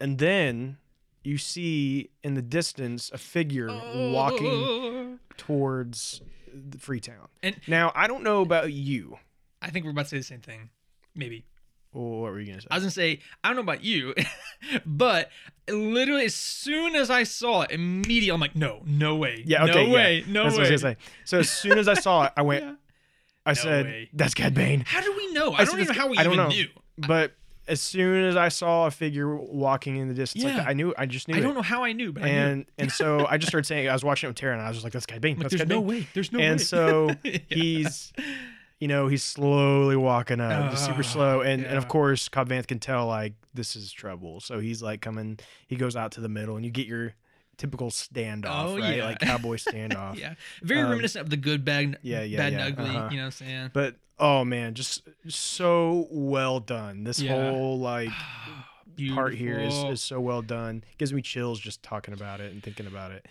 [0.00, 0.78] and then
[1.24, 5.18] you see in the distance a figure walking Oh.
[5.36, 6.20] towards
[6.52, 7.28] the Freetown.
[7.42, 9.18] And- now I don't know about you.
[9.62, 10.70] I think we're about to say the same thing.
[11.14, 11.44] Maybe.
[11.92, 12.68] Well, what were you gonna say?
[12.70, 14.14] I was gonna say I don't know about you,
[14.86, 15.30] but
[15.68, 19.72] literally as soon as I saw it, immediately I'm like, no, no way, yeah, okay,
[19.74, 19.92] no yeah.
[19.94, 20.62] way, no That's way.
[20.62, 21.00] what I was gonna say.
[21.24, 22.64] So as soon as I saw it, I went.
[22.64, 22.74] Yeah.
[23.46, 24.08] I No said, way.
[24.14, 25.52] "That's Cad Bane." How do we know?
[25.52, 26.48] I, I don't even know how we I don't even know.
[26.48, 26.68] knew.
[26.96, 27.34] But
[27.66, 30.58] as soon as I saw a figure walking in the distance, like Yeah.
[30.60, 30.94] that, I knew.
[30.98, 31.34] I just knew.
[31.34, 31.40] I it.
[31.40, 32.32] don't know how I knew, but I knew.
[32.36, 34.68] And and so I just started saying, I was watching it with Tara, and I
[34.68, 36.06] was just like, "That's Cad Bane." Like, That's there's no Bane." way.
[36.14, 36.46] There's no way.
[36.46, 36.64] and way.
[36.64, 37.38] so Yeah.
[37.48, 38.12] he's
[38.80, 42.48] you know he's slowly walking up just super Ah, slow and, and of course cobb
[42.48, 45.38] vanth can tell like this is trouble so he's like coming
[45.68, 47.14] he goes out to the middle and you get your
[47.56, 49.04] typical standoff Oh, right yeah.
[49.06, 52.66] like cowboy standoff yeah, very Um, reminiscent of the good, bad, yeah, yeah, bad yeah,
[52.66, 52.96] and ugly.
[52.96, 53.08] uh-huh.
[53.10, 53.70] You know what I'm saying?
[53.72, 57.32] but oh man just so well done this Yeah.
[57.34, 58.10] whole like
[59.14, 62.62] part here is, is so well done gives me chills just talking about it and
[62.62, 63.26] thinking about it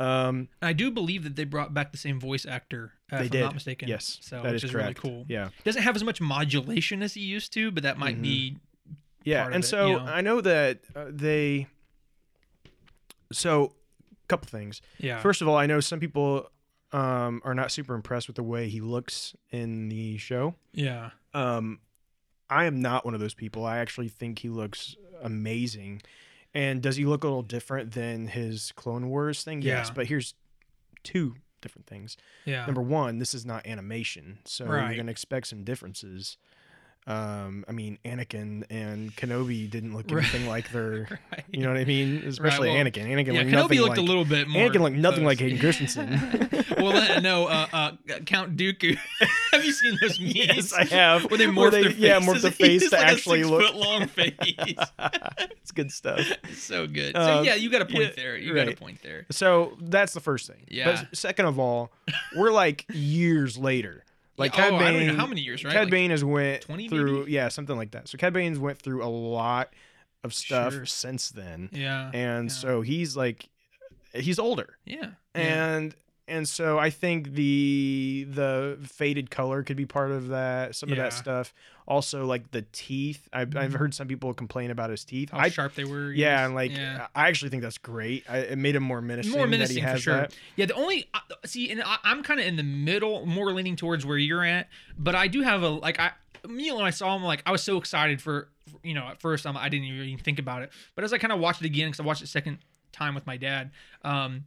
[0.00, 2.92] um I do believe that they brought back the same voice actor.
[3.12, 3.88] Uh, they if did I'm not mistaken.
[3.88, 5.24] yes so that which is is really cool.
[5.28, 8.22] yeah Doesn't have as much modulation as he used to, but that might Mhm.
[8.22, 8.56] be
[9.24, 10.04] Yeah, and it, so you know?
[10.06, 11.66] I know that uh, they.
[13.34, 13.72] So,
[14.12, 14.80] a couple things.
[14.98, 15.20] yeah.
[15.20, 16.50] First of all, I know some people
[16.92, 20.54] um, are not super impressed with the way he looks in the show.
[20.72, 21.10] yeah.
[21.34, 21.80] Um,
[22.48, 23.64] I am not one of those people.
[23.64, 26.02] I actually think he looks amazing.
[26.52, 29.62] And does he look a little different than his Clone Wars thing?
[29.62, 30.34] Yes, but here's
[31.02, 32.16] two different things.
[32.44, 32.64] Yeah.
[32.66, 34.88] Number one, this is not animation, so Right.
[34.88, 36.36] you're gonna expect some differences.
[37.06, 40.22] Um, I mean, Anakin and Kenobi didn't look Right.
[40.24, 41.44] anything like their, Right.
[41.50, 42.22] you know what I mean?
[42.26, 43.06] Especially well, Anakin.
[43.06, 44.68] Anakin yeah, looked Kenobi nothing looked like a little bit more.
[44.70, 45.38] Anakin looked nothing like.
[45.38, 46.08] Hayden Christensen.
[46.78, 47.92] well, uh, no, uh, uh,
[48.24, 48.96] Count Dooku.
[49.52, 50.34] have you seen those memes?
[50.34, 51.24] yes, I have.
[51.30, 52.34] Where they morph Where they- their yeah, faces.
[52.34, 54.32] morph the face to like actually a look- foot long face.
[55.60, 56.20] it's good stuff.
[56.54, 57.14] so good.
[57.14, 58.36] So Um, yeah, you got a point yeah, there.
[58.36, 59.26] You got a point there.
[59.30, 60.64] So that's the first thing.
[60.68, 61.02] Yeah.
[61.10, 61.92] But second of all,
[62.36, 64.04] we're like years later.
[64.36, 65.72] Like Yeah, Cad oh, Bane, I don't know how many years, right?
[65.72, 67.32] Cad Like Bane has went 20 through, maybe?
[67.32, 68.08] yeah, something like that.
[68.08, 69.72] So Cad Bane's went through a lot
[70.24, 70.86] of stuff Sure.
[70.86, 72.10] since then, Yeah.
[72.14, 72.54] and yeah.
[72.54, 73.48] so he's like,
[74.12, 75.10] he's older, yeah.
[75.34, 75.76] yeah.
[75.76, 75.94] and
[76.26, 80.74] and so I think the the faded color could be part of that.
[80.74, 81.52] Some of that stuff.
[81.86, 83.28] Also, like the teeth.
[83.32, 83.78] I've, I've Mhm.
[83.78, 85.30] heard some people complain about his teeth.
[85.30, 86.10] how I sharp they were.
[86.12, 87.08] yeah, and like yeah.
[87.14, 88.24] I actually think that's great.
[88.28, 89.32] I, it made him more menacing.
[89.32, 90.14] more that menacing he for sure.
[90.16, 90.34] that.
[90.56, 93.76] Yeah, the only uh, see, and I, I'm kind of in the middle, more leaning
[93.76, 94.68] towards where you're at.
[94.98, 97.62] But I do have a like I immediately when I saw him, like I was
[97.62, 98.48] so excited for
[98.82, 101.32] you know at first um, I didn't even think about it, but as I kind
[101.34, 102.58] of watched it again because I watched it second
[102.92, 103.72] time with my dad,
[104.04, 104.44] um,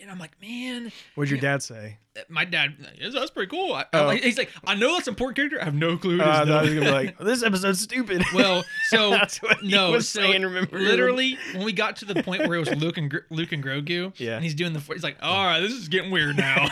[0.00, 1.98] and I'm like, man, What'd your dad say?
[2.28, 3.72] my dad, that's pretty cool.
[3.74, 4.10] I, Oh.
[4.10, 5.60] he's like, I know that's an important character.
[5.60, 6.20] I have no clue.
[6.20, 8.22] Uh, I is." he was gonna be like, this episode's stupid.
[8.34, 10.78] Well, so That's what no, was so saying, remember?
[10.78, 14.12] literally when we got to the point where it was Luke and Luke and Grogu,
[14.18, 14.34] Yeah.
[14.34, 16.66] and he's doing the, he's like, all right, this is getting weird now.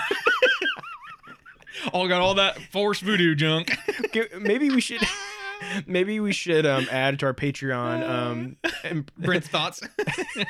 [1.93, 3.73] all got all that force voodoo junk.
[4.39, 5.01] Maybe we should,
[5.87, 8.09] maybe we should um add to our Patreon.
[8.09, 9.81] Um, and Brent's thoughts.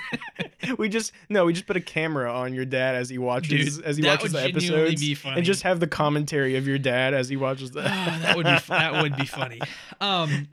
[0.79, 3.85] we just no, we just put a camera on your dad as he watches Dude,
[3.85, 5.37] as he watches the episodes, be funny.
[5.37, 7.83] and just have the commentary of your dad as he watches the.
[7.85, 9.61] Ah, that would be that would be funny.
[10.01, 10.49] Um,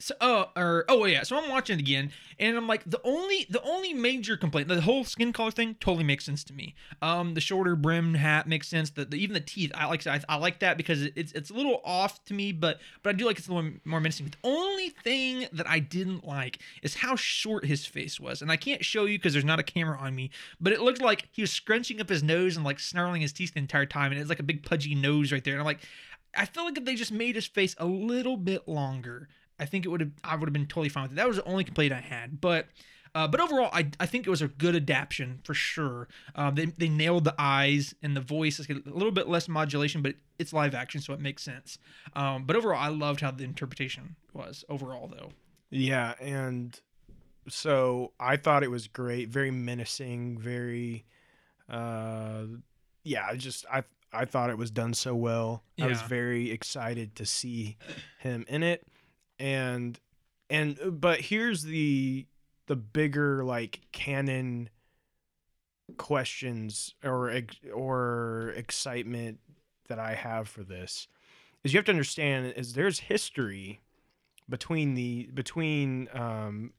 [0.00, 3.46] so oh or oh yeah, so I'm watching it again, and I'm like the only
[3.50, 6.74] the only major complaint, the whole skin color thing totally makes sense to me.
[7.02, 8.90] Um, the shorter brim hat makes sense.
[8.90, 11.54] The, the even the teeth, I like I, I like that because it's it's a
[11.54, 14.26] little off to me, but but I do like it's a little more menacing.
[14.26, 18.56] The only thing that I didn't like is how short his face was, and I
[18.56, 21.42] can't show you because there's not a camera on me, but it looked like he
[21.42, 24.30] was scrunching up his nose and like snarling his teeth the entire time, and it's
[24.30, 25.80] like a big pudgy nose right there, and I'm like.
[26.32, 29.28] I feel like if they just made his face a little bit longer,
[29.60, 31.16] I think it would have I would have been totally fine with it.
[31.16, 32.40] That was the only complaint I had.
[32.40, 32.66] But
[33.14, 36.06] uh, but overall, I, I think it was a good adaptation for sure.
[36.34, 38.60] Uh, they, they nailed the eyes and the voice.
[38.60, 41.78] It's a little bit less modulation, but it's live action, so it makes sense.
[42.14, 45.30] Um, but overall, I loved how the interpretation was overall, though.
[45.70, 46.78] Yeah, and
[47.48, 51.04] so I thought it was great, very menacing, very
[51.68, 52.44] uh
[53.04, 55.62] yeah, I just I I thought it was done so well.
[55.80, 57.76] I was very excited to see
[58.18, 58.86] him in it.
[59.40, 59.98] And
[60.48, 62.26] and but here's the
[62.66, 64.68] the bigger like canon
[65.96, 67.42] questions or
[67.74, 69.40] or excitement
[69.88, 71.08] that I have for this
[71.64, 73.80] is you have to understand is there's history
[74.48, 76.72] between the between um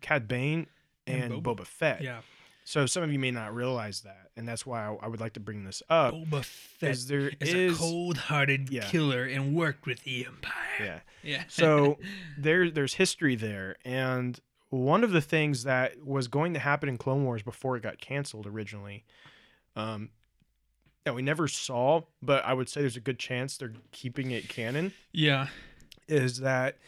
[0.00, 0.66] Cad Bane
[1.06, 1.66] and, And Boba.
[1.66, 2.02] Fett.
[2.02, 2.20] Yeah,
[2.68, 5.34] So some of you may not realize that, and that's why I, I would like
[5.34, 6.14] to bring this up.
[6.14, 8.82] Boba Fett Is there is, is a cold-hearted Yeah.
[8.88, 10.52] killer and worked with the Empire.
[10.82, 10.98] yeah.
[11.22, 11.44] yeah.
[11.46, 11.98] So
[12.36, 14.40] there there's history there, and
[14.70, 17.98] one of the things that was going to happen in Clone Wars before it got
[18.00, 19.04] canceled originally,
[19.76, 20.10] um,
[21.04, 24.48] that we never saw, but I would say there's a good chance they're keeping it
[24.48, 24.92] canon.
[25.12, 25.46] yeah,
[26.08, 26.78] is that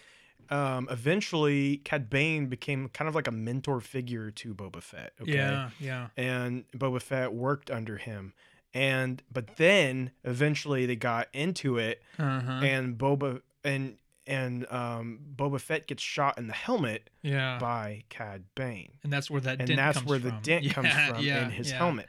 [0.50, 5.12] um, eventually Cad Bane became kind of like a mentor figure to Boba Fett.
[5.20, 5.32] Okay?
[5.34, 6.08] yeah, yeah.
[6.16, 8.32] And Boba Fett worked under him.
[8.74, 12.50] And but then eventually they got into it Uh-huh.
[12.64, 13.96] and Boba and
[14.26, 17.56] and um, Boba Fett gets shot in the helmet yeah.
[17.58, 18.92] by Cad Bane.
[19.02, 20.40] and that's where that And dent that's comes where the from.
[20.42, 21.78] dent comes from yeah, in his yeah.
[21.78, 22.08] helmet.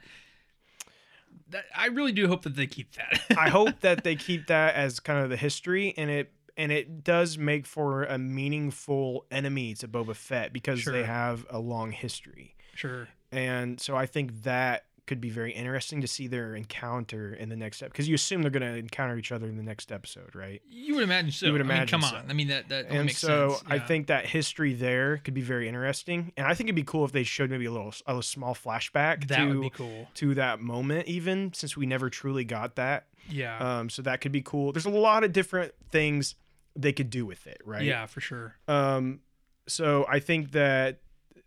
[1.50, 3.22] That, I really do hope that they keep that.
[3.36, 6.30] I hope that they keep that as kind of the history and it
[6.60, 10.92] and it does make for a meaningful enemy to Boba Fett because Sure.
[10.92, 12.54] they have a long history.
[12.74, 13.08] sure.
[13.32, 17.56] And so I think that could be very interesting to see their encounter in the
[17.56, 20.34] next step because you assume they're going to encounter each other in the next episode,
[20.36, 20.60] right?
[20.68, 21.46] You would imagine so.
[21.46, 22.16] You would I mean, imagine come so.
[22.16, 22.30] on.
[22.30, 23.62] I mean that that and so sense.
[23.68, 27.04] I think that history there could be very interesting, and I think it'd be cool
[27.04, 30.06] if they showed maybe a little a small flashback that to would be cool.
[30.14, 33.06] to that moment, even since we never truly got that.
[33.28, 33.58] Yeah.
[33.58, 34.70] Um, so that could be cool.
[34.72, 36.34] There's a lot of different things
[36.76, 37.82] they could do with it, right?
[37.82, 38.56] Yeah, for sure.
[38.68, 39.20] Um,
[39.68, 41.00] so I think that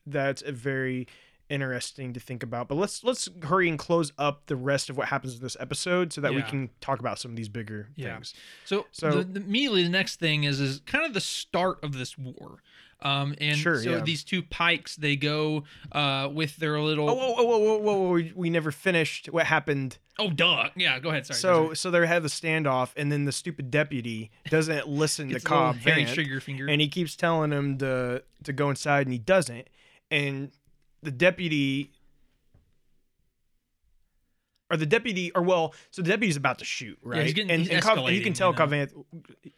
[0.05, 1.07] that's a very
[1.49, 2.67] interesting to think about.
[2.67, 6.11] But let's let's hurry and close up the rest of what happens in this episode
[6.13, 8.13] so that we can talk about some of these bigger Yeah.
[8.15, 8.33] things.
[8.65, 11.97] So, So- the, the, immediately the next thing is is kind of the start of
[11.97, 12.63] this war.
[13.01, 13.99] Um, and Sure, so yeah.
[13.99, 18.11] these two pikes they go uh with their little Oh, whoa, whoa, whoa, whoa, whoa!
[18.13, 20.69] We, we never finished what happened Oh, duh.
[20.75, 21.25] Yeah, go ahead.
[21.25, 21.37] Sorry.
[21.39, 21.75] so sorry.
[21.75, 26.13] so they have a standoff, and then the stupid deputy doesn't listen to Cobb Vanth,
[26.13, 26.67] trigger finger.
[26.67, 29.67] and he keeps telling him to to go inside, and he doesn't.
[30.11, 30.51] And
[31.01, 31.91] the deputy,
[34.69, 37.17] or the deputy, or well, so the deputy's about to shoot, right?
[37.17, 38.85] Yeah, he's getting- and he's and, Cobb, and you can tell you Cobb know?
[38.85, 39.05] Vanth,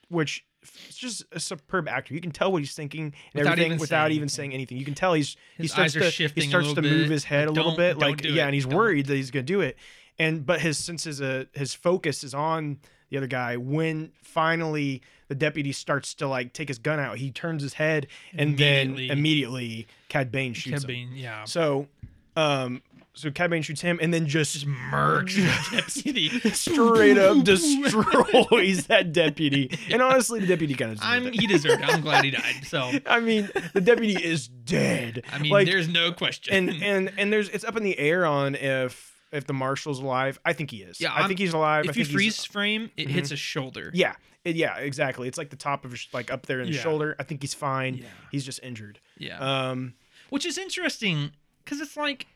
[0.09, 0.45] which
[0.87, 2.13] it's just a superb actor.
[2.13, 4.29] You can tell what he's thinking and Without everything even without saying even anything.
[4.29, 4.77] saying anything.
[4.77, 7.11] You can tell he's he starts to shifting he a starts to little move bit.
[7.13, 8.39] his head Like, a little bit, like yeah, it.
[8.45, 8.75] and he's Don't.
[8.75, 9.77] worried that he's gonna do it.
[10.17, 12.79] And but his since his uh, his focus is on
[13.09, 17.31] the other guy when finally the deputy starts to like take his gun out he
[17.31, 19.07] turns his head and Immediately.
[19.07, 21.43] then immediately Cad Bane shoots Cad him Bane, yeah.
[21.45, 21.87] so
[22.35, 22.81] um
[23.13, 26.29] so Cad Bane shoots him and then just, Just murks the deputy.
[26.51, 31.89] straight up destroys that deputy and honestly the deputy kind of I'm he deserved it.
[31.89, 32.65] I'm glad he died.
[32.65, 36.53] So I mean the deputy is dead I mean, like there's no question.
[36.53, 40.39] and and and there's it's up in the air on if if the marshal's alive
[40.45, 42.89] I think he is Yeah, I I'm- think he's alive I if you freeze frame,
[42.97, 43.91] it hits his shoulder.
[43.93, 45.27] Yeah, it- yeah, exactly.
[45.27, 46.81] It's like the top of his like up there in the Yeah.
[46.81, 47.15] shoulder.
[47.19, 47.95] I think he's fine.
[47.95, 48.07] Yeah.
[48.31, 48.99] He's just injured.
[49.17, 49.37] Yeah.
[49.39, 49.93] Um,
[50.29, 51.31] Which is interesting
[51.63, 52.27] because it's like,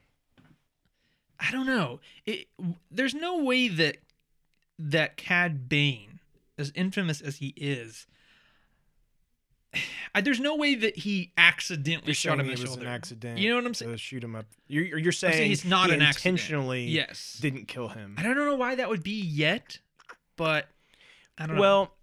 [1.40, 2.00] I don't know.
[2.26, 2.48] It,
[2.92, 3.98] there's no way that
[4.78, 6.20] that Cad Bane,
[6.58, 8.08] as infamous as he is,
[10.16, 12.82] I, there's no way that he accidentally shot him in the it was shoulder.
[12.82, 13.38] an accident.
[13.40, 13.92] You know what I'm saying?
[13.92, 14.46] To shoot him up.
[14.68, 16.40] You're you're saying, saying it's not he an accident.
[16.40, 17.38] intentionally Yes.
[17.42, 18.16] didn't kill him.
[18.18, 19.80] I don't know why that would be yet,
[20.36, 20.68] but
[21.38, 21.62] I don't know.
[21.62, 21.94] Well,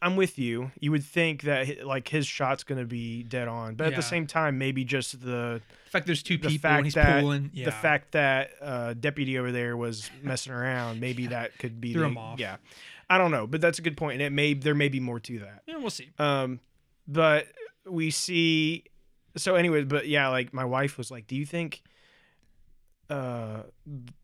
[0.00, 0.72] I'm with you.
[0.80, 4.26] You would think that like his shot's gonna be dead on, but at the same
[4.26, 7.50] time, maybe just the the fact there's two the people fact he's that pulling.
[7.52, 7.66] Yeah.
[7.66, 12.02] the fact that uh, deputy over there was messing around, maybe that could be Threw
[12.02, 12.40] the, him off.
[12.40, 12.56] Yeah,
[13.08, 15.20] I don't know, but that's a good point, and it may there may be more
[15.20, 15.62] to that.
[15.66, 16.08] Yeah, we'll see.
[16.18, 16.58] Um,
[17.06, 17.46] but
[17.86, 18.84] we see.
[19.36, 21.82] So, anyways, but yeah, like my wife was like, "Do you think,
[23.08, 23.62] uh,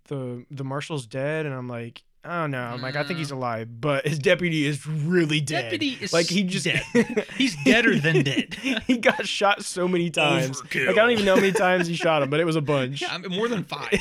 [0.09, 3.69] the the marshal's dead?" And I'm like, "Oh no, I'm like, I think he's alive,
[3.81, 5.62] but his deputy is really dead.
[5.70, 6.82] Deputy is like he just dead.
[7.36, 8.55] He's deader than dead.
[8.55, 10.61] he got shot so many times.
[10.62, 10.86] Overkill.
[10.89, 12.61] Like I don't even know how many times he shot him, but it was a
[12.61, 13.01] bunch.
[13.03, 14.01] Yeah, I mean, more than five.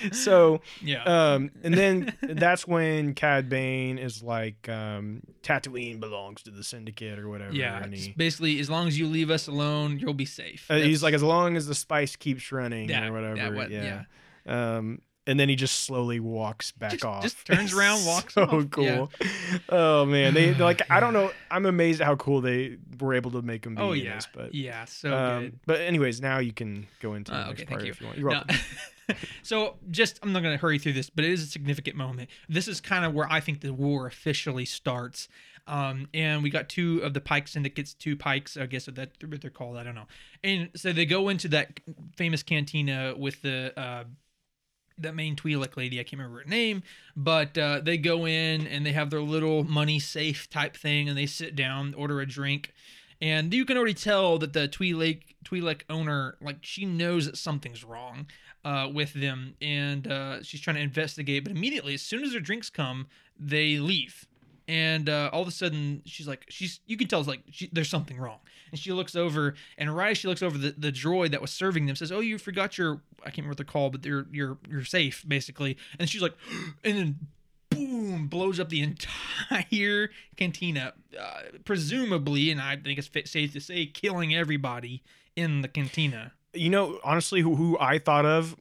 [0.12, 1.02] so yeah.
[1.04, 7.18] um, and then that's when Cad Bane is like, um, Tatooine belongs to the Syndicate
[7.18, 7.54] or whatever.
[7.54, 7.82] yeah.
[7.82, 10.66] and he, basically, as long as you leave us alone, you'll be safe.
[10.70, 13.36] uh, he's like, as long as the spice keeps running Yeah, or whatever.
[13.36, 14.02] yeah, what- yeah.
[14.46, 17.22] Um, and then he just slowly walks back Just- off.
[17.22, 18.70] just turns around, walks so off.
[18.70, 18.84] cool.
[19.20, 19.58] Yeah.
[19.68, 21.30] Oh man, they like I don't know.
[21.50, 23.74] I'm amazed at how cool they were able to make him.
[23.74, 25.58] Be oh yeah, this, but yeah, so um, good.
[25.66, 27.90] but anyways, now you can go into the Uh, next okay, part you.
[27.90, 28.18] if you want.
[28.18, 28.56] You're welcome.
[29.42, 32.30] so just I'm not going to hurry through this, but it is a significant moment.
[32.48, 35.28] This is kind of where I think the war officially starts.
[35.66, 39.40] Um, and we got two of the Pike syndicates, two Pikes, I guess that what
[39.40, 39.78] they're called.
[39.78, 40.06] I don't know.
[40.42, 41.80] And so they go into that
[42.16, 44.04] famous cantina with the uh,
[44.98, 45.98] that main Twi'lek lady.
[45.98, 46.82] I can't remember her name,
[47.16, 51.16] but uh, they go in and they have their little money safe type thing, and
[51.18, 52.72] they sit down, order a drink,
[53.20, 57.84] and you can already tell that the Twi'lek Twi'lek owner, like she knows that something's
[57.84, 58.26] wrong
[58.64, 61.44] uh, with them, and uh, she's trying to investigate.
[61.44, 63.06] But immediately, as soon as their drinks come,
[63.38, 64.26] they leave.
[64.66, 67.68] And uh, all of a sudden, she's like, she's you can tell it's like she,
[67.72, 68.38] there's something wrong.
[68.70, 71.52] And she looks over, and right as she looks over, the, the droid that was
[71.52, 74.26] serving them says, "Oh, you forgot your I can't remember what they're called, but they're
[74.32, 76.34] you're you're safe basically." And she's like,
[76.84, 77.18] and then
[77.74, 83.86] boom, blows up the entire cantina, uh, presumably, and I think it's safe to say,
[83.86, 85.02] killing everybody
[85.36, 86.32] in the cantina.
[86.52, 88.56] You know, honestly, who, who I thought of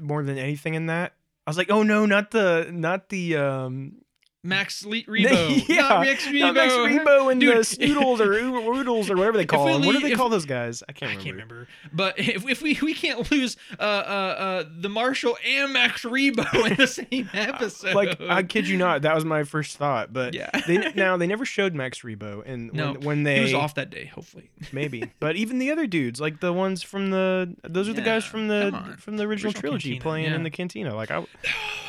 [0.00, 1.12] more than anything in that,
[1.46, 3.98] I was like, oh no, not the not the um
[4.46, 8.32] Max Le- Rebo, yeah, not Max Rebo, not Max Rebo and Dude, the Snoodles or
[8.34, 9.82] Ood- Oodles or whatever they call them.
[9.84, 10.82] What do they if- call those guys?
[10.88, 11.24] I can't I remember.
[11.24, 15.72] can't remember, but if, if we we can't lose uh, uh, uh, the Marshall and
[15.72, 19.76] Max Rebo in the same episode, Like I kid you not, that was my first
[19.76, 20.12] thought.
[20.12, 20.50] But Yeah.
[20.66, 23.74] they, now they never showed Max Rebo, and no, when, when they he was off
[23.74, 24.50] that day, hopefully.
[24.72, 28.24] maybe, but even the other dudes, like the ones from the those are the guys
[28.24, 30.34] from the from the original, Original trilogy Cantina, playing yeah.
[30.36, 30.94] in the cantina.
[30.94, 31.24] Like I,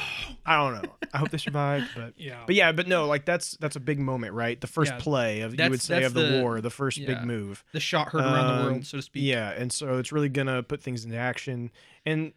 [0.49, 0.93] I don't know.
[1.13, 2.43] I hope they survived, but Yeah.
[2.45, 4.59] but yeah, but no, like that's that's a big moment, right?
[4.59, 7.07] The first Yeah, play of you would say of the, the- war, the first yeah.
[7.07, 7.63] big move.
[7.73, 9.23] The shot heard around the Um, world, so to speak.
[9.23, 11.69] Yeah, and so it's really gonna put things into action.
[12.05, 12.31] And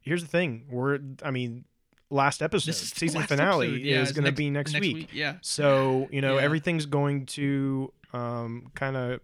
[0.00, 1.64] here's the thing: we're, I mean,
[2.10, 3.80] last episode, season last finale episode.
[3.86, 5.10] Yeah, is gonna be next, week.
[5.12, 5.36] Yeah.
[5.40, 9.20] So you know everything's going to um, kind of.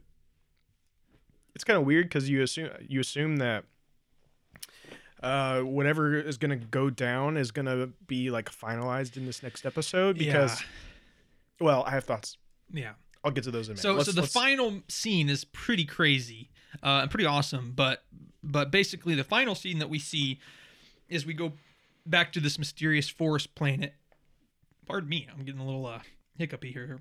[1.54, 3.64] It's kind of weird because you assume you assume that
[5.22, 9.42] uh, whatever is going to go down is going to be like finalized in this
[9.42, 10.62] next episode because,
[11.60, 12.36] well, I have thoughts.
[12.72, 12.92] Yeah.
[13.24, 13.82] I'll get to those in a minute.
[13.82, 16.50] So, Let's- so the let's- final scene is pretty crazy,
[16.82, 17.72] uh, and pretty awesome.
[17.74, 18.04] But,
[18.42, 20.38] but basically, the final scene that we see
[21.08, 21.52] is we go
[22.06, 23.94] back to this mysterious forest planet.
[24.86, 26.00] Pardon me, I'm getting a little uh,
[26.38, 27.00] hiccupy here.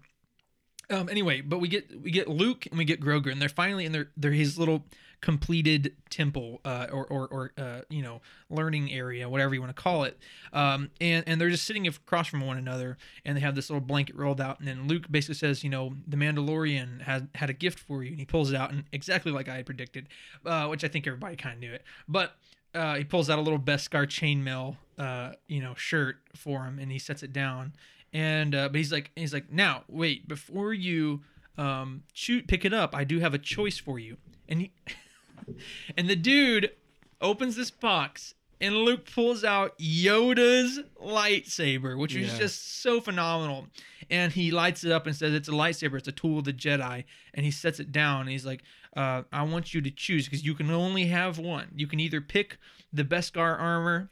[0.89, 3.85] Um, anyway, but we get we get Luke and we get Grogu, and they're finally
[3.85, 4.85] in their their his little
[5.19, 9.81] completed temple uh, or or, or uh, you know learning area, whatever you want to
[9.81, 10.17] call it.
[10.53, 13.85] Um, and and they're just sitting across from one another, and they have this little
[13.85, 17.53] blanket rolled out, and then Luke basically says, you know, the Mandalorian had had a
[17.53, 20.07] gift for you, and he pulls it out, and exactly like I had predicted,
[20.45, 22.35] uh, which I think everybody kind of knew it, but.
[22.75, 26.91] Uh, he pulls out a little Beskar chainmail, uh, you know, shirt for him, and
[26.91, 27.73] he sets it down,
[28.17, 31.21] and uh, but he's like he's like now wait before you
[31.55, 34.17] um shoot pick it up i do have a choice for you.
[34.49, 34.71] And he
[35.97, 36.71] and the dude
[37.21, 43.67] opens this box and luke pulls out yoda's lightsaber which is just so phenomenal.
[44.09, 46.53] And he lights it up and says it's a lightsaber it's a tool of the
[46.53, 47.03] jedi.
[47.35, 48.63] And he sets it down and he's like
[48.95, 51.67] uh, i want you to choose because you can only have one.
[51.75, 52.57] You can either pick
[52.91, 54.09] the beskar armor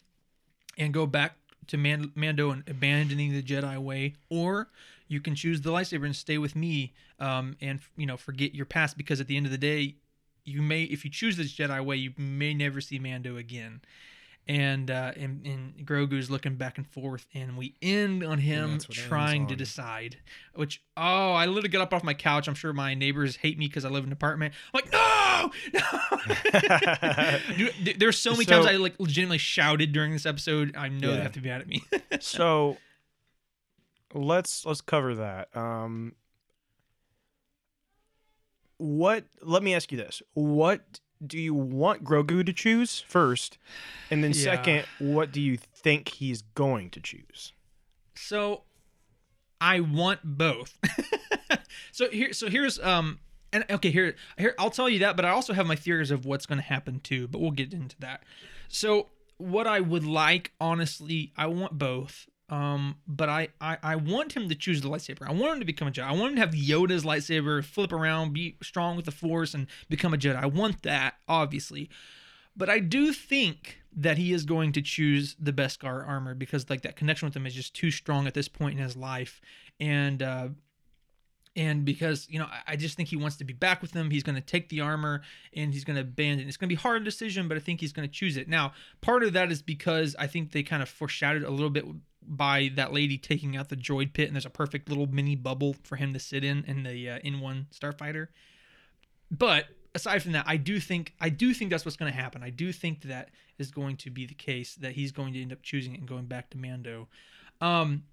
[0.78, 1.38] and go back
[1.68, 4.70] to Man- Mando and abandoning the Jedi way, or
[5.08, 8.66] you can choose the lightsaber and stay with me, um, and you know forget your
[8.66, 9.96] past because at the end of the day,
[10.44, 13.82] you may if you choose this Jedi way, you may never see Mando again.
[14.48, 18.88] And uh, and, and Grogu's looking back and forth, and we end on him that's
[18.88, 20.18] what it trying to decide.
[20.54, 22.48] Which oh, I literally get up off my couch.
[22.48, 24.54] I'm sure my neighbors hate me because I live in an apartment.
[24.72, 27.40] I'm like no, no.
[27.58, 30.76] Dude, th- there's so many times I like legitimately shouted during this episode.
[30.78, 31.84] I know they have to be mad at me.
[32.20, 32.78] so
[34.14, 35.56] let's let's cover that.
[35.58, 36.14] Um,
[38.78, 39.26] what?
[39.42, 43.58] Let me ask you this: What do you want Grogu to choose first,
[44.12, 44.44] and then Yeah.
[44.44, 47.52] second, what do you think he's going to choose?
[48.18, 48.64] so
[49.60, 50.78] I want both.
[51.92, 53.20] so here so here's um
[53.52, 56.26] and okay here here I'll tell you that, but I also have my theories of
[56.26, 58.24] what's going to happen too, but we'll get into that.
[58.68, 62.28] So what I would like honestly, I want both.
[62.48, 65.28] Um, but I, I I want him to choose the lightsaber.
[65.28, 66.04] I want him to become a Jedi.
[66.06, 69.66] I want him to have Yoda's lightsaber, flip around, be strong with the Force, and
[69.90, 70.36] become a Jedi.
[70.36, 71.90] I want that, obviously.
[72.56, 76.82] But I do think that he is going to choose the Beskar armor because like
[76.82, 79.42] that connection with him is just too strong at this point in his life,
[79.80, 80.50] and uh,
[81.56, 84.12] and because you know I- just think he wants to be back with them.
[84.12, 85.22] He's going to take the armor
[85.54, 86.48] and he's going to abandon.
[86.48, 88.48] It's going to be a hard decision, but I think he's going to choose it.
[88.48, 91.86] Now, part of that is because I think they kind of foreshadowed a little bit
[92.28, 95.76] by that lady taking out the droid pit, and there's a perfect little mini bubble
[95.84, 98.28] for him to sit in in the uh, in one starfighter.
[99.32, 102.44] But aside from that, I do think I do think that's what's going to happen.
[102.44, 105.52] I do think that is going to be the case that he's going to end
[105.52, 107.08] up choosing it and going back to Mando.
[107.62, 108.04] Um,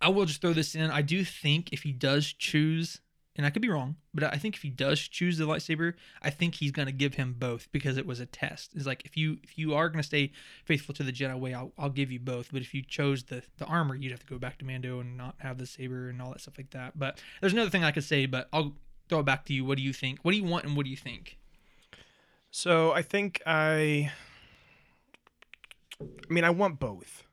[0.00, 0.90] I will just throw this in.
[0.90, 3.00] I do think if he does choose,
[3.38, 6.28] and I could be wrong, but I think if he does choose the lightsaber, I
[6.28, 8.72] think he's going to give him both because it was a test.
[8.74, 10.32] It's like if you if you are going to stay
[10.64, 12.50] faithful to the Jedi way, I'll, I'll give you both.
[12.52, 15.16] But if you chose the the armor, you'd have to go back to Mando and
[15.16, 16.98] not have the saber and all that stuff like that.
[16.98, 18.74] But there's another thing I could say, but I'll
[19.08, 19.64] throw it back to you.
[19.64, 20.18] What do you think?
[20.24, 21.38] What do you want and what do you think?
[22.50, 24.10] So I think I.
[26.00, 27.24] I mean, I want both.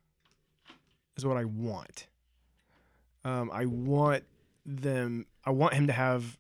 [1.18, 2.08] Is what I want.
[3.24, 4.24] Um, I want
[4.66, 5.26] them.
[5.46, 6.38] I want him to have.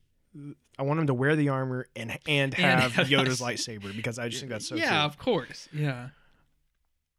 [0.77, 4.19] I want him to wear the armor and and And have have Yoda's lightsaber because
[4.19, 5.05] I just think that's so yeah, cool.
[5.05, 5.69] of course.
[5.71, 6.09] Yeah.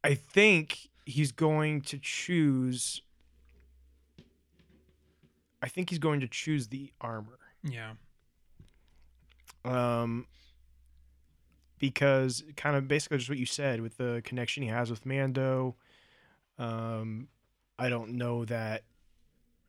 [0.05, 3.01] I think he's going to choose.
[5.63, 7.39] I think he's going to choose the armor.
[7.65, 7.93] Yeah.
[9.65, 10.27] um,
[11.79, 15.75] because kind of basically just what you said with the connection he has with Mando.
[16.59, 17.29] Um,
[17.79, 18.83] I don't know that.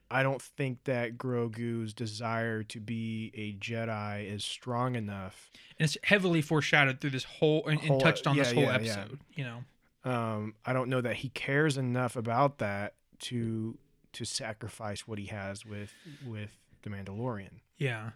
[0.09, 5.51] I don't think that Grogu's desire to be a Jedi is strong enough.
[5.77, 8.75] And it's heavily foreshadowed through this whole and, and touched on this whole yeah, yeah.
[8.75, 9.19] episode.
[9.35, 9.63] You know.
[10.05, 13.77] Um, I don't know that he cares enough about that to
[14.13, 15.93] to sacrifice what he has with
[16.25, 16.51] with
[16.83, 17.59] the Mandalorian.
[17.77, 18.11] Yeah.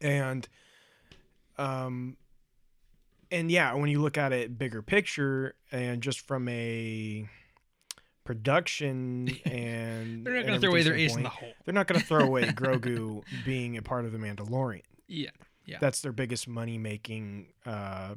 [0.00, 0.48] and
[1.56, 2.16] um
[3.30, 7.28] and yeah when you look at it bigger picture and just from a
[8.24, 11.52] production and They're not going to throw away their ace in the hole.
[11.64, 15.30] they're not going to throw away Grogu being a part of the Mandalorian Yeah.
[15.66, 15.78] Yeah.
[15.80, 18.16] that's their biggest money making uh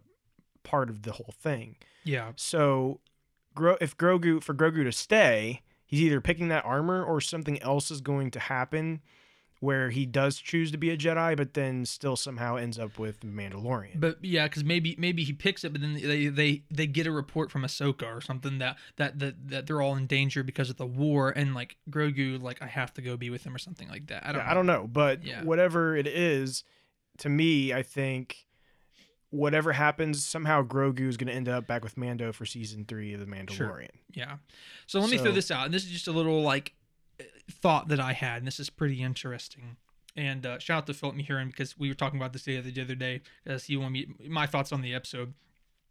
[0.64, 2.32] part of the whole thing Yeah.
[2.36, 3.00] so
[3.56, 7.90] Gro- if Grogu for Grogu to stay he's either picking that armor or something else
[7.92, 9.02] is going to happen
[9.60, 13.22] where he does choose to be a Jedi, but then still somehow ends up with
[13.22, 14.00] Mandalorian.
[14.00, 17.12] But yeah, because maybe maybe he picks it, but then they they they get a
[17.12, 20.78] report from Ahsoka or something that that that that they're all in danger because of
[20.78, 23.90] the war, and like Grogu, like I have to go be with him or something
[23.90, 24.26] like that.
[24.28, 24.42] I don't.
[24.42, 25.44] Yeah, I don't know, but Yeah.
[25.44, 26.64] whatever it is,
[27.20, 28.46] to me, I think
[29.30, 33.14] whatever happens, somehow Grogu is going to end up back with Mando for season three
[33.14, 33.90] of The Mandalorian.
[34.14, 34.38] Yeah.
[34.86, 36.74] So let me throw this out, and this is just a little like
[37.50, 39.78] thought that I had, and this is pretty interesting.
[40.16, 42.72] And uh, shout out to Philip Mehurin because we were talking about this the other,
[42.72, 43.22] the other day.
[43.46, 45.34] As he wanted me my thoughts on the episode.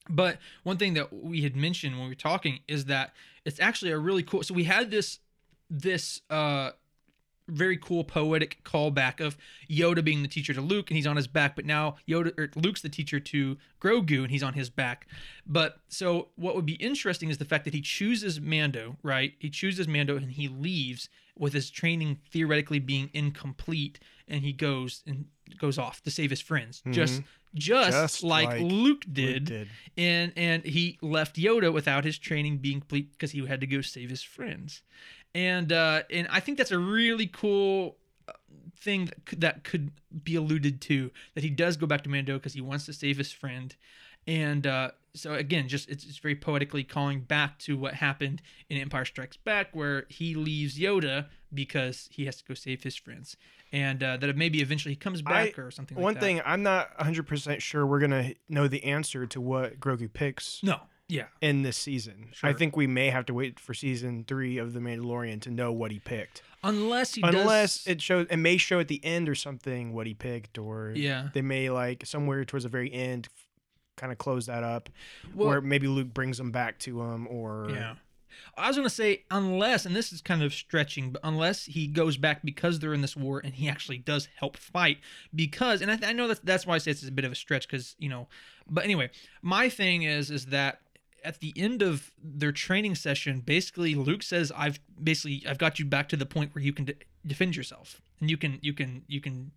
[0.09, 3.13] But one thing that we had mentioned when we were talking is that
[3.45, 4.43] it's actually a really cool.
[4.43, 5.21] So we had this
[5.71, 6.71] this uh
[7.49, 9.37] very cool poetic callback of
[9.71, 12.51] Yoda being the teacher to Luke and he's on his back, but now Yoda or
[12.57, 15.07] Luke's the teacher to Grogu and he's on his back.
[15.47, 19.35] But so what would be interesting is the fact that he chooses Mando, right?
[19.39, 21.09] He chooses Mando and he leaves
[21.39, 23.99] with his training theoretically being incomplete
[24.29, 25.27] and he goes and
[25.59, 26.81] goes off to save his friends.
[26.81, 26.93] Mm-hmm.
[26.93, 27.23] Just
[27.57, 29.69] just, Just like, like Luke did, did.
[29.97, 33.81] and and he left Yoda without his training being complete because he had to go
[33.81, 34.83] save his friends,
[35.37, 38.33] and uh, and I think that's a really cool uh,
[38.75, 39.91] thing that could, that could
[40.25, 43.19] be alluded to that he does go back to Mando because he wants to save
[43.19, 43.77] his friend,
[44.27, 48.41] and uh, so again, just it's, it's very poetically calling back to what happened
[48.71, 52.97] in Empire Strikes Back, where he leaves Yoda because he has to go save his
[52.97, 53.37] friends,
[53.73, 55.99] and uh, that maybe eventually he comes back I- or something.
[55.99, 59.79] like One thing I'm not 100% sure we're going to know the answer to what
[59.81, 60.63] Grogu picks.
[60.63, 62.31] No, yeah, in this season.
[62.43, 65.73] I think we may have to wait for season three of The Mandalorian to know
[65.73, 66.43] what he picked.
[66.65, 70.07] unless he Unless does, it shows, it may show at the end or something what
[70.07, 71.29] he picked, or yeah.
[71.33, 73.29] they may like somewhere towards the very end
[73.97, 74.89] kind of close that up,
[75.35, 77.95] Well- or maybe Luke brings him back to him, or Yeah.
[78.55, 81.87] I was going to say, unless, and this is kind of stretching, but unless he
[81.87, 84.99] goes back because they're in this war and he actually does help fight,
[85.35, 87.35] because, and I, I know that that's why I say it's a bit of a
[87.35, 88.29] stretch, because, you know,
[88.69, 89.09] but anyway,
[89.41, 90.81] my thing is, is that
[91.25, 95.85] at the end of their training session, basically Luke says, I've basically, I've got you
[95.85, 96.95] back to the point where you can de-
[97.27, 99.51] defend yourself and you can, you can, you can,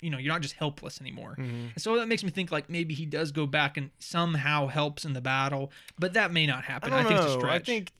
[0.00, 1.36] you know, you're not just helpless anymore.
[1.38, 1.72] Mhm.
[1.74, 5.04] And so that makes me think like maybe he does go back and somehow helps
[5.04, 6.90] in the battle, but that may not I happen.
[6.90, 7.26] don't I, think know.
[7.26, 7.62] it's a stretch.
[7.62, 7.92] I think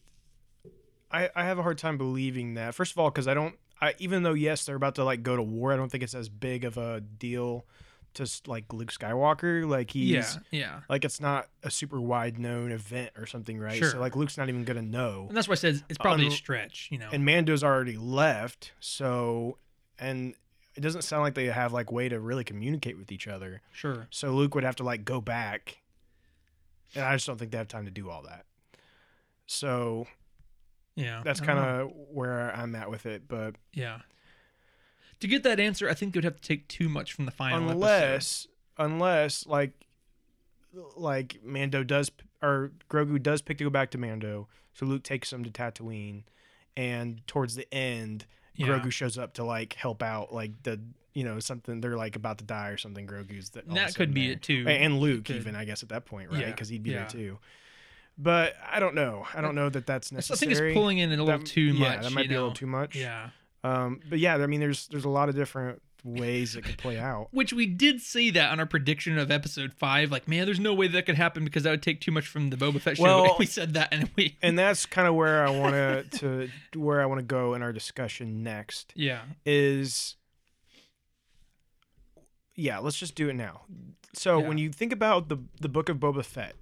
[1.10, 2.74] I I have a hard time believing that.
[2.74, 3.54] First of all, because I don't.
[3.80, 5.72] I even though yes, they're about to like go to war.
[5.72, 7.64] I don't think it's as big of a deal
[8.14, 9.68] to like Luke Skywalker.
[9.68, 10.80] Like he's yeah, yeah.
[10.88, 13.76] like it's not a super wide known event or something, right?
[13.76, 13.90] Sure.
[13.90, 15.26] So like Luke's not even gonna know.
[15.28, 17.08] And that's why I said it's probably um, a stretch, you know.
[17.12, 19.58] And Mando's already left, so
[19.98, 20.34] and
[20.74, 23.60] it doesn't sound like they have like way to really communicate with each other.
[23.72, 24.06] sure.
[24.10, 25.78] So Luke would have to like go back,
[26.94, 28.44] and I just don't think they have time to do all that.
[29.46, 30.06] So
[30.96, 31.22] Yeah.
[31.24, 33.28] that's kind of where I'm at with it.
[33.28, 33.98] But yeah.
[35.20, 37.30] To get that answer, I think they would have to take too much from the
[37.30, 37.72] final episode.
[37.74, 38.46] unless,
[38.78, 39.72] unless like,
[40.96, 42.10] like Mando does
[42.42, 46.24] or Grogu does pick to go back to Mando, so Luke takes him to Tatooine,
[46.76, 48.26] and towards the end,
[48.56, 48.66] Yeah.
[48.66, 50.80] Grogu shows up to like help out, like the
[51.14, 53.06] you know something they're like about to die or something.
[53.06, 54.32] Grogu's that all of a that could be there.
[54.34, 54.64] it too.
[54.66, 55.36] and Luke could.
[55.36, 56.40] even I guess at that point, right?
[56.40, 56.98] Yeah, Because he'd be yeah.
[57.00, 57.38] there too.
[58.18, 59.26] But I don't know.
[59.34, 60.52] I don't know that that's necessary.
[60.52, 61.80] I think it's pulling in a little That- too much.
[61.80, 62.94] Yeah, that might be a little too much.
[62.96, 63.30] Yeah.
[63.64, 66.98] Um, but yeah, I mean, there's there's a lot of different ways it could play
[66.98, 67.28] out.
[67.32, 70.10] Which we did say that on our prediction of episode five.
[70.10, 72.50] Like, man, there's no way that could happen because that would take too much from
[72.50, 73.02] the Boba Fett show.
[73.04, 74.36] Well- we said that, and we.
[74.42, 77.62] And that's kind of where I want to to where I want to go in
[77.62, 79.22] our discussion next yeah.
[79.46, 80.16] is
[82.54, 83.62] yeah, let's just do it now.
[84.12, 84.48] So Yeah.
[84.48, 86.54] when you think about the the book of Boba Fett,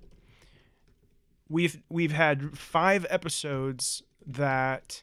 [1.48, 5.02] we've we've had 5 episodes that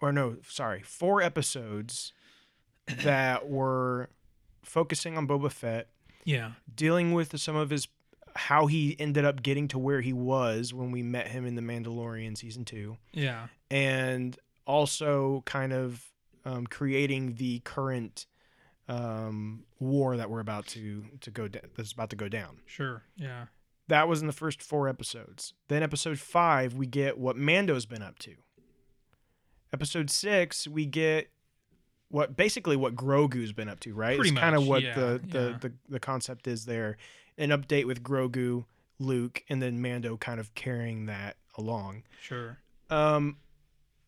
[0.00, 2.12] or no, sorry, 4 episodes
[3.02, 4.10] that were
[4.62, 5.88] focusing on Boba Fett
[6.24, 6.52] Yeah.
[6.74, 7.88] dealing with some of his
[8.36, 11.62] how he ended up getting to where he was when we met him in the
[11.62, 13.48] Mandalorian season 2 Yeah.
[13.70, 16.04] and also kind of
[16.44, 18.26] um, creating the current
[18.88, 22.58] um, war that we're about to to go da- that's about to go down.
[22.66, 23.02] Sure.
[23.16, 23.46] Yeah.
[23.88, 25.52] That was in the first four episodes.
[25.68, 28.34] Then episode five, we get what Mando's been up to.
[29.72, 31.30] Episode six, we get
[32.08, 34.16] what basically what Grogu's been up to, right?
[34.16, 35.58] Pretty it's kind of what yeah, the, the, yeah.
[35.60, 36.96] the the concept is there.
[37.38, 38.64] An update with Grogu,
[38.98, 42.02] Luke, and then Mando kind of carrying that along.
[42.20, 42.58] Sure.
[42.90, 43.36] Um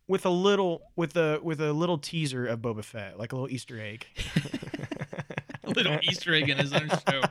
[0.09, 3.51] with a little with a with a little teaser of Boba Fett, like a little
[3.51, 4.07] Easter egg.
[5.65, 7.23] A little Easter egg in his own show.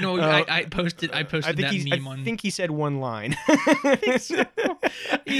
[0.00, 1.12] No, Uh, I, I posted.
[1.12, 2.24] I posted I think that meme I on.
[2.24, 3.36] think he said one line.
[3.48, 3.56] you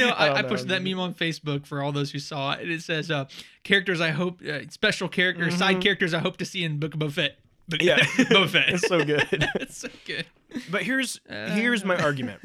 [0.07, 2.71] know, I, don't I, posted that meme on Facebook for all those who saw it.
[2.71, 3.25] It says, uh,
[3.65, 7.01] "Characters I hope, uh, special characters, side characters I hope to see in Book of
[7.01, 7.39] Boba Fett."
[7.69, 8.21] But Mm-hmm.
[8.21, 8.25] Yeah.
[8.27, 8.69] Boba Fett.
[8.69, 9.27] It's so good.
[9.57, 10.27] it's so good.
[10.71, 12.41] But here's here's my argument.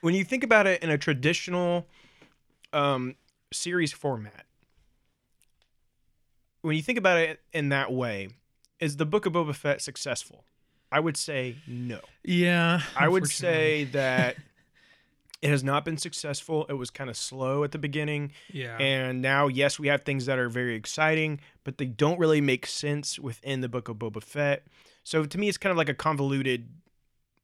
[0.00, 1.86] When you think about it in a traditional
[2.72, 3.16] um,
[3.52, 4.46] series format,
[6.62, 8.28] when you think about it in that way,
[8.80, 10.44] is the Book of Boba Fett successful?
[10.92, 12.00] I would say no.
[12.24, 12.80] Yeah.
[12.96, 14.36] I would say that
[15.42, 16.66] it has not been successful.
[16.68, 18.32] It was kind of slow at the beginning.
[18.52, 18.76] Yeah.
[18.78, 22.66] And now, yes, we have things that are very exciting, but they don't really make
[22.66, 24.66] sense within the book of Boba Fett.
[25.04, 26.68] So to me, it's kind of like a convoluted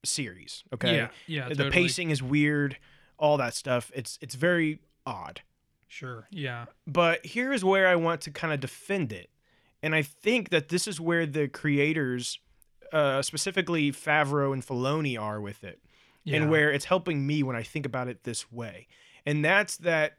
[0.04, 0.64] series.
[0.74, 0.96] Okay.
[0.96, 1.08] Yeah.
[1.26, 1.48] Yeah.
[1.48, 1.70] the totally.
[1.70, 2.76] pacing is weird,
[3.18, 3.90] all that stuff.
[3.94, 5.40] It's it's very odd.
[5.88, 6.26] Sure.
[6.30, 6.66] Yeah.
[6.86, 9.30] But here's where I want to kind of defend it.
[9.82, 12.38] And I think that this is where the creators,
[12.92, 15.80] uh, specifically Favreau and Filoni, are with it
[16.24, 16.36] Yeah.
[16.38, 18.88] and where it's helping me when I think about it this way.
[19.24, 20.18] And that's that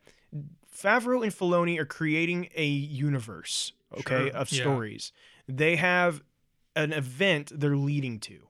[0.73, 4.61] Favreau and Filoni are creating a universe, okay, Sure, of yeah.
[4.61, 5.11] stories.
[5.47, 6.21] They have
[6.75, 8.47] an event they're leading to.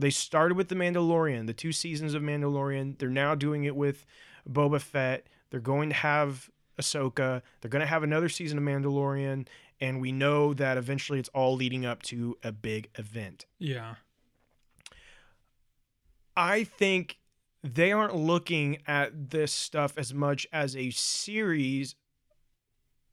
[0.00, 2.98] They started with The Mandalorian, the two seasons of Mandalorian.
[2.98, 4.06] They're now doing it with
[4.48, 5.26] Boba Fett.
[5.50, 7.42] They're going to have Ahsoka.
[7.60, 9.46] They're going to have another season of Mandalorian.
[9.80, 13.46] And we know that eventually it's all leading up to a big event.
[13.58, 13.94] Yeah.
[16.36, 17.18] I think
[17.62, 21.94] they aren't looking at this stuff as much as a series,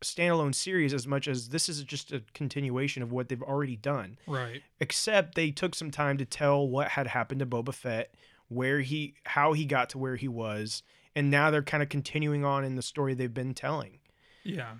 [0.03, 4.17] standalone series, as much as this is just a continuation of what they've already done.
[4.27, 4.61] Right.
[4.79, 8.13] Except they took some time to tell what had happened to Boba Fett,
[8.47, 10.83] where he, how he got to where he was,
[11.15, 13.99] and now they're kind of continuing on in the story they've been telling.
[14.43, 14.75] Yeah.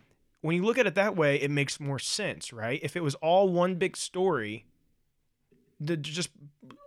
[0.45, 2.79] When you look at it that way, it makes more sense, right?
[2.83, 4.65] If it was all one big story,
[5.85, 6.29] to just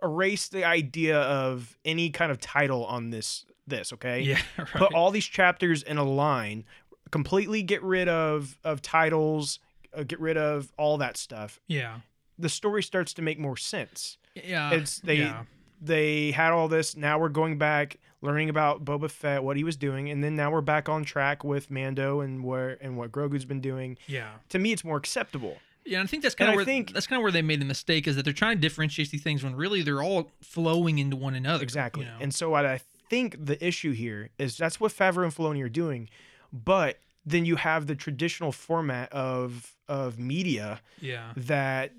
[0.01, 4.39] erase the idea of any kind of title on this this okay Yeah.
[4.57, 4.67] Right.
[4.67, 6.65] put all these chapters in a line
[7.11, 9.59] completely get rid of of titles
[9.93, 11.99] uh, get rid of all that stuff yeah.
[12.39, 14.71] the story starts to make more sense Yeah.
[14.71, 15.43] it's they Yeah.
[15.81, 19.75] They had all this now we're going back learning about Boba Fett what he was
[19.77, 23.45] doing and then now we're back on track with Mando and where and what Grogu's
[23.45, 24.31] been doing Yeah.
[24.49, 27.19] to me it's more acceptable Yeah, I think that's kind of where think- that's kind
[27.19, 29.55] of where they made the mistake is that they're trying to differentiate these things when
[29.55, 31.63] really they're all flowing into one another.
[31.63, 32.03] Exactly.
[32.03, 32.17] you know?
[32.19, 35.69] And so what I think the issue here is that's what Favreau and Filoni are
[35.69, 36.09] doing,
[36.53, 41.31] but then you have the traditional format of of media yeah.
[41.35, 41.91] that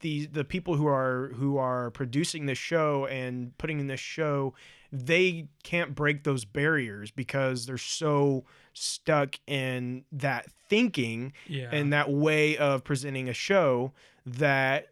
[0.00, 4.54] the the people who are who are producing this show and putting in this show
[4.92, 11.68] they can't break those barriers because they're so stuck in that thinking Yeah.
[11.70, 13.92] and that way of presenting a show
[14.26, 14.88] that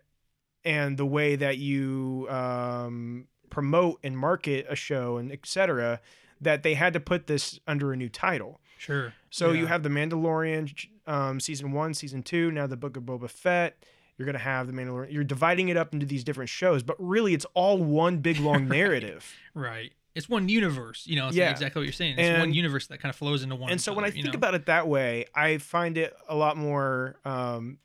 [0.64, 6.00] and the way that you um, promote and market a show and etc
[6.40, 9.12] that they had to put this under a new title sure.
[9.30, 10.72] so you have the mandalorian
[11.06, 13.82] um, season one season two now the book of boba fett
[14.18, 16.96] you're going to have the mandalorian you're dividing it up into these different shows but
[16.98, 19.92] really it's all one big long narrative right.
[20.14, 21.06] It's one universe.
[21.06, 21.50] You know, it's Yeah.
[21.50, 22.18] exactly what you're saying.
[22.18, 23.70] It's one universe that kind of flows into one.
[23.70, 24.32] and so when I think know?
[24.32, 27.14] about it that way, I find it a lot more.
[27.24, 27.78] Um,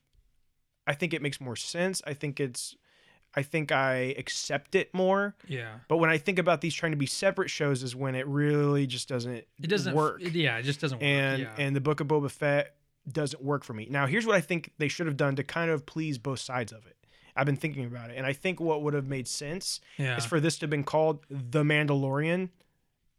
[0.88, 2.02] I think it makes more sense.
[2.08, 2.76] I think it's.
[3.36, 5.36] I think I accept it more.
[5.48, 8.26] yeah, But when I think about these trying to be separate shows, is when it
[8.28, 9.36] really just doesn't.
[9.36, 10.20] it doesn't work.
[10.22, 11.04] Yeah, it just doesn't work.
[11.06, 11.56] and yeah.
[11.60, 12.76] and the Book of Boba Fett
[13.12, 13.88] doesn't work for me.
[13.90, 16.72] Now, here's what I think they should have done to kind of please both sides
[16.72, 16.98] of it.
[17.36, 20.18] I've been thinking about it, and I think what would have made sense yeah.
[20.18, 22.50] is for this to have been called The Mandalorian,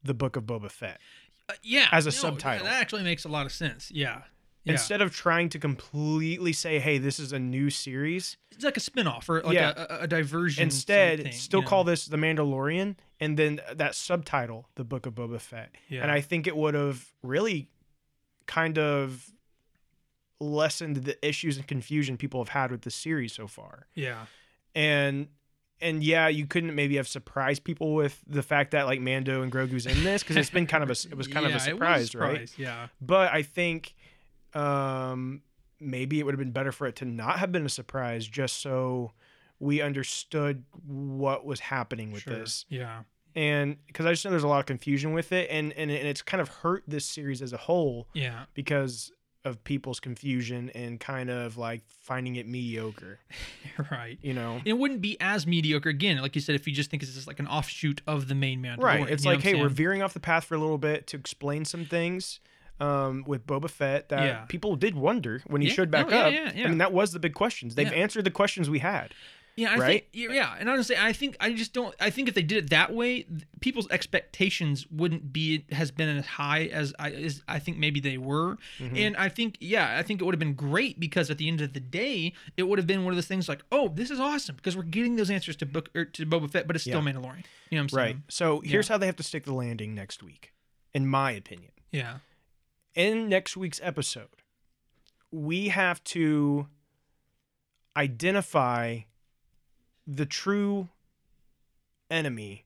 [0.04, 1.00] the Book of Boba Fett.
[1.48, 2.66] Uh, yeah, as a no, subtitle.
[2.66, 3.90] That actually makes a lot of sense.
[3.90, 4.22] Yeah.
[4.62, 4.72] Yeah.
[4.72, 8.80] Instead of trying to completely say, "Hey, this is a new series," it's like a
[8.80, 9.74] spin-off or like Yeah.
[9.76, 10.62] a, a, a diversion.
[10.62, 11.68] instead thing, still know?
[11.68, 16.02] call this the mandalorian and then that subtitle the book of boba fett Yeah.
[16.02, 17.68] and i think it would have really
[18.46, 19.30] kind of
[20.40, 24.26] lessened the issues and confusion people have had with the series so far Yeah.
[24.74, 25.28] and
[25.80, 29.50] and yeah you couldn't maybe have surprised people with the fact that like mando and
[29.52, 31.74] grogu's in this because it's been kind of a it was kind Yeah, of a
[31.74, 32.88] was surprise, right Yeah.
[33.00, 33.94] but i think
[34.54, 35.42] um
[35.80, 38.60] maybe it would have been better for it to not have been a surprise just
[38.60, 39.12] so
[39.60, 42.34] we understood what was happening with Sure.
[42.38, 43.02] this Yeah.
[43.34, 46.06] and because i just know there's a lot of confusion with it and, and and
[46.06, 48.44] it's kind of hurt this series as a whole Yeah.
[48.54, 49.12] because
[49.44, 53.18] of people's confusion and kind of like finding it mediocre
[53.90, 54.18] right.
[54.22, 57.02] you know It wouldn't be as mediocre again, like you said, if you just think
[57.02, 58.78] it's just like an offshoot of the main Mandalorian.
[58.82, 61.64] right it's like hey we're veering off the path for a little bit to explain
[61.64, 62.40] some things
[62.80, 64.44] um, with Boba Fett that Yeah.
[64.46, 65.74] people did wonder when he Yeah.
[65.74, 66.54] showed back No, yeah, up.
[66.56, 67.74] I mean, that was the big questions.
[67.76, 69.14] They've answered the questions we had.
[69.56, 70.06] Yeah, I right?
[70.12, 71.94] think yeah, and honestly, I think I just don't.
[72.00, 73.24] I think if they did it that way,
[73.60, 78.18] people's expectations wouldn't be has been as high as I as I think maybe they
[78.18, 78.56] were.
[78.80, 78.96] Mm-hmm.
[78.96, 81.60] And I think yeah, I think it would have been great because at the end
[81.60, 84.18] of the day, it would have been one of those things like, oh, this is
[84.18, 87.00] awesome because we're getting those answers to book or to Boba Fett, but it's still
[87.04, 87.12] Yeah.
[87.12, 87.44] Mandalorian.
[87.70, 88.14] You know what I'm saying?
[88.16, 88.22] Right.
[88.28, 90.52] So here's how they have to stick the landing next week,
[90.92, 91.70] in my opinion.
[91.92, 92.16] Yeah.
[92.96, 94.28] in next week's episode,
[95.30, 96.66] we have to
[97.96, 99.00] identify
[100.06, 100.88] the true
[102.10, 102.64] enemy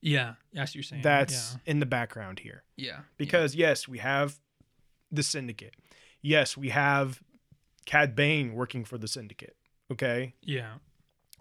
[0.00, 1.02] Yeah, that's what you're saying.
[1.02, 2.62] that's in the background here.
[2.76, 4.38] yeah, yeah, Because yes, we have
[5.10, 5.74] the syndicate.
[6.20, 7.22] Yes, we have
[7.86, 9.56] Cad Bane working for the syndicate.
[9.92, 10.34] Okay.
[10.42, 10.74] yeah,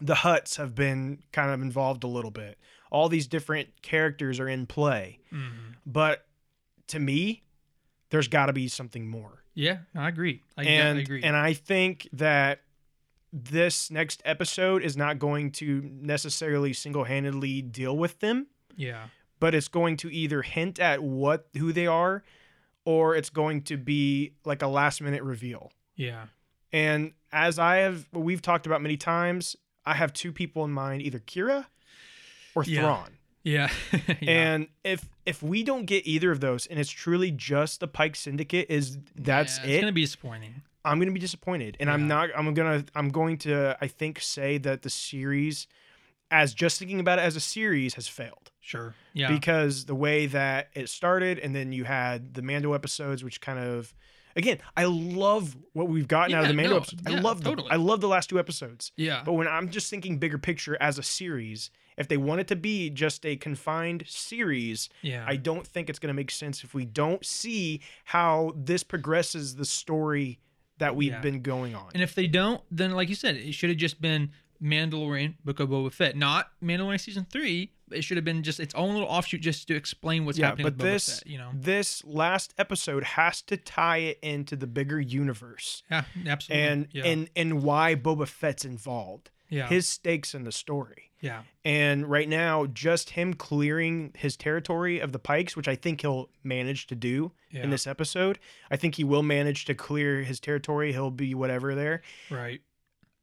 [0.01, 2.57] The Hutts have been kind of involved a little bit.
[2.91, 5.19] All these different characters are in play.
[5.31, 5.75] Mhm.
[5.85, 6.25] But
[6.87, 7.43] to me,
[8.09, 9.43] there's got to be something more.
[9.55, 9.79] yeah.
[9.95, 10.41] I agree.
[10.57, 11.23] I, and I agree.
[11.23, 12.61] and I think that
[13.35, 18.45] this next episode is not going to necessarily single-handedly deal with them,
[18.75, 19.07] yeah,
[19.39, 22.23] but it's going to either hint at what who they are
[22.85, 25.71] or it's going to be like a last-minute reveal.
[25.95, 26.25] yeah,
[26.71, 29.55] And as I have we've talked about many times,
[29.85, 31.65] I have two people in mind, either Qi'ra
[32.55, 32.81] or Yeah.
[32.81, 33.17] Thrawn.
[33.43, 33.69] yeah,
[34.21, 34.29] yeah.
[34.29, 38.15] And if if we don't get either of those and it's truly just the Pike
[38.15, 40.61] Syndicate is that's Yeah, it, It's gonna be disappointing.
[40.85, 42.29] I'm gonna be disappointed, and I'm not.
[42.35, 42.83] I'm gonna.
[42.95, 43.77] I'm going to.
[43.81, 45.67] I think say that the series,
[46.31, 48.95] as just thinking about it as a series, has failed Sure.
[49.13, 49.29] Yeah.
[49.29, 53.59] because the way that it started, and then you had the Mando episodes, which kind
[53.59, 53.93] of,
[54.37, 57.03] again, I love what we've gotten out of the Mando no, episodes.
[57.05, 57.55] I yeah, love them.
[57.55, 57.71] totally.
[57.71, 58.91] I love the last two episodes.
[58.95, 59.21] yeah.
[59.25, 62.55] But when I'm just thinking bigger picture as a series, if they want it to
[62.55, 65.25] be just a confined series, yeah.
[65.27, 69.55] I don't think it's going to make sense if we don't see how this progresses
[69.57, 70.39] the story
[70.79, 71.21] that we've Yeah.
[71.21, 71.91] been going on.
[71.93, 74.31] And if they don't, then like you said, it should have just been
[74.61, 77.71] Mandalorian Book of Boba Fett, not Mandalorian season three.
[77.91, 80.65] It should have been just its own little offshoot, just to explain what's yeah, happening.
[80.65, 84.55] but with Boba this Fett, you know, this last episode has to tie it into
[84.55, 89.29] the bigger universe yeah, absolutely, and yeah, and and why Boba Fett's involved.
[89.53, 91.11] Yeah, His stakes in the story.
[91.21, 96.01] yeah, And right now, just him clearing his territory of the Pikes, which I think
[96.01, 98.39] he'll manage to do yeah, in this episode.
[98.71, 100.91] I think he will manage to clear his territory.
[100.91, 102.59] He'll be whatever there right,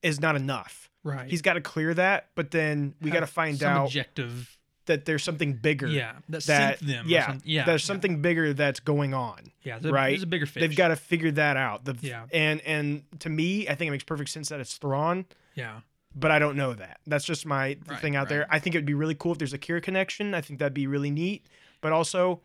[0.02, 0.88] is not enough.
[1.04, 1.28] right.
[1.28, 5.04] He's got to clear that, but then we got to find some out objective, that
[5.04, 5.86] there's something bigger.
[5.88, 9.52] yeah, that, That them, yeah, some- yeah, there's yeah, something bigger that's going on.
[9.62, 10.10] yeah, there's a, right?
[10.10, 10.62] There's a bigger fish.
[10.62, 11.84] They've got to figure that out.
[11.84, 12.24] The, Yeah.
[12.32, 15.80] And and to me, I think it makes perfect sense that it's Thrawn, yeah,
[16.14, 17.00] but I don't know that.
[17.06, 18.46] That's just my Right, thing out there.
[18.50, 20.34] I think it would be really cool if there's a Qi'ra connection.
[20.34, 21.46] I think that'd be really neat,
[21.80, 22.40] but also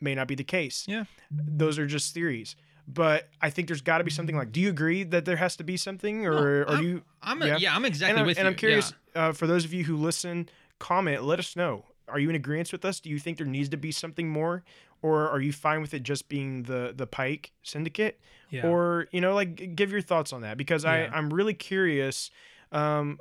[0.00, 0.84] may not be the case.
[0.88, 1.04] Yeah.
[1.30, 2.56] Those are just theories.
[2.90, 4.50] But I think there's got to be something like.
[4.50, 7.02] Do you agree that there has to be something, or are I'm- you?
[7.22, 7.56] I'm a, Yeah.
[7.58, 7.76] yeah.
[7.76, 8.50] I'm exactly and I'm, with and you.
[8.50, 9.28] I'm curious Yeah.
[9.28, 10.48] uh, for those of you who listen,
[10.78, 11.22] comment.
[11.24, 11.84] Let us know.
[12.08, 13.00] Are you in agreement with us?
[13.00, 14.64] Do you think there needs to be something more,
[15.02, 18.18] or are you fine with it just being the the Pike Syndicate?
[18.48, 18.66] Yeah.
[18.66, 22.30] Or you know, like give your thoughts on that because I I'm really curious
[22.72, 23.18] um,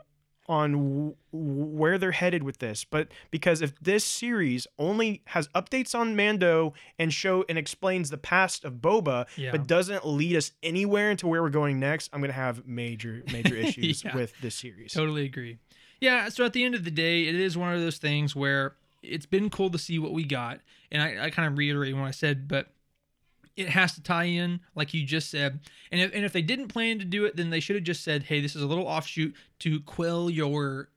[0.49, 2.85] on w- where they're headed with this.
[2.85, 8.17] But because if this series only has updates on Mando and show and explains the
[8.17, 9.51] past of Boba, Yeah.
[9.51, 13.55] but doesn't lead us anywhere into where we're going next, I'm gonna have major major
[13.65, 14.15] issues Yeah.
[14.15, 14.93] with this series.
[14.93, 15.57] Totally agree.
[15.99, 18.75] Yeah, so at the end of the day, it is one of those things where
[19.03, 20.59] it's been cool to see what we got.
[20.91, 22.67] And I, I kind of reiterate what I said, but
[23.57, 25.59] it has to tie in, like you just said.
[25.91, 28.03] And if, and if they didn't plan to do it, then they should have just
[28.03, 30.89] said, hey, this is a little offshoot to quell your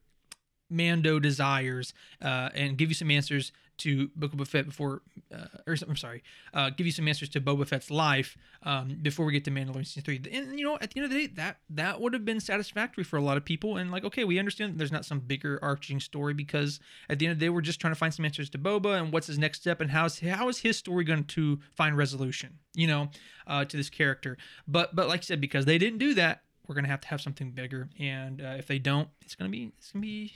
[0.70, 1.92] Mando desires
[2.22, 5.00] uh, and give you some answers to Boba Fett before,
[5.34, 6.22] uh, or I'm sorry,
[6.52, 9.86] uh, give you some answers to Boba Fett's life um, before we get to Mandalorian
[9.86, 10.20] season three.
[10.30, 13.04] And you know, at the end of the day, that that would have been satisfactory
[13.04, 13.78] for a lot of people.
[13.78, 16.78] And like, okay, we understand there's not some bigger arching story because
[17.08, 19.00] at the end of the day, we're just trying to find some answers to Boba
[19.00, 22.58] and what's his next step and how's how is his story going to find resolution,
[22.74, 23.08] you know,
[23.46, 24.36] uh, to this character.
[24.68, 27.22] But but like I said, because they didn't do that, we're gonna have to have
[27.22, 27.88] something bigger.
[27.98, 30.34] And uh, if they don't, it's gonna be it's gonna be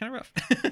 [0.00, 0.22] kind of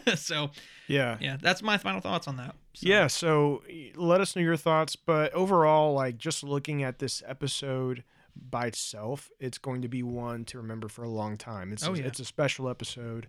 [0.09, 0.18] rough.
[0.18, 0.50] so
[0.88, 1.16] yeah.
[1.20, 2.56] yeah, that's my final thoughts on that.
[2.74, 3.62] So, Yeah, so
[3.94, 4.96] let us know your thoughts.
[4.96, 8.02] But overall, like just looking at this episode
[8.50, 11.72] by itself, it's going to be one to remember for a long time.
[11.72, 12.06] It's Oh, a, yeah.
[12.06, 13.28] it's a special episode.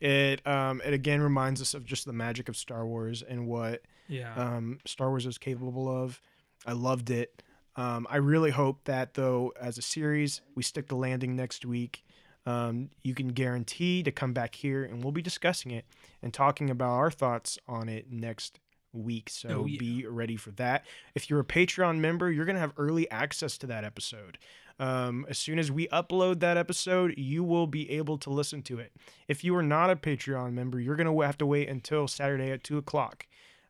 [0.00, 3.82] It um it again reminds us of just the magic of Star Wars and what
[4.08, 6.20] yeah, um, Star Wars is capable of.
[6.66, 7.42] I loved it.
[7.76, 12.04] Um, I really hope that though, as a series, we stick the landing next week.
[12.50, 15.84] Um, you can guarantee to come back here and we'll be discussing it
[16.22, 18.58] and talking about our thoughts on it next
[18.92, 19.30] week.
[19.30, 19.78] So Oh, yeah.
[19.78, 20.84] be ready for that.
[21.14, 24.38] If you're a Patreon member, you're going to have early access to that episode.
[24.78, 28.78] Um, as soon as we upload that episode, you will be able to listen to
[28.78, 28.92] it.
[29.28, 32.50] If you are not a Patreon member, you're going to have to wait until Saturday
[32.50, 33.26] at 2 o'clock.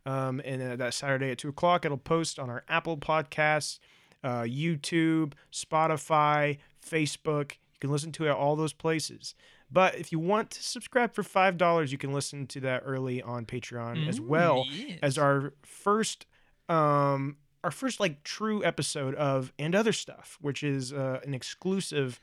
[0.07, 3.81] Um, and uh, that Saturday at 2 o'clock, it'll post on our Apple Podcasts,
[4.23, 7.52] uh, YouTube, Spotify, Facebook.
[7.81, 9.35] You can listen to it at all those places.
[9.70, 13.47] But if you want to subscribe for $5, you can listen to that early on
[13.47, 14.98] Patreon as well yes.
[15.02, 16.27] as our first
[16.69, 22.20] um our first like true episode of and other stuff which is uh, an exclusive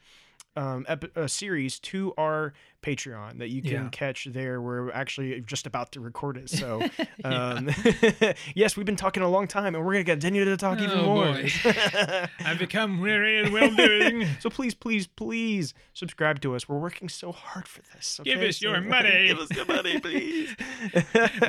[0.55, 2.53] um ep- uh, series to our
[2.87, 3.89] Patreon that you can Yeah.
[3.91, 4.61] catch there.
[4.61, 6.49] We're actually just about to record it.
[6.49, 6.81] So,
[7.25, 7.69] um,
[8.55, 10.97] yes, we've been talking a long time and we're going to continue to talk even
[10.99, 11.25] Oh, more.
[12.45, 14.25] I've become weary and well doing.
[14.39, 16.69] so please, please, please subscribe to us.
[16.69, 18.21] We're working so hard for this.
[18.23, 18.47] Give okay?
[18.47, 19.27] us your money.
[19.27, 20.55] Give us your money, please.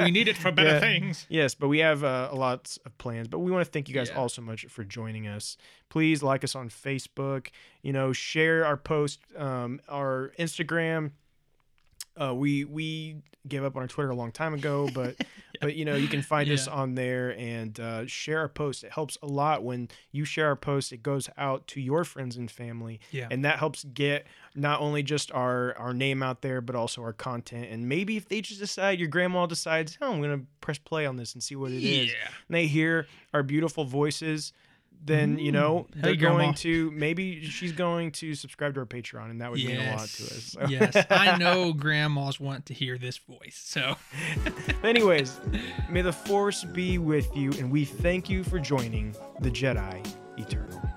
[0.03, 0.81] we need it for better Yeah.
[0.81, 1.27] things.
[1.29, 3.29] Yes, but we have uh, a lot of plans.
[3.29, 4.19] But we want to thank you guys Yeah.
[4.19, 5.57] all so much for joining us.
[5.89, 7.49] Please like us on Facebook.
[7.83, 11.13] You know, share our post, um, our Instagram.
[12.21, 13.17] Uh, we we
[13.47, 15.17] gave up on our Twitter a long time ago, but
[15.61, 18.85] but you know you can find us on there and uh, share our post.
[18.85, 20.93] It helps a lot when you share our post.
[20.93, 23.29] It goes out to your friends and family, Yeah.
[23.31, 27.13] and that helps get not only just our our name out there, but also our
[27.13, 27.69] content.
[27.71, 31.17] And maybe if they just decide, your grandma decides, oh, I'm gonna press play on
[31.17, 32.09] this and see what it is.
[32.09, 32.29] Yeah.
[32.49, 34.53] And they hear our beautiful voices.
[35.05, 35.95] Then you know mm.
[35.95, 36.39] Hey, they're Grandma.
[36.39, 39.91] going to maybe she's going to subscribe to our Patreon, and that would mean a
[39.93, 40.57] lot to us.
[40.59, 40.67] So.
[40.69, 43.61] yes, I know grandmas want to hear this voice.
[43.65, 43.97] So,
[44.85, 45.41] Anyways,
[45.89, 50.07] may the force be with you, and we thank you for joining the Jedi
[50.37, 50.88] Eternal.